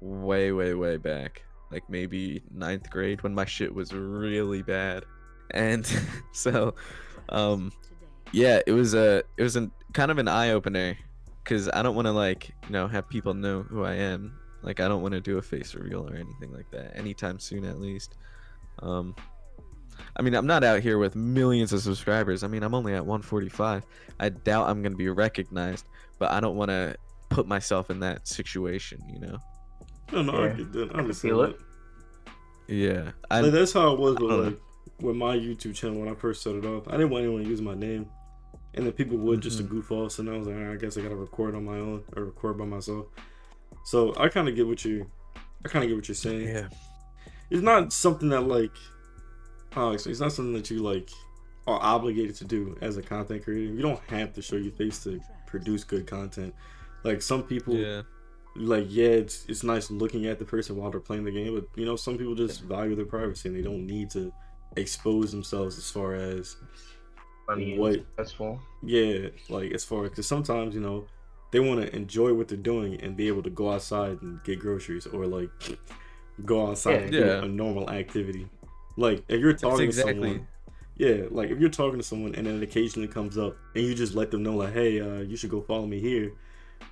way, 0.00 0.52
way, 0.52 0.74
way 0.74 0.96
back, 0.96 1.42
like 1.72 1.88
maybe 1.88 2.42
ninth 2.52 2.90
grade 2.90 3.22
when 3.22 3.34
my 3.34 3.46
shit 3.46 3.74
was 3.74 3.92
really 3.92 4.62
bad 4.62 5.04
and 5.50 5.86
so 6.32 6.74
um 7.28 7.70
yeah 8.32 8.60
it 8.66 8.72
was 8.72 8.94
a 8.94 9.22
it 9.36 9.42
was 9.42 9.56
a 9.56 9.70
kind 9.92 10.10
of 10.10 10.18
an 10.18 10.28
eye-opener 10.28 10.96
because 11.42 11.68
i 11.72 11.82
don't 11.82 11.94
want 11.94 12.06
to 12.06 12.12
like 12.12 12.48
you 12.66 12.70
know 12.72 12.86
have 12.88 13.08
people 13.08 13.34
know 13.34 13.62
who 13.62 13.84
i 13.84 13.94
am 13.94 14.32
Like 14.62 14.80
I 14.80 14.88
don't 14.88 15.02
want 15.02 15.12
to 15.12 15.20
do 15.20 15.36
a 15.36 15.42
face 15.42 15.74
reveal 15.74 16.08
or 16.08 16.14
anything 16.16 16.50
like 16.50 16.70
that 16.70 16.96
anytime 16.96 17.38
soon, 17.38 17.66
at 17.66 17.78
least. 17.78 18.16
Um, 18.80 19.14
I 20.16 20.22
mean, 20.22 20.34
I'm 20.34 20.46
not 20.46 20.64
out 20.64 20.80
here 20.80 20.96
with 20.96 21.14
millions 21.14 21.74
of 21.74 21.82
subscribers. 21.82 22.42
I 22.42 22.48
mean, 22.48 22.62
I'm 22.62 22.74
only 22.74 22.94
at 22.94 23.04
145. 23.04 23.84
I 24.20 24.28
doubt 24.30 24.70
I'm 24.70 24.82
gonna 24.82 24.96
be 24.96 25.10
recognized, 25.10 25.84
but 26.18 26.30
I 26.32 26.40
don't 26.40 26.56
want 26.56 26.70
to 26.70 26.96
put 27.28 27.46
myself 27.46 27.90
in 27.90 28.00
that 28.00 28.26
situation, 28.26 29.02
you 29.06 29.20
know? 29.20 29.36
No, 30.12 30.22
no, 30.22 30.32
I 30.32 30.46
Yeah, 30.46 30.52
get 30.54 30.72
that. 30.72 30.88
I 30.88 30.92
can 30.92 31.00
understand 31.00 31.30
feel 31.30 31.42
that. 31.42 31.50
it. 31.50 31.60
Yeah, 32.66 33.10
I 33.30 33.40
Like, 33.42 33.52
that's 33.52 33.74
how 33.74 33.92
it 33.92 34.00
was 34.00 34.16
I 34.16 34.22
with 34.22 34.46
like 34.46 34.60
with 35.00 35.16
my 35.16 35.36
YouTube 35.36 35.74
channel 35.74 35.98
when 36.00 36.08
I 36.08 36.14
first 36.14 36.42
set 36.42 36.54
it 36.54 36.64
up. 36.64 36.88
I 36.88 36.92
didn't 36.92 37.10
want 37.10 37.24
anyone 37.24 37.42
to 37.44 37.48
use 37.48 37.60
my 37.60 37.74
name, 37.74 38.08
and 38.74 38.86
then 38.86 38.92
people 38.92 39.16
would 39.18 39.40
just 39.40 39.58
to 39.58 39.64
Mhm. 39.64 39.68
goof 39.70 39.90
off. 39.92 40.12
So 40.12 40.22
now 40.22 40.32
I 40.34 40.38
was 40.38 40.46
like, 40.46 40.56
"Alright, 40.56 40.72
I 40.74 40.76
guess 40.80 40.96
I 40.96 41.02
gotta 41.02 41.16
record 41.16 41.54
on 41.54 41.64
my 41.64 41.78
own 41.78 42.04
or 42.16 42.24
record 42.24 42.58
by 42.58 42.64
myself. 42.64 43.06
So 43.84 44.14
I 44.16 44.28
kind 44.28 44.48
of 44.48 44.54
get 44.56 44.66
what 44.66 44.84
you, 44.84 45.06
I 45.64 45.68
kind 45.68 45.84
of 45.84 45.88
get 45.88 45.96
what 45.96 46.08
you're 46.08 46.14
saying. 46.14 46.48
yeah. 46.48 46.68
It's 47.50 47.62
not 47.62 47.92
something 47.92 48.28
that 48.30 48.42
like, 48.42 48.72
how 49.72 49.90
I 49.90 49.94
it's 49.94 50.20
not 50.20 50.32
something 50.32 50.54
that 50.54 50.70
you 50.70 50.78
like 50.80 51.10
are 51.66 51.80
obligated 51.82 52.34
to 52.36 52.44
do 52.44 52.76
as 52.80 52.96
a 52.96 53.02
content 53.02 53.42
creator. 53.44 53.72
You 53.72 53.82
don't 53.82 54.00
have 54.08 54.32
to 54.34 54.42
show 54.42 54.56
your 54.56 54.72
face 54.72 55.02
to 55.04 55.20
produce 55.46 55.82
good 55.84 56.06
content. 56.06 56.54
Like 57.04 57.20
some 57.22 57.42
people, 57.42 57.74
Yeah. 57.74 58.02
like 58.56 58.86
yeah, 58.88 59.08
it's 59.08 59.44
it's 59.48 59.62
nice 59.64 59.90
looking 59.90 60.26
at 60.26 60.38
the 60.38 60.44
person 60.44 60.76
while 60.76 60.90
they're 60.90 61.00
playing 61.00 61.24
the 61.24 61.30
game, 61.32 61.54
but 61.54 61.66
you 61.78 61.84
know 61.84 61.96
some 61.96 62.16
people 62.16 62.34
just 62.34 62.62
value 62.62 62.94
their 62.94 63.04
privacy 63.06 63.48
and 63.48 63.56
they 63.58 63.62
don't 63.62 63.86
need 63.86 64.10
to 64.10 64.32
expose 64.76 65.30
themselves 65.32 65.78
as 65.78 65.90
far 65.90 66.14
as 66.14 66.56
Funny 67.46 67.72
and 67.72 67.80
What- 67.80 67.94
successful. 68.16 68.60
yeah, 68.82 69.28
like 69.50 69.72
as 69.72 69.84
far 69.84 70.04
because 70.04 70.26
sometimes 70.26 70.74
you 70.74 70.80
know 70.80 71.04
they 71.50 71.60
want 71.60 71.80
to 71.82 71.94
enjoy 71.94 72.32
what 72.32 72.48
they're 72.48 72.56
doing 72.56 73.00
and 73.02 73.16
be 73.16 73.28
able 73.28 73.42
to 73.42 73.50
go 73.50 73.70
outside 73.70 74.20
and 74.22 74.42
get 74.44 74.58
groceries 74.58 75.06
or 75.06 75.26
like 75.26 75.50
go 76.44 76.66
outside 76.68 77.02
and 77.02 77.12
do 77.12 77.18
Yeah. 77.18 77.44
a 77.44 77.46
normal 77.48 77.88
activity. 77.90 78.48
Like 78.96 79.24
if 79.28 79.40
you're 79.40 79.52
talking 79.52 79.86
That's 79.86 79.98
to 79.98 80.02
someone, 80.02 80.46
yeah, 80.96 81.26
like 81.30 81.50
if 81.50 81.60
you're 81.60 81.68
talking 81.68 81.98
to 81.98 82.02
someone 82.04 82.34
and 82.34 82.46
then 82.46 82.56
it 82.56 82.62
occasionally 82.62 83.08
comes 83.08 83.36
up 83.36 83.56
and 83.74 83.84
you 83.84 83.94
just 83.94 84.14
let 84.14 84.30
them 84.30 84.42
know 84.42 84.56
like, 84.56 84.72
hey, 84.72 85.00
uh, 85.00 85.20
you 85.20 85.36
should 85.36 85.50
go 85.50 85.60
follow 85.60 85.86
me 85.86 86.00
here, 86.00 86.32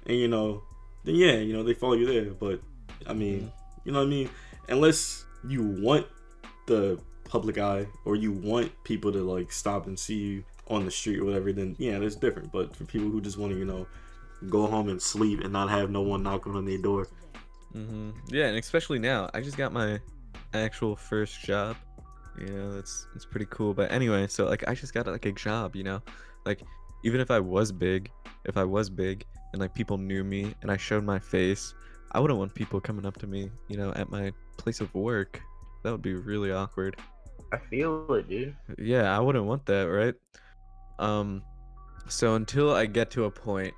and 0.07 0.17
you 0.19 0.29
know, 0.29 0.63
then 1.05 1.15
yeah, 1.15 1.37
you 1.39 1.53
know 1.55 1.63
they 1.63 1.75
follow 1.75 1.95
you 1.95 2.07
there. 2.07 2.33
But 2.35 2.61
I 3.07 3.15
mean, 3.15 3.51
you 3.85 3.93
know 3.93 4.01
what 4.01 4.07
I 4.07 4.11
mean? 4.11 4.29
Unless 4.69 5.25
you 5.49 5.63
want 5.63 6.07
the 6.67 6.99
public 7.25 7.59
eye 7.59 7.87
or 8.05 8.17
you 8.17 8.33
want 8.33 8.73
people 8.85 9.13
to 9.13 9.23
like 9.23 9.53
stop 9.53 9.87
and 9.87 9.99
see 9.99 10.17
you 10.17 10.45
on 10.69 10.85
the 10.85 10.91
street 10.91 11.19
or 11.19 11.25
whatever, 11.25 11.53
then 11.53 11.77
yeah, 11.79 11.99
that's 11.99 12.17
different. 12.17 12.53
But 12.53 12.75
for 12.75 12.85
people 12.85 13.09
who 13.09 13.21
just 13.21 13.39
want 13.39 13.53
to, 13.53 13.59
you 13.59 13.65
know, 13.65 13.87
go 14.49 14.67
home 14.67 14.89
and 14.89 15.01
sleep 15.01 15.41
and 15.41 15.53
not 15.53 15.71
have 15.71 15.91
no 15.91 16.03
one 16.03 16.23
knocking 16.23 16.55
on 16.55 16.65
their 16.65 16.79
door, 16.79 17.09
hmm 17.73 18.11
Yeah, 18.29 18.47
and 18.47 18.57
especially 18.57 18.99
now, 18.99 19.31
I 19.35 19.41
just 19.41 19.57
got 19.57 19.73
my 19.73 20.01
actual 20.55 20.97
first 20.97 21.41
job. 21.43 21.77
You 22.39 22.47
know, 22.47 22.79
it's 22.79 23.07
it's 23.15 23.25
pretty 23.25 23.47
cool. 23.51 23.75
But 23.75 23.93
anyway, 23.93 24.27
so 24.27 24.47
like 24.47 24.67
I 24.69 24.75
just 24.75 24.95
got 24.95 25.07
like 25.07 25.27
a 25.27 25.33
job. 25.33 25.77
You 25.77 25.85
know, 25.85 26.03
like 26.45 26.63
even 27.05 27.21
if 27.21 27.31
I 27.31 27.41
was 27.41 27.73
big, 27.73 28.11
if 28.45 28.57
I 28.57 28.65
was 28.65 28.89
big 28.91 29.25
and 29.53 29.61
like 29.61 29.75
people 29.75 29.99
knew 29.99 30.25
me 30.25 30.55
and 30.63 30.71
I 30.71 30.77
showed 30.77 31.05
my 31.05 31.19
face, 31.19 31.75
I 32.13 32.21
wouldn't 32.21 32.39
want 32.39 32.55
people 32.55 32.81
coming 32.81 33.05
up 33.05 33.19
to 33.19 33.27
me. 33.27 33.51
You 33.69 33.77
know, 33.77 33.93
at 33.95 34.11
my 34.11 34.33
place 34.57 34.81
of 34.81 34.93
work. 34.95 35.41
That 35.83 35.91
would 35.91 36.03
be 36.03 36.15
really 36.15 36.53
awkward. 36.53 36.97
I 37.53 37.59
feel 37.59 38.13
it, 38.15 38.29
dude. 38.29 38.57
Yeah, 38.79 39.17
I 39.17 39.21
wouldn't 39.21 39.45
want 39.45 39.67
that, 39.67 39.85
right? 39.85 40.15
Um 40.99 41.43
so 42.09 42.35
until 42.35 42.75
I 42.75 42.87
get 42.87 43.11
to 43.13 43.25
a 43.25 43.31
point 43.31 43.75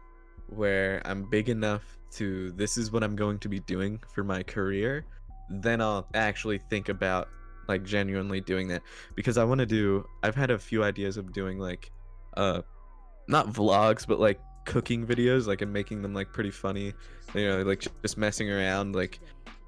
where 0.48 1.02
I'm 1.04 1.28
big 1.28 1.48
enough 1.48 1.98
to 2.12 2.52
this 2.52 2.78
is 2.78 2.92
what 2.92 3.02
I'm 3.02 3.16
going 3.16 3.38
to 3.40 3.48
be 3.48 3.60
doing 3.60 4.00
for 4.14 4.24
my 4.24 4.42
career, 4.42 5.04
then 5.50 5.80
I'll 5.80 6.06
actually 6.14 6.58
think 6.58 6.88
about 6.88 7.28
like 7.68 7.82
genuinely 7.84 8.40
doing 8.40 8.68
that 8.68 8.82
because 9.14 9.38
I 9.38 9.44
want 9.44 9.58
to 9.60 9.66
do 9.66 10.06
I've 10.22 10.34
had 10.34 10.50
a 10.50 10.58
few 10.58 10.84
ideas 10.84 11.16
of 11.16 11.32
doing 11.32 11.58
like 11.58 11.90
uh 12.36 12.62
not 13.28 13.48
vlogs 13.48 14.06
but 14.06 14.20
like 14.20 14.38
cooking 14.66 15.06
videos 15.06 15.46
like 15.46 15.62
and 15.62 15.72
making 15.72 16.02
them 16.02 16.14
like 16.14 16.32
pretty 16.32 16.50
funny 16.50 16.92
you 17.34 17.48
know 17.48 17.62
like 17.62 17.86
just 18.02 18.18
messing 18.18 18.50
around 18.50 18.94
like 18.94 19.18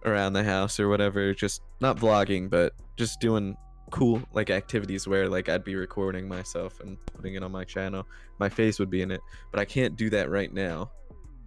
around 0.04 0.32
the 0.34 0.44
house 0.44 0.78
or 0.78 0.88
whatever 0.88 1.32
just 1.34 1.62
not 1.80 1.96
vlogging 1.96 2.48
but 2.48 2.74
just 2.96 3.20
doing 3.20 3.56
cool 3.90 4.20
like 4.32 4.50
activities 4.50 5.06
where 5.06 5.28
like 5.28 5.48
I'd 5.48 5.64
be 5.64 5.76
recording 5.76 6.28
myself 6.28 6.80
and 6.80 6.98
putting 7.06 7.34
it 7.34 7.42
on 7.42 7.52
my 7.52 7.64
channel. 7.64 8.06
My 8.38 8.48
face 8.48 8.78
would 8.78 8.90
be 8.90 9.02
in 9.02 9.10
it, 9.10 9.20
but 9.50 9.60
I 9.60 9.64
can't 9.64 9.96
do 9.96 10.10
that 10.10 10.30
right 10.30 10.52
now 10.52 10.90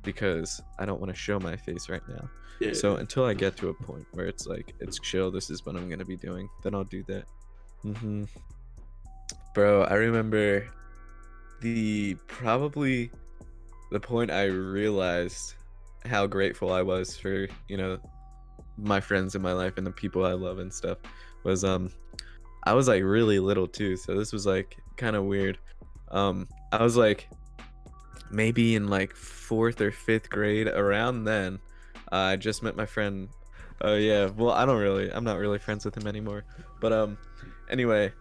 because 0.04 0.62
I 0.78 0.86
don't 0.86 1.00
want 1.00 1.14
to 1.14 1.20
show 1.20 1.40
my 1.40 1.56
face 1.58 1.90
right 1.90 2.08
now. 2.08 2.30
yeah. 2.60 2.74
So 2.74 2.96
until 2.96 3.26
I 3.26 3.34
get 3.34 3.58
to 3.58 3.70
a 3.70 3.74
point 3.74 4.06
where 4.14 4.26
it's 4.26 4.48
like 4.48 4.74
it's 4.80 5.00
chill, 5.00 5.32
this 5.32 5.50
is 5.50 5.66
what 5.66 5.76
I'm 5.76 5.90
gonna 5.90 6.06
be 6.06 6.18
doing, 6.18 6.50
then 6.64 6.74
I'll 6.74 6.84
do 6.84 7.04
that. 7.04 7.26
Mm-hmm. 7.84 8.24
Bro, 9.54 9.84
I 9.84 9.96
remember 9.96 10.68
the 11.62 12.16
probably 12.28 13.12
the 13.92 14.00
point 14.00 14.32
I 14.32 14.46
realized 14.46 15.56
how 16.06 16.26
grateful 16.28 16.72
I 16.72 16.82
was 16.82 17.18
for 17.18 17.48
you 17.68 17.78
know 17.78 18.00
my 18.78 19.02
friends 19.02 19.36
in 19.36 19.42
my 19.42 19.52
life 19.52 19.78
and 19.78 19.86
the 19.86 19.92
people 19.92 20.26
I 20.26 20.32
love 20.32 20.60
and 20.60 20.74
stuff 20.74 21.00
was 21.44 21.64
um 21.66 21.92
I 22.70 22.74
was 22.74 22.88
like 22.88 23.02
really 23.02 23.40
little 23.40 23.68
too, 23.68 23.98
so 23.98 24.16
this 24.16 24.32
was 24.32 24.46
like 24.46 24.78
kind 24.96 25.16
of 25.16 25.24
weird. 25.24 25.58
Um, 26.12 26.48
I 26.72 26.84
was 26.84 26.96
like 26.96 27.28
maybe 28.30 28.76
in 28.76 28.90
like 28.90 29.16
fourth 29.16 29.82
or 29.82 29.92
fifth 29.92 30.30
grade 30.30 30.68
around 30.68 31.24
then. 31.24 31.58
Uh, 32.12 32.16
I 32.16 32.36
just 32.36 32.62
met 32.62 32.76
my 32.76 32.86
friend. 32.86 33.28
Oh 33.82 33.96
yeah, 33.96 34.28
well 34.28 34.52
I 34.52 34.68
don't 34.68 34.80
really, 34.80 35.12
I'm 35.12 35.24
not 35.24 35.40
really 35.40 35.58
friends 35.58 35.84
with 35.84 35.98
him 35.98 36.06
anymore. 36.06 36.46
But 36.80 36.94
um, 36.94 37.18
anyway, 37.72 38.14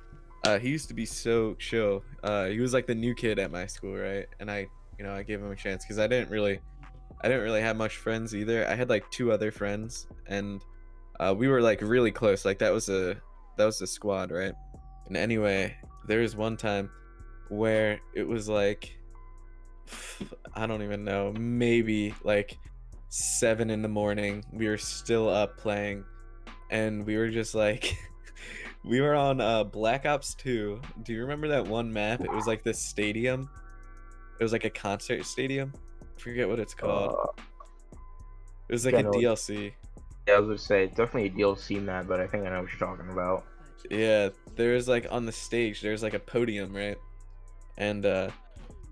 uh, 0.44 0.58
he 0.58 0.70
used 0.70 0.88
to 0.88 0.94
be 0.94 1.04
so 1.04 1.52
chill. 1.58 2.02
Uh, 2.22 2.46
he 2.46 2.60
was 2.60 2.72
like 2.72 2.86
the 2.86 2.94
new 2.94 3.14
kid 3.14 3.38
at 3.38 3.50
my 3.50 3.66
school, 3.66 3.96
right? 3.98 4.28
And 4.40 4.50
I, 4.50 4.66
you 4.98 5.04
know, 5.04 5.12
I 5.12 5.24
gave 5.24 5.40
him 5.40 5.50
a 5.50 5.56
chance 5.56 5.84
because 5.84 5.98
I 5.98 6.06
didn't 6.06 6.30
really, 6.30 6.58
I 7.20 7.28
didn't 7.28 7.42
really 7.42 7.60
have 7.60 7.76
much 7.76 7.96
friends 7.96 8.34
either. 8.34 8.66
I 8.66 8.74
had 8.76 8.88
like 8.88 9.10
two 9.10 9.30
other 9.30 9.52
friends, 9.52 10.06
and 10.26 10.62
uh, 11.20 11.34
we 11.36 11.48
were 11.48 11.60
like 11.60 11.82
really 11.82 12.12
close. 12.12 12.46
Like 12.46 12.60
that 12.60 12.72
was 12.72 12.88
a, 12.88 13.20
that 13.58 13.64
was 13.64 13.78
the 13.78 13.86
squad, 13.86 14.30
right? 14.30 14.54
And 15.06 15.16
anyway, 15.16 15.76
there 16.06 16.20
was 16.20 16.34
one 16.34 16.56
time 16.56 16.90
where 17.50 18.00
it 18.14 18.26
was 18.26 18.48
like 18.48 18.98
I 20.54 20.66
don't 20.66 20.82
even 20.82 21.04
know, 21.04 21.32
maybe 21.38 22.14
like 22.24 22.56
seven 23.08 23.70
in 23.70 23.82
the 23.82 23.88
morning. 23.88 24.44
We 24.52 24.68
were 24.68 24.78
still 24.78 25.28
up 25.28 25.58
playing, 25.58 26.04
and 26.70 27.04
we 27.04 27.16
were 27.16 27.30
just 27.30 27.54
like, 27.54 27.96
we 28.84 29.00
were 29.00 29.14
on 29.14 29.40
uh, 29.40 29.64
Black 29.64 30.06
Ops 30.06 30.34
2. 30.34 30.80
Do 31.02 31.12
you 31.12 31.20
remember 31.20 31.48
that 31.48 31.66
one 31.66 31.92
map? 31.92 32.20
It 32.20 32.32
was 32.32 32.46
like 32.46 32.62
this 32.62 32.80
stadium. 32.80 33.48
It 34.40 34.42
was 34.42 34.52
like 34.52 34.64
a 34.64 34.70
concert 34.70 35.24
stadium. 35.26 35.72
I 36.02 36.20
forget 36.20 36.48
what 36.48 36.58
it's 36.58 36.74
called. 36.74 37.16
Uh, 37.38 37.42
it 38.68 38.72
was 38.72 38.84
like 38.84 38.94
yeah, 38.94 39.00
a 39.00 39.04
DLC. 39.04 39.72
Yeah, 40.28 40.34
I 40.34 40.40
was 40.40 40.46
gonna 40.48 40.58
say 40.58 40.86
definitely 40.88 41.26
a 41.26 41.30
DLC 41.30 41.82
map, 41.82 42.06
but 42.06 42.20
I 42.20 42.26
think 42.26 42.46
I 42.46 42.50
know 42.50 42.60
what 42.60 42.70
you're 42.70 42.78
talking 42.78 43.10
about. 43.10 43.44
Yeah, 43.90 44.28
there's 44.56 44.86
like 44.86 45.06
on 45.10 45.24
the 45.24 45.32
stage, 45.32 45.80
there's 45.80 46.02
like 46.02 46.12
a 46.12 46.18
podium, 46.18 46.76
right? 46.76 46.98
And 47.78 48.04
uh 48.04 48.30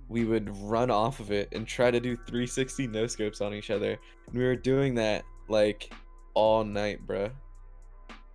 we 0.09 0.25
would 0.25 0.57
run 0.63 0.91
off 0.91 1.21
of 1.21 1.33
it 1.33 1.49
and 1.53 1.67
try 1.67 1.91
to 1.91 2.01
do 2.01 2.17
360 2.17 2.87
no 2.87 3.07
scopes 3.07 3.41
on 3.41 3.53
each 3.53 3.71
other. 3.71 3.99
And 4.29 4.35
we 4.39 4.45
were 4.45 4.57
doing 4.57 4.95
that 4.95 5.25
like 5.49 5.93
all 6.33 6.65
night, 6.65 7.07
bruh. 7.07 7.31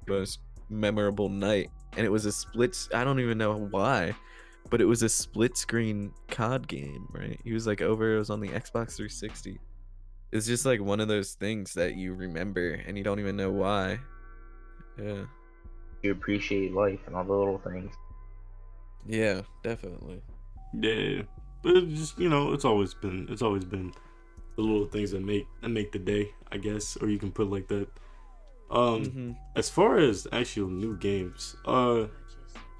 Most 0.08 0.40
memorable 0.70 1.30
night. 1.30 1.72
And 1.98 2.06
it 2.06 2.10
was 2.10 2.28
a 2.28 2.32
split 2.32 2.78
I 2.94 3.04
don't 3.04 3.20
even 3.20 3.40
know 3.40 3.56
why, 3.56 4.14
but 4.70 4.80
it 4.80 4.86
was 4.86 5.02
a 5.02 5.10
split 5.10 5.58
screen 5.58 6.14
COD 6.30 6.68
game, 6.68 7.08
right? 7.12 7.40
He 7.44 7.52
was 7.52 7.66
like 7.66 7.82
over 7.82 8.16
it 8.16 8.20
was 8.20 8.30
on 8.30 8.42
the 8.42 8.50
Xbox 8.50 8.96
360. 8.96 9.60
It's 10.32 10.48
just 10.48 10.66
like 10.66 10.80
one 10.82 11.00
of 11.00 11.08
those 11.08 11.34
things 11.34 11.74
that 11.74 11.96
you 11.96 12.14
remember 12.14 12.72
and 12.88 12.98
you 12.98 13.04
don't 13.04 13.20
even 13.20 13.36
know 13.36 13.52
why. 13.52 14.00
Yeah. 14.98 15.26
You 16.04 16.12
appreciate 16.12 16.74
life 16.74 17.00
and 17.06 17.16
all 17.16 17.24
the 17.24 17.34
little 17.34 17.60
things. 17.60 17.94
Yeah, 19.06 19.42
definitely. 19.64 20.22
Yeah, 20.74 21.24
but 21.64 21.76
it's 21.78 22.00
just 22.00 22.20
you 22.20 22.30
know, 22.30 22.54
it's 22.54 22.66
always 22.66 22.94
been 22.94 23.28
it's 23.30 23.42
always 23.42 23.66
been 23.66 23.94
the 24.56 24.62
little 24.62 24.88
things 24.88 25.12
that 25.12 25.22
make 25.22 25.46
that 25.62 25.70
make 25.70 25.92
the 25.92 26.00
day, 26.00 26.30
I 26.52 26.58
guess, 26.58 26.98
or 26.98 27.10
you 27.10 27.18
can 27.20 27.32
put 27.32 27.48
it 27.48 27.52
like 27.52 27.68
that. 27.68 27.88
Um, 28.70 29.04
Mhm. 29.06 29.36
as 29.58 29.70
far 29.70 29.98
as 29.98 30.28
actual 30.32 30.70
new 30.70 30.96
games, 30.98 31.58
uh, 31.66 32.08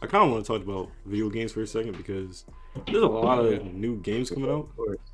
I 0.02 0.08
kind 0.08 0.24
of 0.24 0.32
want 0.32 0.46
to 0.46 0.48
talk 0.48 0.64
about 0.64 0.90
video 1.06 1.30
games 1.30 1.52
for 1.52 1.62
a 1.62 1.68
second 1.68 1.98
because 1.98 2.46
there's 2.88 3.04
a 3.04 3.08
lot 3.08 3.40
of 3.40 3.74
new 3.74 4.00
games 4.02 4.30
coming 4.30 4.50
out, 4.50 4.70
Of 4.70 4.76
course. 4.78 5.11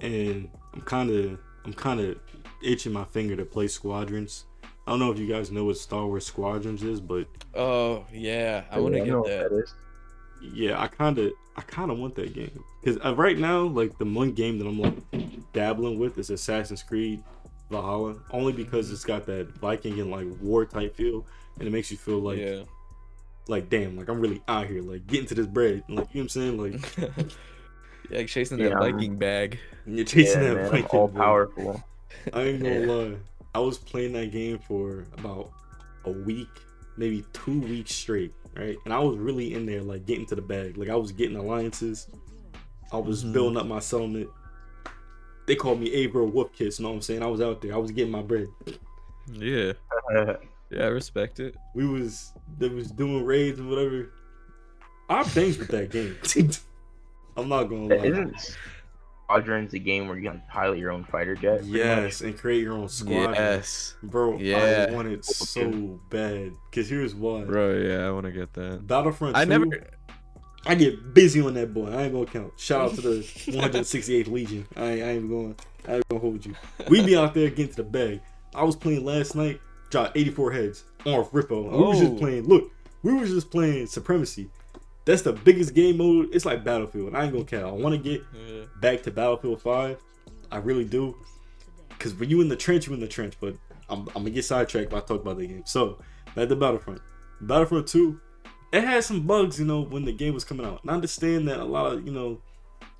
And 0.00 0.48
I'm 0.74 0.80
kind 0.82 1.10
of 1.10 1.38
I'm 1.64 1.72
kind 1.72 2.00
of 2.00 2.18
itching 2.62 2.92
my 2.92 3.04
finger 3.04 3.36
to 3.36 3.44
play 3.44 3.68
Squadrons. 3.68 4.44
I 4.86 4.92
don't 4.92 5.00
know 5.00 5.12
if 5.12 5.18
you 5.18 5.26
guys 5.26 5.50
know 5.50 5.64
what 5.64 5.76
Star 5.76 6.06
Wars 6.06 6.26
Squadrons 6.26 6.82
is, 6.82 7.00
but 7.00 7.26
Oh 7.54 8.06
yeah, 8.12 8.64
I 8.70 8.80
want 8.80 8.94
to 8.94 9.00
get 9.00 9.10
that. 9.10 9.18
what 9.18 9.26
that. 9.28 9.52
is. 9.52 9.74
yeah, 10.40 10.80
I 10.80 10.86
kind 10.86 11.18
of 11.18 11.32
I 11.56 11.62
kind 11.62 11.90
of 11.90 11.98
want 11.98 12.14
that 12.14 12.32
game 12.32 12.64
because 12.82 13.04
uh, 13.04 13.14
right 13.14 13.36
now, 13.36 13.62
like 13.62 13.98
the 13.98 14.04
one 14.04 14.32
game 14.32 14.58
that 14.58 14.66
I'm 14.66 14.80
like 14.80 15.52
dabbling 15.52 15.98
with 15.98 16.16
is 16.18 16.30
Assassin's 16.30 16.82
Creed 16.82 17.22
Valhalla 17.70 18.16
only 18.30 18.52
because 18.52 18.90
it's 18.90 19.04
got 19.04 19.26
that 19.26 19.48
Viking 19.58 20.00
and 20.00 20.10
like 20.10 20.26
war 20.40 20.64
type 20.64 20.96
feel, 20.96 21.26
and 21.58 21.66
it 21.68 21.70
makes 21.70 21.90
you 21.90 21.96
feel 21.96 22.20
like 22.20 22.38
yeah. 22.38 22.62
like 23.46 23.68
damn, 23.68 23.96
like 23.96 24.08
I'm 24.08 24.20
really 24.20 24.42
out 24.48 24.66
here, 24.66 24.82
like 24.82 25.06
getting 25.06 25.26
to 25.26 25.34
this 25.34 25.46
bread, 25.46 25.82
like 25.88 25.88
you 25.88 25.94
know 25.94 26.04
what 26.04 26.20
I'm 26.20 26.28
saying, 26.28 26.56
like 26.56 27.26
yeah, 28.10 28.18
like 28.18 28.28
chasing 28.28 28.58
Yeah, 28.58 28.70
that 28.70 28.82
I'm- 28.82 28.92
Viking 28.94 29.16
bag. 29.16 29.58
you're 29.86 30.04
chasing 30.04 30.42
yeah, 30.42 30.48
that 30.48 30.54
man, 30.56 30.64
I'm 30.66 30.70
Viking. 30.70 30.98
all 31.00 31.08
bread. 31.08 31.22
powerful. 31.24 31.84
I 32.32 32.42
ain't 32.42 32.62
gonna 32.62 32.80
lie. 32.80 33.16
I 33.54 33.60
was 33.60 33.78
playing 33.78 34.12
that 34.14 34.30
game 34.32 34.58
for 34.58 35.04
about 35.16 35.50
a 36.04 36.10
week, 36.10 36.48
maybe 36.96 37.24
two 37.32 37.60
weeks 37.60 37.94
straight, 37.94 38.32
right? 38.56 38.76
And 38.84 38.92
I 38.94 38.98
was 38.98 39.16
really 39.18 39.54
in 39.54 39.66
there, 39.66 39.82
like 39.82 40.06
getting 40.06 40.26
to 40.26 40.34
the 40.34 40.42
bag. 40.42 40.76
Like 40.76 40.88
I 40.90 40.96
was 40.96 41.12
getting 41.12 41.36
alliances. 41.36 42.06
I 42.92 42.96
was 42.98 43.24
Mhm. 43.24 43.32
building 43.32 43.56
up 43.58 43.66
my 43.66 43.78
settlement. 43.80 44.28
They 45.46 45.54
called 45.56 45.80
me 45.80 46.04
Abro 46.04 46.26
Wolf 46.26 46.52
Kiss, 46.52 46.78
you 46.78 46.82
know 46.84 46.90
what 46.90 46.96
I'm 46.96 47.02
saying? 47.02 47.22
I 47.22 47.26
was 47.26 47.40
out 47.40 47.60
there. 47.62 47.72
I 47.74 47.78
was 47.78 47.90
getting 47.90 48.12
my 48.12 48.22
bread. 48.22 48.48
Yeah, 49.32 49.72
yeah, 50.70 50.84
I 50.84 50.86
respect 50.86 51.40
it. 51.40 51.54
We 51.74 51.86
was 51.86 52.32
they 52.58 52.68
was 52.68 52.90
doing 52.90 53.24
raids 53.24 53.58
and 53.58 53.68
whatever. 53.70 54.10
I 55.08 55.22
changed 55.24 55.58
with 55.58 55.68
that 55.68 55.90
game. 55.90 56.16
I'm 57.38 57.48
not 57.48 57.64
gonna 57.64 57.86
lie. 57.86 58.04
Isn't 58.04 58.34
Squadrons 59.24 59.74
a 59.74 59.78
game 59.78 60.08
where 60.08 60.16
you 60.18 60.30
can 60.30 60.42
pilot 60.50 60.78
your 60.78 60.90
own 60.90 61.04
fighter 61.04 61.36
jet? 61.36 61.62
Yes, 61.64 62.22
and 62.22 62.36
create 62.36 62.62
your 62.62 62.72
own 62.72 62.88
squad. 62.88 63.32
Yes, 63.34 63.94
Bro, 64.02 64.36
I 64.36 64.40
Yeah. 64.40 64.90
want 64.90 65.08
it 65.08 65.20
oh, 65.20 65.32
so 65.44 66.00
bad. 66.10 66.52
Cause 66.72 66.88
here's 66.88 67.14
why. 67.14 67.44
bro. 67.44 67.76
Yeah, 67.76 68.06
I 68.08 68.10
want 68.10 68.24
to 68.26 68.32
get 68.32 68.54
that. 68.54 68.86
Battlefront 68.86 69.36
2, 69.36 69.40
I 69.42 69.44
never. 69.44 69.66
I 70.66 70.74
get 70.74 71.14
busy 71.14 71.40
on 71.42 71.54
that 71.54 71.72
boy. 71.72 71.90
I 71.90 72.04
ain't 72.04 72.12
gonna 72.14 72.26
count. 72.26 72.52
Shout 72.58 72.80
out 72.90 72.94
to 72.96 73.00
the 73.02 73.18
168th 73.48 74.28
Legion. 74.28 74.66
I 74.76 74.84
ain't, 74.92 75.02
I 75.02 75.08
ain't 75.10 75.28
going. 75.28 75.56
I 75.86 75.94
ain't 75.96 76.08
gonna 76.08 76.20
hold 76.20 76.44
you. 76.44 76.54
We 76.88 77.02
be 77.04 77.16
out 77.16 77.34
there 77.34 77.48
getting 77.50 77.68
to 77.68 77.76
the 77.76 77.84
bag. 77.84 78.20
I 78.54 78.64
was 78.64 78.76
playing 78.76 79.04
last 79.04 79.34
night. 79.36 79.60
Dropped 79.90 80.16
84 80.16 80.52
heads 80.52 80.84
on 81.06 81.24
Rippo. 81.26 81.68
And 81.68 81.76
We 81.78 81.84
was 81.84 81.98
just 82.00 82.12
Oh. 82.12 82.16
playing. 82.18 82.44
Look, 82.48 82.70
we 83.02 83.12
was 83.14 83.30
just 83.30 83.50
playing 83.50 83.86
Supremacy. 83.86 84.50
That's 85.08 85.22
the 85.22 85.32
biggest 85.32 85.72
game 85.74 85.96
mode. 85.96 86.28
It's 86.34 86.44
like 86.44 86.62
Battlefield. 86.64 87.14
I 87.14 87.24
ain't 87.24 87.32
gonna 87.32 87.44
count. 87.46 87.64
I 87.64 87.70
want 87.72 87.94
to 87.94 87.98
get 87.98 88.22
Yeah. 88.34 88.64
back 88.82 89.02
to 89.04 89.10
Battlefield 89.10 89.62
5. 89.62 89.96
I 90.52 90.56
really 90.58 90.84
do. 90.84 91.16
Because 91.88 92.14
when 92.14 92.28
you 92.28 92.42
in 92.42 92.48
the 92.48 92.56
trench, 92.56 92.86
you 92.86 92.92
in 92.92 93.00
the 93.00 93.08
trench. 93.08 93.32
But 93.40 93.54
I'm, 93.88 94.00
I'm 94.08 94.12
gonna 94.24 94.30
get 94.30 94.44
sidetracked 94.44 94.92
I 94.92 95.00
talk 95.00 95.22
about 95.22 95.38
the 95.38 95.46
game. 95.46 95.62
So 95.64 95.98
back 96.34 96.50
to 96.50 96.56
Battlefront. 96.56 97.00
Battlefront 97.40 97.86
2, 97.86 98.20
it 98.74 98.84
had 98.84 99.02
some 99.02 99.26
bugs, 99.26 99.58
you 99.58 99.64
know, 99.64 99.80
when 99.80 100.04
the 100.04 100.12
game 100.12 100.34
was 100.34 100.44
coming 100.44 100.66
out. 100.66 100.82
And 100.82 100.90
I 100.90 100.94
understand 100.94 101.48
that 101.48 101.58
a 101.58 101.64
lot 101.64 101.90
of, 101.90 102.06
you 102.06 102.12
know, 102.12 102.42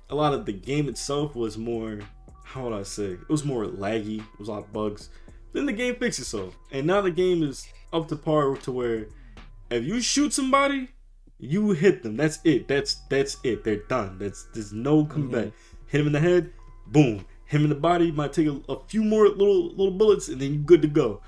a 0.09 0.15
lot 0.15 0.33
of 0.33 0.47
the 0.47 0.53
game 0.53 0.89
itself 0.89 1.35
was 1.35 1.59
more, 1.59 1.99
how 2.43 2.63
would 2.63 2.73
I 2.73 2.81
say, 2.81 3.03
it 3.11 3.29
was 3.29 3.45
more 3.45 3.65
laggy. 3.65 4.17
It 4.21 4.39
was 4.39 4.47
a 4.47 4.53
lot 4.53 4.63
of 4.63 4.73
bugs. 4.73 5.09
Then 5.53 5.67
the 5.67 5.73
game 5.73 5.93
fixed 5.95 6.17
itself, 6.19 6.55
and 6.71 6.87
now 6.87 7.01
the 7.01 7.11
game 7.11 7.43
is 7.43 7.67
up 7.93 8.07
to 8.07 8.15
par 8.15 8.55
to 8.57 8.71
where 8.71 9.07
if 9.69 9.83
you 9.83 10.01
shoot 10.01 10.33
somebody, 10.33 10.89
you 11.39 11.71
hit 11.71 12.03
them. 12.03 12.17
That's 12.17 12.39
it. 12.43 12.67
That's 12.67 12.95
that's 13.09 13.37
it. 13.43 13.63
They're 13.63 13.83
done. 13.87 14.17
That's 14.19 14.47
there's 14.53 14.73
no 14.73 15.05
coming 15.05 15.29
back. 15.29 15.45
Mm-hmm. 15.45 15.87
Hit 15.87 16.01
him 16.01 16.07
in 16.07 16.13
the 16.13 16.19
head, 16.19 16.51
boom. 16.87 17.25
Him 17.45 17.63
in 17.63 17.69
the 17.69 17.75
body 17.75 18.11
might 18.11 18.33
take 18.33 18.47
a, 18.47 18.59
a 18.69 18.79
few 18.87 19.03
more 19.03 19.27
little 19.27 19.69
little 19.69 19.91
bullets, 19.91 20.27
and 20.27 20.39
then 20.39 20.53
you're 20.53 20.63
good 20.63 20.81
to 20.81 20.87
go. 20.87 21.21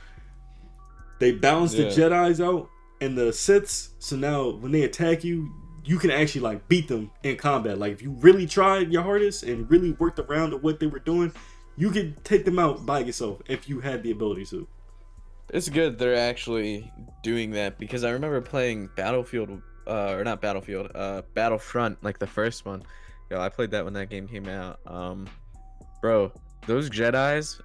They 1.20 1.32
balance 1.32 1.74
the 1.74 1.84
Yeah. 1.84 1.90
Jedi's 1.90 2.42
out 2.42 2.70
and 3.00 3.18
the 3.18 3.32
Siths, 3.32 3.90
so 4.00 4.16
now 4.16 4.50
when 4.50 4.72
they 4.72 4.84
attack 4.84 5.24
you, 5.24 5.52
you 5.86 5.98
can 5.98 6.12
actually 6.12 6.42
like 6.42 6.68
beat 6.68 6.88
them 6.88 7.12
in 7.24 7.38
combat. 7.38 7.80
Like 7.80 7.94
if 7.94 8.02
you 8.02 8.12
really 8.12 8.46
tried 8.46 8.92
your 8.92 9.04
hardest 9.04 9.44
and 9.44 9.70
really 9.70 9.94
worked 9.94 10.20
around 10.20 10.52
to 10.52 10.58
what 10.58 10.80
they 10.80 10.88
were 10.88 11.00
doing, 11.00 11.32
you 11.78 11.90
could 11.90 12.24
take 12.24 12.46
them 12.46 12.60
out 12.60 12.86
by 12.86 13.00
yourself 13.00 13.42
if 13.48 13.70
you 13.70 13.80
had 13.80 14.04
the 14.04 14.12
ability 14.12 14.46
to. 14.46 14.68
It's 15.50 15.70
good 15.70 15.98
they're 15.98 16.16
actually 16.16 16.92
doing 17.24 17.52
that 17.52 17.78
because 17.78 18.04
I 18.04 18.12
remember 18.12 18.40
playing 18.42 18.90
Battlefield, 18.96 19.62
uh, 19.88 20.12
or 20.14 20.24
not 20.24 20.42
Battlefield, 20.42 20.92
uh, 20.96 21.22
Battlefront, 21.34 22.04
like 22.04 22.20
the 22.20 22.28
first 22.28 22.66
one. 22.66 22.84
Yo, 23.30 23.40
I 23.40 23.50
played 23.50 23.72
that 23.72 23.84
when 23.86 23.94
that 23.94 24.10
game 24.10 24.28
came 24.28 24.48
out. 24.48 24.80
Um, 24.86 25.28
bro, 26.02 26.32
those 26.68 26.90
Jedi's, 26.90 27.62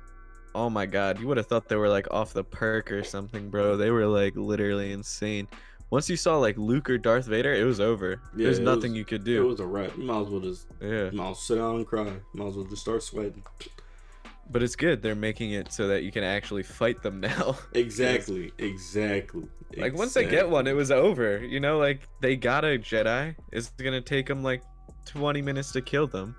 oh 0.54 0.70
my 0.70 0.86
god, 0.86 1.20
you 1.20 1.26
would 1.26 1.36
have 1.36 1.46
thought 1.46 1.68
they 1.68 1.76
were 1.76 1.88
like 1.88 2.06
off 2.12 2.32
the 2.32 2.44
perk 2.44 2.92
or 2.92 3.02
something, 3.02 3.50
bro. 3.50 3.76
They 3.76 3.90
were 3.90 4.06
like 4.06 4.36
literally 4.36 4.92
insane. 4.92 5.48
Once 5.90 6.10
you 6.10 6.16
saw 6.16 6.36
like 6.38 6.56
Luke 6.58 6.90
or 6.90 6.98
Darth 6.98 7.26
Vader, 7.26 7.52
it 7.54 7.64
was 7.64 7.78
over. 7.80 8.20
Yeah, 8.36 8.44
There's 8.44 8.58
nothing 8.58 8.92
was- 8.92 8.98
you 8.98 9.04
could 9.04 9.24
do. 9.24 9.44
It 9.44 9.48
was 9.48 9.60
a 9.60 9.66
wrap. 9.66 9.96
You 9.96 10.04
might 10.04 10.20
as 10.22 10.28
well 10.28 10.40
just 10.40 10.66
yeah, 10.80 11.10
you 11.10 11.16
might 11.16 11.24
as 11.24 11.26
well 11.26 11.34
sit 11.34 11.54
down 11.56 11.76
and 11.76 11.86
cry. 11.86 12.12
Might 12.32 12.46
as 12.48 12.56
well 12.56 12.64
just 12.66 12.82
start 12.82 13.02
sweating. 13.02 13.42
But 14.51 14.62
it's 14.62 14.76
good. 14.76 15.03
They're 15.03 15.14
making 15.14 15.53
it 15.53 15.72
so 15.72 15.88
that 15.88 16.03
you 16.03 16.12
can 16.12 16.24
actually 16.24 16.62
fight 16.62 17.03
them 17.03 17.20
now. 17.32 17.57
Exactly. 17.72 18.53
Exactly. 18.59 19.44
Like 19.76 19.94
once 19.94 20.14
they 20.14 20.26
get 20.26 20.49
one, 20.49 20.66
it 20.66 20.74
was 20.74 20.90
over. 20.90 21.44
You 21.44 21.61
know, 21.61 21.78
like 21.78 22.09
they 22.20 22.36
got 22.36 22.64
a 22.64 22.78
Jedi. 22.78 23.34
It's 23.53 23.70
gonna 23.70 24.01
take 24.01 24.26
them 24.26 24.42
like 24.42 24.62
20 25.07 25.42
minutes 25.42 25.72
to 25.72 25.82
kill 25.82 26.07
them, 26.07 26.34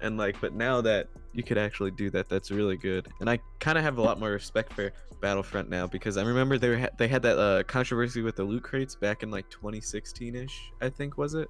and 0.00 0.16
like, 0.16 0.40
but 0.40 0.52
now 0.52 0.80
that 0.82 1.08
you 1.32 1.42
could 1.42 1.58
actually 1.58 1.90
do 1.92 2.10
that, 2.10 2.28
that's 2.28 2.50
really 2.50 2.76
good. 2.76 3.08
And 3.20 3.30
I 3.30 3.38
kind 3.60 3.78
of 3.78 3.84
have 3.84 3.98
a 3.98 4.02
lot 4.02 4.18
more 4.18 4.30
respect 4.30 4.72
for 4.72 4.92
Battlefront 5.20 5.70
now 5.70 5.86
because 5.86 6.16
I 6.16 6.22
remember 6.22 6.58
they 6.58 6.68
were 6.70 6.78
ha- 6.78 6.88
they 6.98 7.08
had 7.08 7.22
that 7.22 7.38
uh, 7.38 7.62
controversy 7.64 8.22
with 8.22 8.36
the 8.36 8.44
loot 8.44 8.62
crates 8.62 8.94
back 8.94 9.22
in 9.22 9.30
like 9.30 9.48
2016 9.50 10.34
ish. 10.34 10.72
I 10.80 10.88
think 10.88 11.16
was 11.16 11.34
it, 11.34 11.48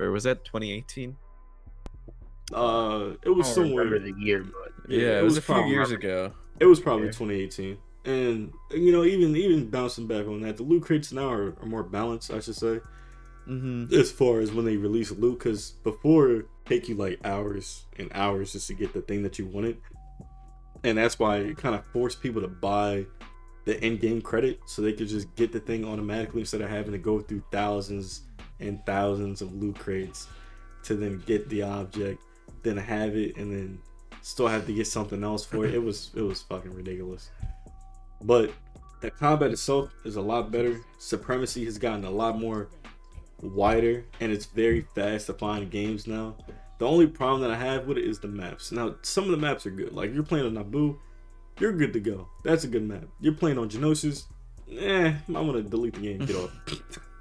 or 0.00 0.10
was 0.10 0.24
that 0.24 0.44
2018? 0.44 1.16
Uh, 2.52 3.14
it 3.22 3.28
I 3.28 3.30
was 3.30 3.46
don't 3.46 3.54
somewhere. 3.66 3.84
remember 3.84 4.10
the 4.12 4.18
year, 4.20 4.42
but 4.44 4.90
Yeah, 4.90 5.18
it, 5.20 5.22
was, 5.24 5.36
a 5.36 5.42
few 5.42 5.54
probably- 5.54 5.70
years 5.72 5.90
ago. 5.90 6.32
It 6.60 6.66
was 6.66 6.80
probably 6.80 7.06
Yeah. 7.06 7.12
2018. 7.12 7.78
And 8.04 8.52
you 8.72 8.90
know, 8.92 9.04
even 9.04 9.36
even 9.36 9.70
bouncing 9.70 10.06
back 10.08 10.26
on 10.26 10.40
that, 10.42 10.56
the 10.56 10.64
loot 10.64 10.82
crates 10.82 11.12
now 11.12 11.30
are, 11.30 11.54
are 11.60 11.66
more 11.66 11.82
balanced, 11.84 12.32
I 12.32 12.40
should 12.40 12.56
say, 12.56 12.80
Mm-hmm. 13.48 13.92
as 13.94 14.10
far 14.12 14.40
as 14.40 14.52
when 14.52 14.64
they 14.64 14.76
release 14.76 15.10
loot. 15.12 15.38
Because 15.38 15.70
before, 15.84 16.30
it 16.30 16.46
take 16.66 16.88
you 16.88 16.94
like 16.96 17.20
hours 17.24 17.86
and 17.98 18.10
hours 18.14 18.52
just 18.52 18.66
to 18.68 18.74
get 18.74 18.92
the 18.92 19.02
thing 19.02 19.22
that 19.22 19.38
you 19.38 19.46
wanted, 19.46 19.76
and 20.84 20.98
that's 20.98 21.18
why 21.18 21.38
it 21.38 21.56
kind 21.56 21.74
of 21.74 21.84
forced 21.92 22.20
people 22.22 22.40
to 22.42 22.48
buy 22.48 23.06
the 23.64 23.84
in-game 23.84 24.20
credit 24.20 24.58
so 24.66 24.82
they 24.82 24.92
could 24.92 25.06
just 25.08 25.32
get 25.36 25.52
the 25.52 25.60
thing 25.60 25.84
automatically 25.84 26.40
instead 26.40 26.60
of 26.60 26.68
having 26.68 26.90
to 26.92 26.98
go 26.98 27.20
through 27.20 27.42
thousands 27.52 28.22
and 28.58 28.84
thousands 28.84 29.40
of 29.42 29.52
loot 29.54 29.78
crates 29.78 30.26
to 30.82 30.94
then 30.96 31.22
get 31.26 31.48
the 31.48 31.62
object, 31.62 32.20
then 32.62 32.76
have 32.76 33.16
it, 33.16 33.36
and 33.36 33.52
then 33.52 33.78
still 34.22 34.48
have 34.48 34.66
to 34.66 34.72
get 34.72 34.86
something 34.86 35.22
else 35.22 35.44
for 35.44 35.66
it. 35.66 35.74
It 35.74 35.82
was 35.82 36.10
it 36.14 36.22
was 36.22 36.42
fucking 36.42 36.74
ridiculous. 36.74 37.30
But 38.22 38.52
the 39.00 39.10
combat 39.10 39.50
itself 39.50 39.92
is 40.04 40.16
a 40.16 40.20
lot 40.20 40.50
better. 40.50 40.80
Supremacy 40.98 41.64
has 41.64 41.76
gotten 41.76 42.04
a 42.04 42.10
lot 42.10 42.38
more 42.38 42.68
wider, 43.42 44.04
and 44.20 44.32
it's 44.32 44.46
very 44.46 44.86
fast 44.94 45.26
to 45.26 45.34
find 45.34 45.70
games 45.70 46.06
now. 46.06 46.36
The 46.78 46.86
only 46.86 47.06
problem 47.06 47.42
that 47.42 47.50
I 47.50 47.56
have 47.56 47.86
with 47.86 47.98
it 47.98 48.04
is 48.04 48.18
the 48.18 48.28
maps. 48.28 48.72
Now, 48.72 48.96
some 49.02 49.24
of 49.24 49.30
the 49.30 49.36
maps 49.36 49.66
are 49.66 49.70
good. 49.70 49.92
Like 49.92 50.14
you're 50.14 50.22
playing 50.22 50.46
on 50.46 50.64
Naboo, 50.64 50.96
you're 51.58 51.72
good 51.72 51.92
to 51.92 52.00
go. 52.00 52.28
That's 52.44 52.64
a 52.64 52.68
good 52.68 52.82
map. 52.82 53.04
You're 53.20 53.34
playing 53.34 53.58
on 53.58 53.68
Geonosis, 53.68 54.24
eh, 54.78 55.14
I 55.28 55.40
want 55.40 55.52
to 55.54 55.62
delete 55.62 55.94
the 55.94 56.00
game, 56.00 56.18
get 56.18 56.36
off. 56.36 56.50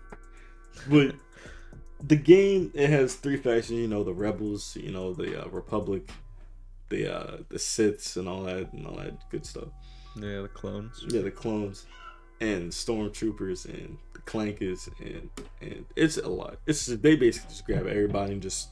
but 0.89 1.15
the 2.03 2.15
game 2.15 2.71
it 2.73 2.89
has 2.89 3.15
three 3.15 3.37
factions. 3.37 3.79
You 3.79 3.87
know, 3.87 4.03
the 4.03 4.13
rebels. 4.13 4.75
You 4.75 4.91
know, 4.91 5.13
the 5.13 5.43
uh, 5.43 5.49
Republic, 5.49 6.09
the 6.89 7.13
uh, 7.13 7.37
the 7.49 7.57
Siths, 7.57 8.17
and 8.17 8.27
all 8.27 8.43
that, 8.43 8.73
and 8.73 8.85
all 8.87 8.95
that 8.97 9.29
good 9.29 9.45
stuff. 9.45 9.69
Yeah, 10.15 10.41
the 10.41 10.49
clones. 10.49 11.05
Yeah, 11.07 11.21
the 11.21 11.31
clones 11.31 11.85
and 12.41 12.71
stormtroopers 12.71 13.65
and 13.65 13.97
the 14.13 14.19
clankers 14.19 14.89
and 14.99 15.29
and 15.61 15.85
it's 15.95 16.17
a 16.17 16.27
lot. 16.27 16.57
It's 16.65 16.87
just, 16.87 17.01
they 17.01 17.15
basically 17.15 17.49
just 17.49 17.65
grab 17.65 17.85
everybody 17.87 18.33
and 18.33 18.41
just 18.41 18.69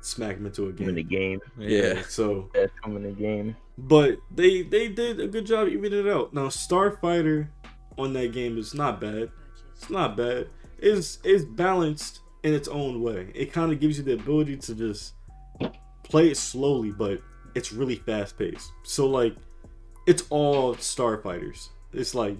smack 0.00 0.36
them 0.36 0.46
into 0.46 0.68
a 0.68 0.72
game. 0.72 0.88
in 0.88 0.94
the 0.94 1.02
game. 1.02 1.40
game, 1.58 1.68
Yeah. 1.68 2.02
So, 2.08 2.48
that's 2.54 2.72
coming 2.82 3.04
in 3.04 3.14
the 3.14 3.20
game. 3.20 3.56
but 3.76 4.16
they 4.34 4.62
they 4.62 4.88
did 4.88 5.20
a 5.20 5.28
good 5.28 5.46
job 5.46 5.68
evening 5.68 5.92
it 5.92 6.08
out. 6.08 6.32
Now, 6.32 6.46
Starfighter 6.46 7.48
on 7.96 8.14
that 8.14 8.32
game 8.32 8.56
is 8.58 8.74
not 8.74 9.00
bad. 9.00 9.30
It's 9.76 9.90
not 9.90 10.16
bad. 10.16 10.48
It's 10.78 11.18
it's 11.24 11.44
balanced 11.44 12.20
in 12.42 12.54
its 12.54 12.68
own 12.68 13.02
way. 13.02 13.30
It 13.34 13.52
kind 13.52 13.72
of 13.72 13.80
gives 13.80 13.98
you 13.98 14.04
the 14.04 14.14
ability 14.14 14.56
to 14.56 14.74
just 14.74 15.14
play 16.02 16.28
it 16.30 16.36
slowly, 16.36 16.92
but 16.92 17.20
it's 17.54 17.72
really 17.72 17.96
fast 17.96 18.38
paced. 18.38 18.70
So 18.84 19.06
like, 19.06 19.34
it's 20.06 20.24
all 20.30 20.74
starfighters. 20.76 21.68
It's 21.92 22.14
like 22.14 22.36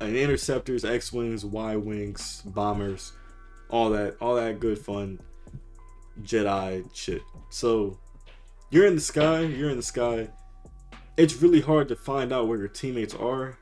an 0.00 0.14
interceptors, 0.16 0.84
X 0.84 1.12
wings, 1.12 1.44
Y 1.44 1.76
wings, 1.76 2.42
bombers, 2.44 3.12
all 3.68 3.90
that, 3.90 4.16
all 4.20 4.36
that 4.36 4.60
good 4.60 4.78
fun 4.78 5.18
Jedi 6.22 6.84
shit. 6.94 7.22
So 7.50 7.98
you're 8.70 8.86
in 8.86 8.94
the 8.94 9.00
sky. 9.00 9.40
You're 9.40 9.70
in 9.70 9.76
the 9.76 9.82
sky. 9.82 10.28
It's 11.16 11.42
really 11.42 11.60
hard 11.60 11.88
to 11.88 11.96
find 11.96 12.32
out 12.32 12.46
where 12.48 12.58
your 12.58 12.68
teammates 12.68 13.14
are 13.14 13.58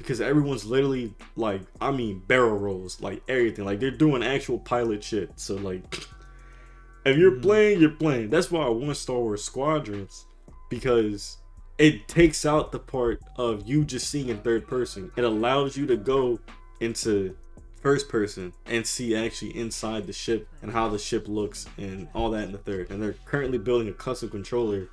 because 0.00 0.20
everyone's 0.20 0.64
literally 0.64 1.14
like, 1.36 1.60
I 1.80 1.90
mean, 1.90 2.22
barrel 2.26 2.56
rolls, 2.58 3.00
like 3.00 3.22
everything. 3.28 3.64
Like 3.64 3.80
they're 3.80 3.90
doing 3.90 4.22
actual 4.22 4.58
pilot 4.58 5.04
shit. 5.04 5.38
So 5.38 5.56
like, 5.56 5.82
if 7.04 7.16
you're 7.16 7.32
Mhm. 7.32 7.42
playing, 7.42 7.80
you're 7.80 7.90
playing. 7.90 8.30
That's 8.30 8.50
why 8.50 8.64
I 8.64 8.68
want 8.70 8.96
Star 8.96 9.18
Wars 9.18 9.44
Squadrons 9.44 10.26
because 10.70 11.36
it 11.78 12.08
takes 12.08 12.44
out 12.46 12.72
the 12.72 12.78
part 12.78 13.20
of 13.36 13.68
you 13.68 13.84
just 13.84 14.08
seeing 14.10 14.28
in 14.28 14.38
third 14.38 14.66
person. 14.66 15.10
It 15.16 15.24
allows 15.24 15.76
you 15.76 15.86
to 15.86 15.96
go 15.96 16.38
into 16.80 17.36
first 17.82 18.08
person 18.08 18.52
and 18.66 18.86
see 18.86 19.14
actually 19.14 19.56
inside 19.56 20.06
the 20.06 20.12
ship 20.12 20.48
and 20.62 20.70
how 20.70 20.88
the 20.88 20.98
ship 20.98 21.26
looks 21.28 21.66
and 21.78 22.08
all 22.14 22.30
that 22.30 22.44
in 22.44 22.52
the 22.52 22.58
third. 22.58 22.90
And 22.90 23.02
they're 23.02 23.14
currently 23.24 23.58
building 23.58 23.88
a 23.88 23.92
custom 23.92 24.28
controller, 24.28 24.88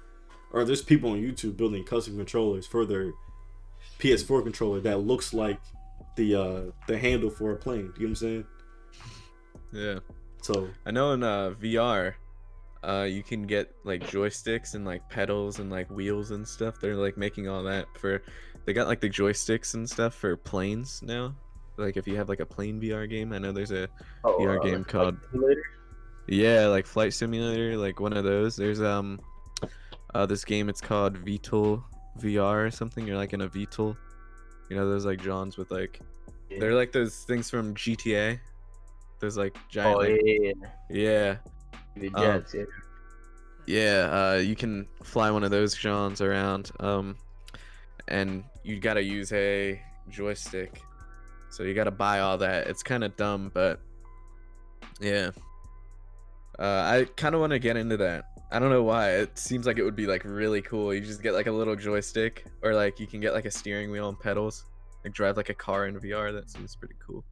or 0.52 0.64
there's 0.64 0.82
people 0.82 1.12
on 1.12 1.18
YouTube 1.22 1.58
building 1.58 1.84
custom 1.84 2.16
controllers 2.16 2.66
for 2.66 2.86
their 2.86 3.12
PS4 4.00 4.44
controller 4.44 4.80
that 4.82 5.00
looks 5.00 5.34
like 5.34 5.60
the 6.16 6.36
uh 6.36 6.62
the 6.88 6.98
handle 6.98 7.30
for 7.30 7.52
a 7.54 7.56
plane. 7.56 7.80
You 7.80 7.86
know 7.86 7.92
what 7.94 8.08
I'm 8.10 8.16
saying? 8.16 8.46
Yeah. 9.72 10.00
So 10.42 10.70
I 10.86 10.92
know 10.92 11.12
in 11.14 11.24
uh, 11.24 11.52
VR, 11.62 12.14
uh, 12.84 13.08
you 13.10 13.24
can 13.24 13.44
get 13.44 13.74
like 13.84 14.02
joysticks 14.08 14.76
and 14.76 14.86
like 14.86 15.08
pedals 15.10 15.60
and 15.60 15.70
like 15.72 15.90
wheels 15.90 16.32
and 16.32 16.48
stuff. 16.48 16.80
They're 16.80 16.96
like 16.96 17.18
making 17.18 17.48
all 17.50 17.64
that 17.64 17.86
for. 18.00 18.22
They 18.66 18.74
got 18.74 18.88
like 18.88 19.02
the 19.02 19.10
joysticks 19.10 19.74
and 19.74 19.90
stuff 19.90 20.14
for 20.14 20.36
planes 20.38 21.02
now. 21.04 21.36
Like 21.78 21.98
if 21.98 22.08
you 22.08 22.16
have 22.18 22.30
like 22.30 22.40
a 22.40 22.46
plane 22.46 22.82
VR 22.82 23.10
game, 23.10 23.34
I 23.34 23.38
know 23.40 23.52
there's 23.52 23.72
a 23.72 23.88
Oh, 24.24 24.38
VR 24.40 24.60
uh, 24.60 24.64
game 24.64 24.84
Flight 24.84 24.88
called 24.88 25.18
Simulator? 25.32 25.64
yeah, 26.28 26.68
like 26.68 26.86
flight 26.86 27.14
simulator, 27.14 27.78
like 27.78 28.00
one 28.00 28.14
of 28.14 28.24
those. 28.24 28.56
There's 28.56 28.82
um, 28.82 29.20
uh, 30.14 30.26
this 30.26 30.44
game 30.44 30.70
it's 30.70 30.82
called 30.82 31.24
VTOL 31.24 31.84
VR 32.18 32.66
or 32.66 32.72
something. 32.72 33.06
You're 33.08 33.18
like 33.18 33.34
in 33.34 33.42
a 33.42 33.50
VTOL. 33.50 33.96
You 34.70 34.76
know 34.76 34.90
those 34.90 35.06
like 35.06 35.22
Johns 35.22 35.58
with 35.58 35.72
like 35.72 36.00
they're 36.60 36.76
like 36.76 36.92
those 36.92 37.24
things 37.24 37.50
from 37.50 37.74
GTA. 37.76 38.40
Those 39.20 39.38
like 39.38 39.58
giant 39.70 39.96
Oh 39.96 40.00
like, 40.00 40.22
yeah, 40.24 40.52
yeah. 40.90 41.38
The 41.96 42.10
Um, 42.14 42.24
jets. 42.24 42.54
yeah. 42.54 42.64
Yeah, 43.66 44.10
uh, 44.12 44.38
you 44.38 44.56
can 44.56 44.88
fly 45.04 45.30
one 45.30 45.44
of 45.44 45.52
those 45.52 45.76
Johns 45.76 46.22
around, 46.22 46.72
um, 46.80 47.18
and 48.08 48.46
you 48.64 48.80
gotta 48.80 49.04
use 49.04 49.34
a 49.34 49.82
joystick. 50.10 50.82
So 51.50 51.64
you 51.64 51.74
gotta 51.74 51.92
buy 51.92 52.22
all 52.22 52.38
that. 52.38 52.68
It's 52.68 52.82
kind 52.84 53.04
of 53.04 53.16
dumb, 53.18 53.52
but 53.54 53.82
yeah. 55.02 55.32
Uh, 56.58 56.64
I 56.64 57.08
kind 57.18 57.36
of 57.36 57.42
want 57.42 57.52
to 57.52 57.60
get 57.60 57.76
into 57.78 57.98
that. 57.98 58.26
I 58.52 58.60
don't 58.60 58.70
know 58.70 58.84
why. 58.84 59.12
It 59.12 59.38
seems 59.38 59.66
like 59.66 59.78
it 59.78 59.84
would 59.84 59.96
be 59.96 60.08
like 60.08 60.24
really 60.24 60.62
cool. 60.62 60.94
You 60.94 61.02
just 61.02 61.22
get 61.22 61.34
like 61.34 61.48
a 61.48 61.52
little 61.52 61.76
joystick, 61.76 62.46
or 62.64 62.74
like 62.74 63.00
you 63.00 63.08
can 63.08 63.20
get 63.20 63.34
like 63.34 63.46
a 63.46 63.52
steering 63.52 63.92
wheel 63.92 64.08
and 64.10 64.20
pedals, 64.20 64.66
like 65.04 65.14
drive 65.14 65.36
like 65.36 65.50
a 65.50 65.54
car 65.54 65.88
in 65.88 66.00
VR. 66.00 66.34
That 66.34 66.50
seems 66.50 66.76
pretty 66.76 66.96
cool. 67.06 67.26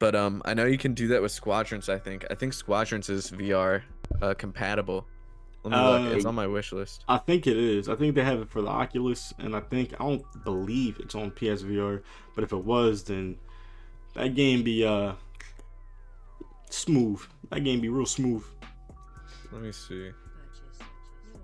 But 0.00 0.16
um, 0.16 0.42
I 0.44 0.54
know 0.54 0.64
you 0.66 0.78
can 0.78 0.94
do 0.94 1.08
that 1.08 1.22
with 1.22 1.30
Squadrons. 1.30 1.88
I 1.88 1.98
think. 1.98 2.24
I 2.30 2.34
think 2.34 2.54
Squadrons 2.54 3.08
is 3.08 3.30
VR 3.30 3.82
uh, 4.20 4.34
compatible. 4.34 5.06
Let 5.62 5.70
me 5.70 5.76
look. 5.76 6.12
Uh, 6.12 6.16
It's 6.16 6.24
on 6.24 6.34
my 6.34 6.46
wish 6.48 6.72
list. 6.72 7.04
I 7.08 7.18
think 7.18 7.46
it 7.46 7.56
is. 7.56 7.88
I 7.88 7.94
think 7.94 8.16
they 8.16 8.24
have 8.24 8.40
it 8.40 8.50
for 8.50 8.62
the 8.62 8.68
Oculus, 8.68 9.32
and 9.38 9.54
I 9.54 9.60
think 9.60 9.94
I 10.00 10.04
don't 10.04 10.24
believe 10.44 10.98
it's 10.98 11.14
on 11.14 11.30
PSVR. 11.30 12.02
But 12.34 12.42
if 12.42 12.52
it 12.52 12.64
was, 12.64 13.04
then 13.04 13.36
that 14.14 14.34
game 14.34 14.64
be 14.64 14.84
uh 14.84 15.12
smooth. 16.70 17.20
That 17.50 17.60
game 17.62 17.80
be 17.80 17.88
real 17.88 18.06
smooth. 18.06 18.44
Let 19.52 19.62
me 19.62 19.72
see. 19.72 20.10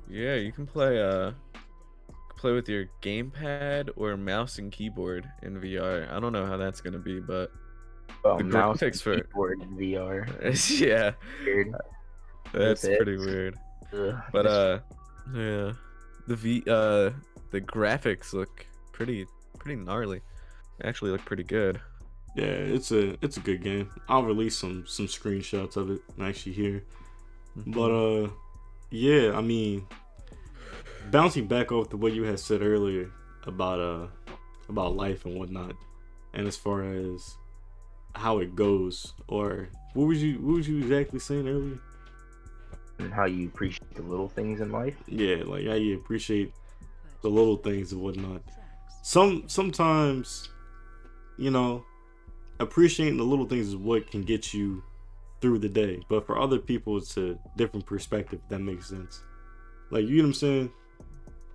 Yeah, 0.09 0.34
you 0.34 0.53
can 0.53 0.66
play 0.66 1.00
uh 1.03 1.32
play 2.36 2.53
with 2.53 2.68
your 2.68 2.86
gamepad 3.03 3.90
or 3.96 4.16
mouse 4.16 4.59
and 4.59 4.70
keyboard 4.72 5.28
in 5.42 5.61
VR. 5.61 6.11
I 6.12 6.18
don't 6.20 6.32
know 6.32 6.44
how 6.46 6.57
that's 6.57 6.80
gonna 6.80 6.98
be, 6.98 7.20
but 7.20 7.50
Well, 8.24 8.38
the 8.38 8.44
mouse 8.44 8.82
and 8.82 8.92
graphics 8.92 9.03
for- 9.03 9.16
keyboard 9.16 9.62
in 9.62 9.76
VR. 9.76 10.80
yeah, 10.80 11.12
Weird. 11.44 11.72
that's 12.53 12.84
it. 12.84 12.96
pretty 12.98 13.16
weird. 13.16 13.57
Ugh, 13.92 14.14
But 14.32 14.42
this- 14.42 14.53
uh, 14.53 14.80
yeah, 15.34 15.72
the 16.26 16.36
V 16.36 16.62
uh 16.66 17.11
the 17.50 17.61
graphics 17.61 18.32
look 18.32 18.66
pretty 18.92 19.26
pretty 19.59 19.80
gnarly. 19.80 20.20
They 20.78 20.88
actually 20.88 21.12
look 21.12 21.24
pretty 21.24 21.44
good. 21.44 21.80
Yeah, 22.34 22.44
it's 22.46 22.90
a 22.92 23.16
it's 23.24 23.36
a 23.36 23.40
good 23.40 23.62
game. 23.62 23.90
I'll 24.09 24.24
release 24.24 24.59
some 24.59 24.84
some 24.86 25.07
screenshots 25.07 25.76
of 25.76 25.90
it 25.90 26.00
actually 26.20 26.53
here. 26.53 26.82
But 27.57 27.90
uh 27.90 28.30
yeah, 28.90 29.32
I 29.34 29.40
mean 29.40 29.86
bouncing 31.11 31.46
back 31.46 31.72
off 31.72 31.90
to 31.90 31.96
what 31.96 32.12
you 32.12 32.22
had 32.24 32.40
said 32.40 32.62
earlier 32.62 33.11
about 33.46 33.80
uh 33.80 34.07
about 34.68 34.96
life 34.96 35.24
and 35.24 35.38
whatnot, 35.38 35.74
and 36.34 36.46
as 36.46 36.57
far 36.57 36.84
as 36.84 37.36
how 38.14 38.38
it 38.38 38.55
goes, 38.55 39.14
or 39.28 39.68
what 39.94 40.05
was 40.07 40.22
you 40.22 40.34
what 40.40 40.57
was 40.57 40.68
you 40.68 40.78
exactly 40.78 41.18
saying 41.18 41.48
earlier? 41.48 41.78
and 42.98 43.12
how 43.12 43.24
you 43.24 43.46
appreciate 43.46 43.94
the 43.94 44.03
little 44.03 44.28
things 44.28 44.61
in 44.61 44.70
life. 44.70 44.96
Yeah, 45.07 45.42
like 45.44 45.66
how 45.66 45.74
you 45.74 45.96
appreciate 45.96 46.53
the 47.22 47.28
little 47.28 47.57
things 47.57 47.92
and 47.92 48.00
whatnot. 48.00 48.42
Some 49.03 49.44
sometimes, 49.48 50.48
you 51.38 51.50
know, 51.50 51.84
appreciating 52.61 53.16
the 53.16 53.24
little 53.24 53.46
things 53.46 53.68
is 53.68 53.76
what 53.76 54.11
can 54.11 54.22
get 54.22 54.55
you 54.55 54.82
through 55.43 55.59
the 55.59 55.68
day. 55.68 56.01
But 56.09 56.26
for 56.26 56.38
other 56.38 56.59
people, 56.59 56.97
it's 56.97 57.18
a 57.18 57.36
different 57.57 57.84
perspective. 57.84 58.40
That 58.49 58.61
makes 58.61 58.88
sense. 58.88 59.20
Like 59.90 60.07
you 60.07 60.18
know 60.18 60.22
what 60.22 60.28
I'm 60.28 60.34
saying? 60.34 60.70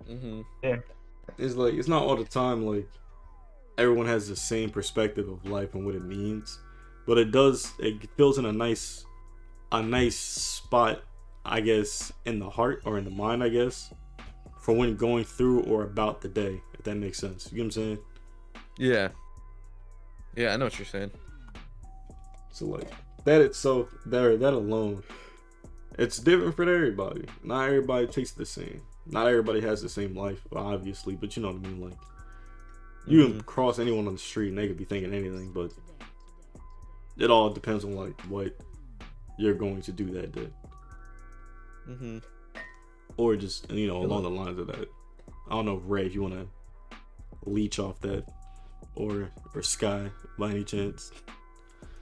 Mm-hmm. 0.08 0.40
Yeah. 0.62 0.76
It's 1.38 1.56
like 1.56 1.74
it's 1.74 1.88
not 1.88 2.04
all 2.04 2.16
the 2.16 2.24
time 2.24 2.64
like 2.64 2.88
everyone 3.76 4.06
has 4.06 4.28
the 4.28 4.36
same 4.36 4.70
perspective 4.70 5.28
of 5.28 5.44
life 5.44 5.74
and 5.74 5.84
what 5.84 5.94
it 5.94 6.04
means, 6.04 6.58
but 7.06 7.18
it 7.18 7.30
does. 7.30 7.72
It 7.78 8.08
fills 8.16 8.38
in 8.38 8.44
a 8.46 8.52
nice, 8.52 9.04
a 9.72 9.82
nice 9.82 10.16
spot, 10.16 11.02
I 11.44 11.60
guess, 11.60 12.12
in 12.26 12.38
the 12.38 12.48
heart 12.48 12.82
or 12.84 12.98
in 12.98 13.04
the 13.04 13.10
mind, 13.10 13.42
I 13.42 13.48
guess, 13.48 13.92
for 14.60 14.74
when 14.74 14.96
going 14.96 15.24
through 15.24 15.62
or 15.64 15.84
about 15.84 16.20
the 16.20 16.28
day. 16.28 16.60
If 16.74 16.84
that 16.84 16.96
makes 16.96 17.18
sense, 17.18 17.50
you 17.52 17.58
know 17.58 17.64
what 17.64 17.66
I'm 17.66 17.70
saying? 17.82 17.98
Yeah. 18.78 19.08
Yeah, 20.36 20.54
I 20.54 20.56
know 20.56 20.66
what 20.66 20.78
you're 20.78 20.86
saying. 20.86 21.10
So 22.52 22.66
like 22.66 22.90
that 23.28 23.42
itself, 23.42 23.88
there, 24.06 24.36
that 24.38 24.54
alone, 24.54 25.02
it's 25.98 26.18
different 26.18 26.56
for 26.56 26.62
everybody. 26.62 27.24
Not 27.44 27.66
everybody 27.68 28.06
takes 28.06 28.30
the 28.32 28.46
same. 28.46 28.80
Not 29.06 29.26
everybody 29.26 29.60
has 29.60 29.82
the 29.82 29.88
same 29.88 30.14
life, 30.16 30.40
obviously, 30.54 31.14
but 31.14 31.36
you 31.36 31.42
know 31.42 31.48
what 31.52 31.58
I 31.64 31.68
mean. 31.68 31.80
Like 31.82 31.98
you 33.06 33.24
can 33.26 33.40
Mhm. 33.40 33.46
cross 33.46 33.78
anyone 33.78 34.06
on 34.06 34.14
the 34.14 34.18
street 34.18 34.48
and 34.48 34.56
they 34.58 34.66
could 34.68 34.78
be 34.78 34.84
thinking 34.84 35.12
anything, 35.12 35.52
but 35.52 35.72
it 37.18 37.30
all 37.30 37.50
depends 37.50 37.84
on 37.84 37.94
like 37.96 38.18
what 38.22 38.56
you're 39.38 39.54
going 39.54 39.82
to 39.82 39.92
do 39.92 40.06
that 40.12 40.32
day, 40.32 40.48
Mm-hmm. 41.88 42.18
or 43.18 43.36
just 43.36 43.70
you 43.70 43.86
know 43.88 43.98
along 44.02 44.22
the 44.22 44.30
lines 44.30 44.58
of 44.58 44.66
that. 44.68 44.88
I 45.48 45.52
don't 45.54 45.64
know, 45.66 45.76
Ray, 45.76 46.06
if 46.06 46.14
you 46.14 46.22
want 46.22 46.34
to 46.34 46.46
leech 47.44 47.78
off 47.78 48.00
that, 48.00 48.24
or 48.94 49.30
or 49.54 49.62
Sky 49.62 50.10
by 50.38 50.50
any 50.50 50.64
chance. 50.64 51.12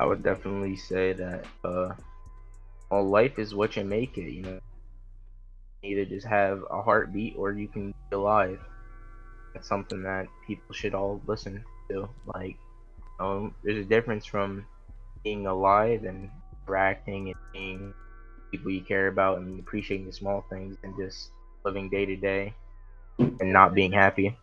I 0.01 0.07
would 0.07 0.23
definitely 0.23 0.77
say 0.77 1.13
that 1.15 1.47
uh 1.65 1.95
well 2.91 3.09
life 3.09 3.39
is 3.39 3.55
what 3.55 3.77
you 3.77 3.85
make 3.85 4.17
it, 4.19 4.31
you 4.33 4.43
know. 4.43 4.59
Either 5.83 6.05
just 6.05 6.27
have 6.27 6.63
a 6.71 6.83
heartbeat 6.83 7.37
or 7.37 7.53
you 7.53 7.69
can 7.69 7.89
be 8.11 8.17
alive. 8.17 8.61
That's 9.55 9.69
something 9.69 10.03
that 10.03 10.29
people 10.47 10.75
should 10.75 10.95
all 10.95 11.21
listen 11.27 11.65
to. 11.91 12.09
Like 12.35 12.57
um 13.21 13.55
there's 13.63 13.85
a 13.85 13.89
difference 13.89 14.27
from 14.27 14.67
being 15.25 15.47
alive 15.47 16.05
and 16.05 16.31
interacting 16.67 17.29
and 17.29 17.37
being 17.53 17.95
people 18.51 18.71
you 18.71 18.83
care 18.85 19.09
about 19.09 19.39
and 19.39 19.61
appreciating 19.61 20.07
the 20.07 20.13
small 20.13 20.45
things 20.51 20.77
and 20.83 20.95
just 20.97 21.31
living 21.65 21.89
day 21.89 22.07
to 22.07 22.17
day 22.17 22.55
and 23.19 23.53
not 23.53 23.75
being 23.75 23.93
happy. 23.93 24.37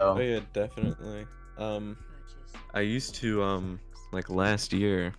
So 0.00 0.16
Oh 0.16 0.20
yeah, 0.20 0.40
definitely. 0.52 1.28
Um, 1.56 1.96
I 2.72 2.80
used 2.80 3.14
to 3.16 3.42
um 3.42 3.80
like 4.12 4.30
last 4.30 4.72
year, 4.72 5.14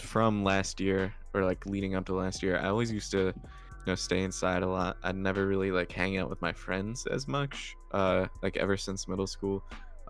from 0.00 0.44
last 0.44 0.80
year 0.80 1.12
or 1.34 1.44
like 1.44 1.64
leading 1.66 1.94
up 1.94 2.06
to 2.06 2.14
last 2.14 2.42
year. 2.42 2.58
I 2.58 2.68
always 2.68 2.90
used 2.90 3.10
to, 3.12 3.18
you 3.18 3.34
know, 3.86 3.94
stay 3.94 4.22
inside 4.22 4.62
a 4.62 4.66
lot. 4.66 4.96
I'd 5.02 5.16
never 5.16 5.46
really 5.46 5.70
like 5.70 5.90
hang 5.92 6.18
out 6.18 6.28
with 6.28 6.40
my 6.42 6.52
friends 6.52 7.06
as 7.06 7.28
much. 7.28 7.76
Uh, 7.92 8.26
like 8.42 8.56
ever 8.56 8.76
since 8.76 9.08
middle 9.08 9.26
school, 9.26 9.62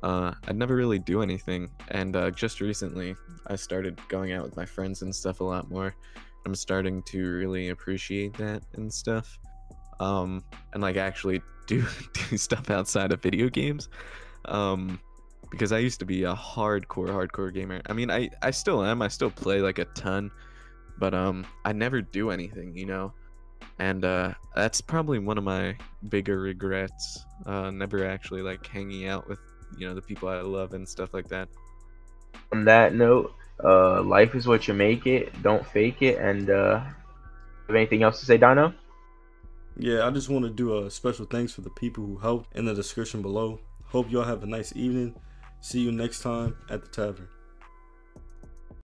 uh, 0.03 0.33
I'd 0.47 0.57
never 0.57 0.75
really 0.75 0.99
do 0.99 1.23
anything. 1.23 1.71
And 1.89 2.17
uh, 2.17 2.31
just 2.31 2.61
recently, 2.61 3.15
I 3.47 3.57
started 3.57 3.99
going 4.09 4.33
out 4.33 4.45
with 4.45 4.57
my 4.57 4.65
friends 4.65 5.03
and 5.03 5.15
stuff 5.15 5.41
a 5.41 5.45
lot 5.45 5.71
more. 5.71 5.95
I'm 6.47 6.55
starting 6.55 7.03
to 7.05 7.33
really 7.33 7.69
appreciate 7.69 8.35
that 8.39 8.63
and 8.75 8.93
stuff. 8.93 9.39
Um, 10.01 10.45
and 10.73 10.83
like 10.83 10.97
actually 10.97 11.43
do 11.67 11.85
do 12.15 12.37
stuff 12.39 12.71
outside 12.71 13.13
of 13.13 13.23
video 13.23 13.49
games. 13.49 13.89
Um, 14.47 14.99
because 15.51 15.73
I 15.73 15.79
used 15.79 15.99
to 16.01 16.07
be 16.07 16.25
a 16.25 16.35
hardcore 16.35 17.09
hardcore 17.09 17.53
gamer. 17.53 17.81
I 17.89 17.93
mean, 17.93 18.11
I 18.11 18.31
I 18.43 18.51
still 18.51 18.85
am. 18.85 19.03
I 19.03 19.09
still 19.09 19.31
play 19.31 19.61
like 19.61 19.79
a 19.79 19.85
ton, 19.87 20.31
but 20.99 21.15
um, 21.15 21.47
I 21.65 21.73
never 21.73 22.03
do 22.03 22.31
anything, 22.31 22.77
you 22.77 22.87
know. 22.87 23.13
And 23.79 24.05
uh, 24.05 24.35
that's 24.57 24.81
probably 24.81 25.19
one 25.19 25.39
of 25.39 25.45
my 25.45 25.77
bigger 26.09 26.41
regrets. 26.41 27.25
Uh, 27.47 27.71
never 27.71 28.05
actually 28.05 28.43
like 28.43 28.67
hanging 28.67 29.07
out 29.07 29.29
with 29.29 29.39
you 29.77 29.87
know 29.87 29.95
the 29.95 30.03
people 30.03 30.29
I 30.29 30.41
love 30.41 30.75
and 30.75 30.89
stuff 30.89 31.15
like 31.15 31.29
that. 31.29 31.49
on 32.53 32.65
that 32.65 32.95
note, 32.95 33.33
uh, 33.63 34.03
life 34.03 34.35
is 34.35 34.47
what 34.47 34.69
you 34.69 34.75
make 34.75 35.07
it. 35.07 35.43
Don't 35.43 35.65
fake 35.67 36.03
it. 36.03 36.19
And 36.19 36.51
uh, 36.51 36.81
have 36.81 37.77
anything 37.77 38.03
else 38.03 38.21
to 38.21 38.27
say, 38.27 38.39
Dino? 38.39 38.75
yeah, 39.79 40.07
I 40.07 40.11
just 40.11 40.29
want 40.29 40.45
to 40.45 40.51
do 40.51 40.85
a 40.85 40.91
special 40.91 41.25
thanks 41.25 41.53
for 41.53 41.61
the 41.61 41.71
people 41.71 42.05
who 42.05 42.19
helped 42.19 42.57
in 42.57 42.65
the 42.65 42.75
description 42.75 43.23
below. 43.23 43.61
Hope 43.85 44.11
y'all 44.11 44.25
have 44.25 44.43
a 44.43 44.47
nice 44.47 44.75
evening. 44.75 45.15
See 45.61 45.81
you 45.81 45.93
next 45.93 46.21
time 46.21 46.57
at 46.71 46.83
the 46.83 46.89
tavern. 46.89 47.29